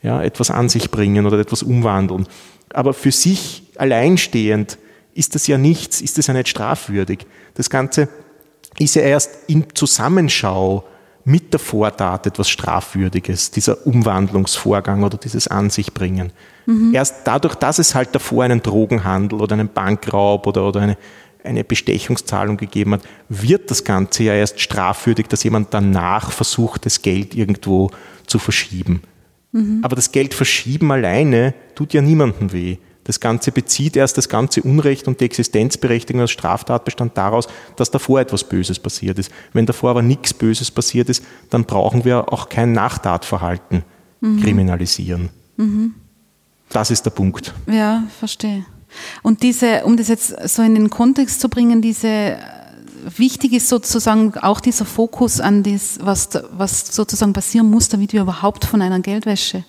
ja, 0.02 0.22
etwas 0.22 0.52
an 0.52 0.70
sich 0.70 0.92
bringen 0.92 1.26
oder 1.26 1.40
etwas 1.40 1.64
umwandeln. 1.64 2.28
Aber 2.74 2.94
für 2.94 3.12
sich 3.12 3.64
alleinstehend 3.78 4.78
ist 5.14 5.34
das 5.34 5.48
ja 5.48 5.58
nichts, 5.58 6.02
ist 6.02 6.18
das 6.18 6.28
ja 6.28 6.34
nicht 6.34 6.50
strafwürdig. 6.50 7.26
Das 7.56 7.70
Ganze 7.70 8.10
ist 8.78 8.96
ja 8.96 9.02
erst 9.02 9.32
in 9.48 9.66
Zusammenschau 9.74 10.86
mit 11.26 11.54
der 11.54 11.60
Vortat 11.60 12.28
etwas 12.28 12.50
Strafwürdiges, 12.50 13.50
dieser 13.50 13.86
Umwandlungsvorgang 13.86 15.04
oder 15.04 15.18
dieses 15.18 15.48
An 15.48 15.72
sich 15.72 15.94
bringen. 15.94 16.32
Mhm. 16.68 16.94
Erst 16.94 17.26
dadurch, 17.26 17.56
dass 17.56 17.80
es 17.80 17.96
halt 17.96 18.14
davor 18.14 18.44
einen 18.44 18.62
Drogenhandel 18.62 19.42
oder 19.42 19.54
einen 19.54 19.70
Bankraub 19.70 20.46
oder, 20.46 20.68
oder 20.68 20.82
eine, 20.82 20.98
eine 21.44 21.64
Bestechungszahlung 21.64 22.58
gegeben 22.58 22.94
hat, 22.94 23.02
wird 23.28 23.72
das 23.72 23.84
Ganze 23.84 24.24
ja 24.24 24.36
erst 24.36 24.60
strafwürdig, 24.60 25.28
dass 25.28 25.44
jemand 25.44 25.74
danach 25.74 26.32
versucht, 26.32 26.86
das 26.86 27.02
Geld 27.02 27.34
irgendwo 27.34 27.90
zu 28.28 28.38
verschieben. 28.38 29.02
Mhm. 29.52 29.80
Aber 29.82 29.96
das 29.96 30.12
Geld 30.12 30.36
verschieben 30.36 30.92
alleine 30.92 31.56
tut 31.74 31.94
ja 31.94 32.02
niemandem 32.04 32.54
weh. 32.54 32.78
Das 33.06 33.20
Ganze 33.20 33.52
bezieht 33.52 33.96
erst 33.96 34.18
das 34.18 34.30
ganze 34.30 34.64
Unrecht 34.64 35.08
und 35.08 35.22
die 35.22 35.26
Existenzberechtigung 35.26 36.22
als 36.22 36.32
Straftatbestand 36.32 37.16
daraus, 37.16 37.48
dass 37.76 37.92
davor 37.92 38.20
etwas 38.20 38.44
Böses 38.44 38.80
passiert 38.80 39.20
ist. 39.20 39.32
Wenn 39.54 39.68
davor 39.68 39.92
aber 39.92 40.02
nichts 40.02 40.34
Böses 40.34 40.72
passiert 40.72 41.08
ist, 41.08 41.24
dann 41.52 41.66
brauchen 41.66 42.04
wir 42.04 42.34
auch 42.34 42.50
kein 42.50 42.74
Nachtatverhalten 42.74 43.84
mhm. 44.22 44.42
kriminalisieren. 44.42 45.30
Mhm. 45.56 45.94
Das 46.70 46.90
ist 46.90 47.06
der 47.06 47.12
Punkt. 47.12 47.54
Ja, 47.68 48.04
verstehe. 48.20 48.66
Und 49.22 49.44
diese, 49.44 49.86
um 49.86 49.98
das 49.98 50.08
jetzt 50.08 50.36
so 50.50 50.64
in 50.64 50.74
den 50.74 50.90
Kontext 50.90 51.42
zu 51.42 51.48
bringen, 51.48 51.84
diese 51.84 52.40
wichtig 53.18 53.54
ist 53.54 53.70
sozusagen 53.70 54.36
auch 54.40 54.60
dieser 54.60 54.86
Fokus 54.86 55.40
an 55.40 55.62
das, 55.62 56.00
was, 56.02 56.30
was 56.58 56.88
sozusagen 56.88 57.34
passieren 57.34 57.70
muss, 57.70 57.88
damit 57.88 58.14
wir 58.14 58.22
überhaupt 58.22 58.66
von 58.66 58.82
einer 58.82 59.00
Geldwäsche 59.00 59.64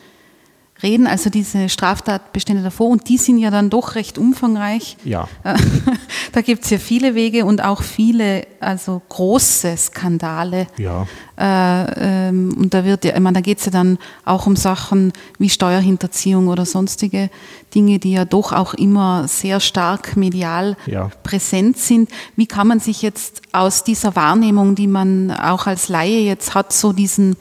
reden, 0.83 1.07
also 1.07 1.31
diese 1.31 1.69
Straftatbestände 1.69 2.63
davor, 2.63 2.89
und 2.89 3.09
die 3.09 3.19
sind 3.19 3.39
ja 3.39 3.51
dann 3.51 3.71
doch 3.71 3.95
recht 3.95 4.19
umfangreich. 4.19 4.97
Ja. 5.05 5.29
da 6.33 6.41
gibt 6.43 6.65
es 6.65 6.71
ja 6.71 6.79
viele 6.79 7.15
Wege 7.15 7.45
und 7.45 7.63
auch 7.63 7.83
viele, 7.83 8.47
also 8.61 9.01
große 9.09 9.77
Skandale. 9.77 10.67
Ja. 10.77 11.07
Äh, 11.39 12.29
ähm, 12.29 12.55
und 12.57 12.75
da 12.75 12.85
wird 12.85 13.05
ja, 13.05 13.15
ich 13.15 13.21
meine, 13.21 13.35
da 13.35 13.41
geht 13.41 13.59
es 13.59 13.67
ja 13.67 13.73
dann 13.73 13.99
auch 14.25 14.47
um 14.47 14.57
Sachen 14.57 15.13
wie 15.39 15.51
Steuerhinterziehung 15.51 16.49
oder 16.49 16.65
sonstige 16.65 17.31
Dinge, 17.75 17.99
die 17.99 18.13
ja 18.13 18.25
doch 18.25 18.53
auch 18.53 18.75
immer 18.75 19.29
sehr 19.29 19.61
stark 19.61 20.17
medial 20.17 20.77
ja. 20.87 21.11
präsent 21.23 21.79
sind. 21.79 22.11
Wie 22.37 22.47
kann 22.47 22.67
man 22.67 22.81
sich 22.81 23.03
jetzt 23.03 23.43
aus 23.53 23.85
dieser 23.85 24.17
Wahrnehmung, 24.17 24.75
die 24.75 24.87
man 24.87 25.31
auch 25.31 25.67
als 25.67 25.89
Laie 25.89 26.21
jetzt 26.21 26.55
hat, 26.55 26.73
so 26.73 26.93
diesen 26.93 27.37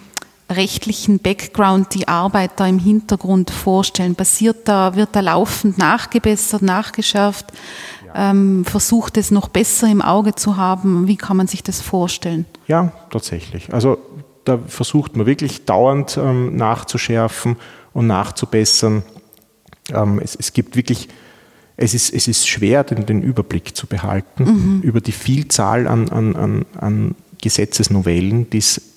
rechtlichen 0.50 1.20
Background 1.20 1.94
die 1.94 2.08
Arbeit 2.08 2.52
da 2.58 2.68
im 2.68 2.80
Hintergrund 2.80 3.52
vorstellen? 3.52 4.16
Passiert 4.16 4.68
da, 4.68 4.96
wird 4.96 5.10
da 5.14 5.22
laufend 5.22 5.78
nachgebessert, 5.78 6.62
nachgeschärft, 6.62 7.48
ja. 8.06 8.32
ähm, 8.32 8.66
versucht 8.66 9.18
es 9.18 9.32
noch 9.32 9.50
besser 9.50 9.88
im 9.88 10.02
Auge 10.02 10.36
zu 10.36 10.58
haben? 10.58 11.08
Wie 11.08 11.18
kann 11.18 11.38
man 11.38 11.48
sich 11.48 11.64
das 11.64 11.82
vorstellen? 11.82 12.46
Ja, 12.68 12.92
tatsächlich. 13.10 13.74
Also 13.74 13.98
da 14.46 14.60
versucht 14.60 15.16
man 15.18 15.26
wirklich 15.26 15.66
dauernd 15.66 16.18
ähm, 16.18 16.56
nachzuschärfen 16.56 17.58
und 17.94 18.08
nachzubessern. 18.08 19.04
Ähm, 19.92 20.20
es, 20.24 20.36
es, 20.36 20.54
gibt 20.54 20.76
wirklich, 20.76 21.10
es 21.78 21.94
ist, 21.94 22.14
es 22.14 22.28
ist 22.28 22.48
schwer, 22.48 22.84
den, 22.84 23.06
den 23.06 23.22
Überblick 23.24 23.76
zu 23.76 23.88
behalten 23.88 24.44
mhm. 24.44 24.82
über 24.82 25.02
die 25.02 25.12
Vielzahl 25.12 25.88
an, 25.88 26.10
an, 26.10 26.36
an, 26.36 26.66
an 26.78 27.16
Gesetzesnovellen, 27.42 28.50
die 28.50 28.60
es 28.60 28.95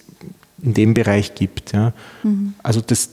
in 0.63 0.75
dem 0.75 0.95
Bereich 0.95 1.35
gibt. 1.35 1.73
Ja. 1.73 1.93
Mhm. 2.23 2.55
Also 2.63 2.81
das, 2.81 3.11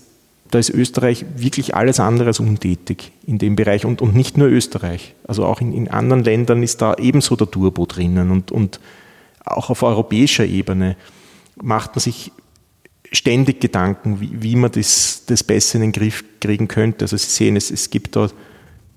da 0.52 0.60
ist 0.60 0.70
Österreich 0.70 1.26
wirklich 1.36 1.76
alles 1.76 2.00
andere 2.00 2.28
als 2.28 2.40
untätig 2.40 3.12
in 3.26 3.38
dem 3.38 3.56
Bereich 3.56 3.86
und, 3.86 4.02
und 4.02 4.16
nicht 4.16 4.38
nur 4.38 4.48
Österreich. 4.48 5.16
Also 5.28 5.46
auch 5.46 5.62
in, 5.62 5.74
in 5.74 5.90
anderen 5.90 6.24
Ländern 6.24 6.64
ist 6.64 6.82
da 6.82 6.96
ebenso 6.96 7.36
der 7.36 7.50
Turbo 7.50 7.86
drinnen 7.86 8.32
und, 8.32 8.52
und 8.52 8.80
auch 9.44 9.70
auf 9.70 9.84
europäischer 9.84 10.46
Ebene 10.46 10.96
macht 11.62 11.96
man 11.96 12.02
sich 12.02 12.32
ständig 13.12 13.62
Gedanken, 13.62 14.20
wie, 14.20 14.42
wie 14.42 14.56
man 14.56 14.72
das, 14.72 15.24
das 15.28 15.44
besser 15.44 15.76
in 15.76 15.82
den 15.82 15.92
Griff 15.92 16.24
kriegen 16.42 16.68
könnte. 16.68 17.06
Also 17.06 17.18
Sie 17.18 17.30
sehen, 17.30 17.56
es, 17.56 17.72
es 17.72 17.90
gibt 17.90 18.16
da 18.16 18.30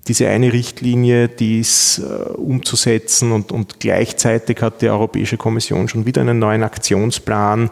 diese 0.07 0.27
eine 0.27 0.51
Richtlinie, 0.51 1.27
die 1.27 1.59
ist 1.59 1.99
äh, 1.99 2.31
umzusetzen 2.31 3.31
und, 3.31 3.51
und 3.51 3.79
gleichzeitig 3.79 4.61
hat 4.61 4.81
die 4.81 4.89
Europäische 4.89 5.37
Kommission 5.37 5.87
schon 5.87 6.05
wieder 6.05 6.21
einen 6.21 6.39
neuen 6.39 6.63
Aktionsplan 6.63 7.69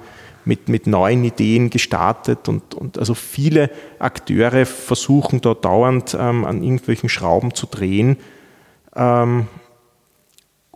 mit, 0.48 0.70
mit 0.70 0.88
neuen 0.88 1.24
Ideen 1.24 1.70
gestartet 1.70 2.48
und, 2.48 2.74
und 2.74 2.98
also 2.98 3.14
viele 3.14 3.70
Akteure 4.00 4.66
versuchen 4.66 5.42
da 5.42 5.54
dauernd 5.54 6.16
ähm, 6.20 6.46
an 6.46 6.64
irgendwelchen 6.64 7.10
Schrauben 7.10 7.54
zu 7.54 7.68
drehen, 7.68 8.18
ähm, 8.96 9.48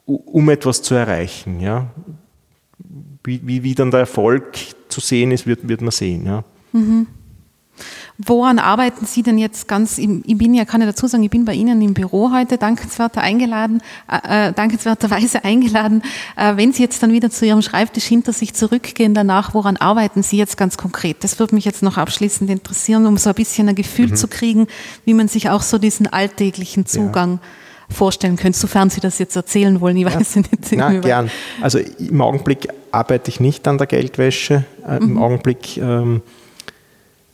um 0.06 0.50
etwas 0.50 0.82
zu 0.82 0.94
erreichen. 0.94 1.62
Ja. 1.62 1.88
Wie, 3.24 3.40
wie, 3.44 3.64
wie, 3.64 3.76
dann 3.76 3.92
der 3.92 4.02
Erfolg 4.02 4.58
zu 4.90 5.00
sehen 5.00 5.32
ist, 5.32 5.48
wird, 5.48 5.68
wird 5.68 5.82
man 5.82 5.92
sehen. 5.92 6.26
Ja. 6.26 6.44
Mhm. 6.74 7.08
Woran 8.26 8.60
arbeiten 8.60 9.06
Sie 9.06 9.24
denn 9.24 9.38
jetzt 9.38 9.68
ganz, 9.68 9.98
ich 9.98 10.38
bin 10.38 10.54
ja, 10.54 10.66
kann 10.66 10.82
ich 10.82 10.88
dazu 10.88 11.08
sagen, 11.08 11.24
ich 11.24 11.30
bin 11.30 11.46
bei 11.46 11.54
Ihnen 11.54 11.82
im 11.82 11.94
Büro 11.94 12.32
heute 12.32 12.58
dankenswerter 12.58 13.22
eingeladen, 13.22 13.82
äh, 14.10 14.50
äh, 14.50 14.54
dankenswerterweise 14.54 15.44
eingeladen. 15.44 16.04
Äh, 16.36 16.58
wenn 16.58 16.72
Sie 16.74 16.84
jetzt 16.84 17.02
dann 17.02 17.14
wieder 17.14 17.30
zu 17.30 17.46
Ihrem 17.46 17.62
Schreibtisch 17.62 18.04
hinter 18.04 18.34
sich 18.34 18.54
zurückgehen 18.54 19.14
danach, 19.14 19.54
woran 19.54 19.78
arbeiten 19.78 20.24
Sie 20.24 20.38
jetzt 20.38 20.58
ganz 20.58 20.78
konkret? 20.78 21.24
Das 21.24 21.40
würde 21.40 21.56
mich 21.56 21.66
jetzt 21.66 21.82
noch 21.82 21.98
abschließend 21.98 22.50
interessieren, 22.50 23.08
um 23.08 23.18
so 23.18 23.30
ein 23.30 23.36
bisschen 23.36 23.70
ein 23.70 23.76
Gefühl 23.76 24.08
mhm. 24.08 24.16
zu 24.16 24.28
kriegen, 24.28 24.68
wie 25.06 25.14
man 25.14 25.28
sich 25.28 25.50
auch 25.50 25.62
so 25.62 25.78
diesen 25.78 26.06
alltäglichen 26.06 26.86
Zugang 26.86 27.40
ja. 27.42 27.96
vorstellen 27.96 28.36
könnte, 28.36 28.60
sofern 28.60 28.90
Sie 28.90 29.00
das 29.00 29.18
jetzt 29.18 29.36
erzählen 29.36 29.82
wollen. 29.82 29.98
Ich 29.98 30.06
weiß 30.06 30.36
ja. 30.36 30.42
nicht. 30.42 30.72
Na, 30.74 30.94
gern. 31.00 31.32
Also 31.62 31.80
im 31.80 32.22
Augenblick 32.22 32.68
arbeite 32.92 33.30
ich 33.30 33.40
nicht 33.40 33.68
an 33.68 33.78
der 33.78 33.88
Geldwäsche. 33.88 34.66
Äh, 34.86 35.00
mhm. 35.00 35.12
Im 35.12 35.18
Augenblick 35.18 35.78
ähm, 35.78 36.22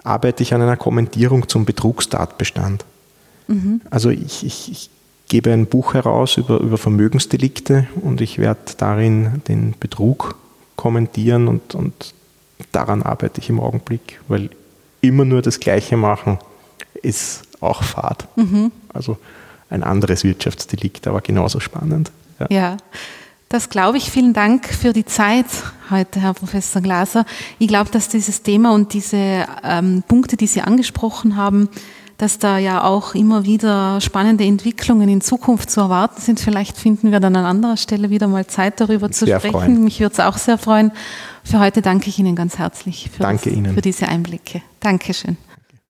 arbeite 0.07 0.43
ich 0.43 0.53
an 0.53 0.61
einer 0.61 0.77
Kommentierung 0.77 1.47
zum 1.47 1.65
Betrugstatbestand. 1.65 2.85
Mhm. 3.47 3.81
Also 3.89 4.09
ich, 4.09 4.45
ich, 4.45 4.71
ich 4.71 4.89
gebe 5.27 5.51
ein 5.51 5.65
Buch 5.65 5.93
heraus 5.93 6.37
über, 6.37 6.59
über 6.59 6.77
Vermögensdelikte 6.77 7.87
und 8.01 8.21
ich 8.21 8.37
werde 8.37 8.59
darin 8.77 9.41
den 9.47 9.75
Betrug 9.79 10.35
kommentieren 10.75 11.47
und, 11.47 11.75
und 11.75 12.13
daran 12.71 13.03
arbeite 13.03 13.41
ich 13.41 13.49
im 13.49 13.59
Augenblick, 13.59 14.19
weil 14.27 14.49
immer 15.01 15.25
nur 15.25 15.41
das 15.41 15.59
Gleiche 15.59 15.97
machen 15.97 16.39
ist 17.01 17.43
auch 17.59 17.83
Fahrt. 17.83 18.27
Mhm. 18.37 18.71
Also 18.93 19.17
ein 19.69 19.83
anderes 19.83 20.23
Wirtschaftsdelikt, 20.23 21.07
aber 21.07 21.21
genauso 21.21 21.59
spannend. 21.59 22.11
Ja. 22.39 22.47
ja. 22.49 22.77
Das 23.49 23.69
glaube 23.69 23.97
ich. 23.97 24.11
Vielen 24.11 24.33
Dank 24.33 24.67
für 24.67 24.91
die 24.91 25.05
Zeit 25.05 25.45
heute, 25.89 26.19
Herr 26.19 26.33
Professor 26.33 26.81
Glaser. 26.81 27.25
Ich 27.59 27.67
glaube, 27.67 27.89
dass 27.89 28.09
dieses 28.09 28.43
Thema 28.43 28.73
und 28.73 28.93
diese 28.93 29.45
ähm, 29.63 30.03
Punkte, 30.07 30.35
die 30.35 30.47
Sie 30.47 30.61
angesprochen 30.61 31.37
haben, 31.37 31.69
dass 32.17 32.39
da 32.39 32.57
ja 32.57 32.83
auch 32.83 33.13
immer 33.15 33.45
wieder 33.45 34.01
spannende 34.01 34.43
Entwicklungen 34.43 35.07
in 35.07 35.21
Zukunft 35.21 35.69
zu 35.69 35.81
erwarten 35.81 36.19
sind. 36.19 36.39
Vielleicht 36.39 36.77
finden 36.77 37.11
wir 37.11 37.19
dann 37.19 37.35
an 37.35 37.45
anderer 37.45 37.77
Stelle 37.77 38.09
wieder 38.09 38.27
mal 38.27 38.47
Zeit, 38.47 38.81
darüber 38.81 39.11
zu 39.11 39.25
sehr 39.25 39.39
sprechen. 39.39 39.53
Freuen. 39.53 39.83
Mich 39.83 39.99
würde 39.99 40.13
es 40.13 40.19
auch 40.19 40.37
sehr 40.37 40.57
freuen. 40.57 40.91
Für 41.43 41.59
heute 41.59 41.81
danke 41.81 42.09
ich 42.09 42.19
Ihnen 42.19 42.35
ganz 42.35 42.57
herzlich 42.57 43.09
für, 43.11 43.21
danke 43.21 43.51
das, 43.51 43.73
für 43.73 43.81
diese 43.81 44.07
Einblicke. 44.07 44.61
Dankeschön. 44.79 45.37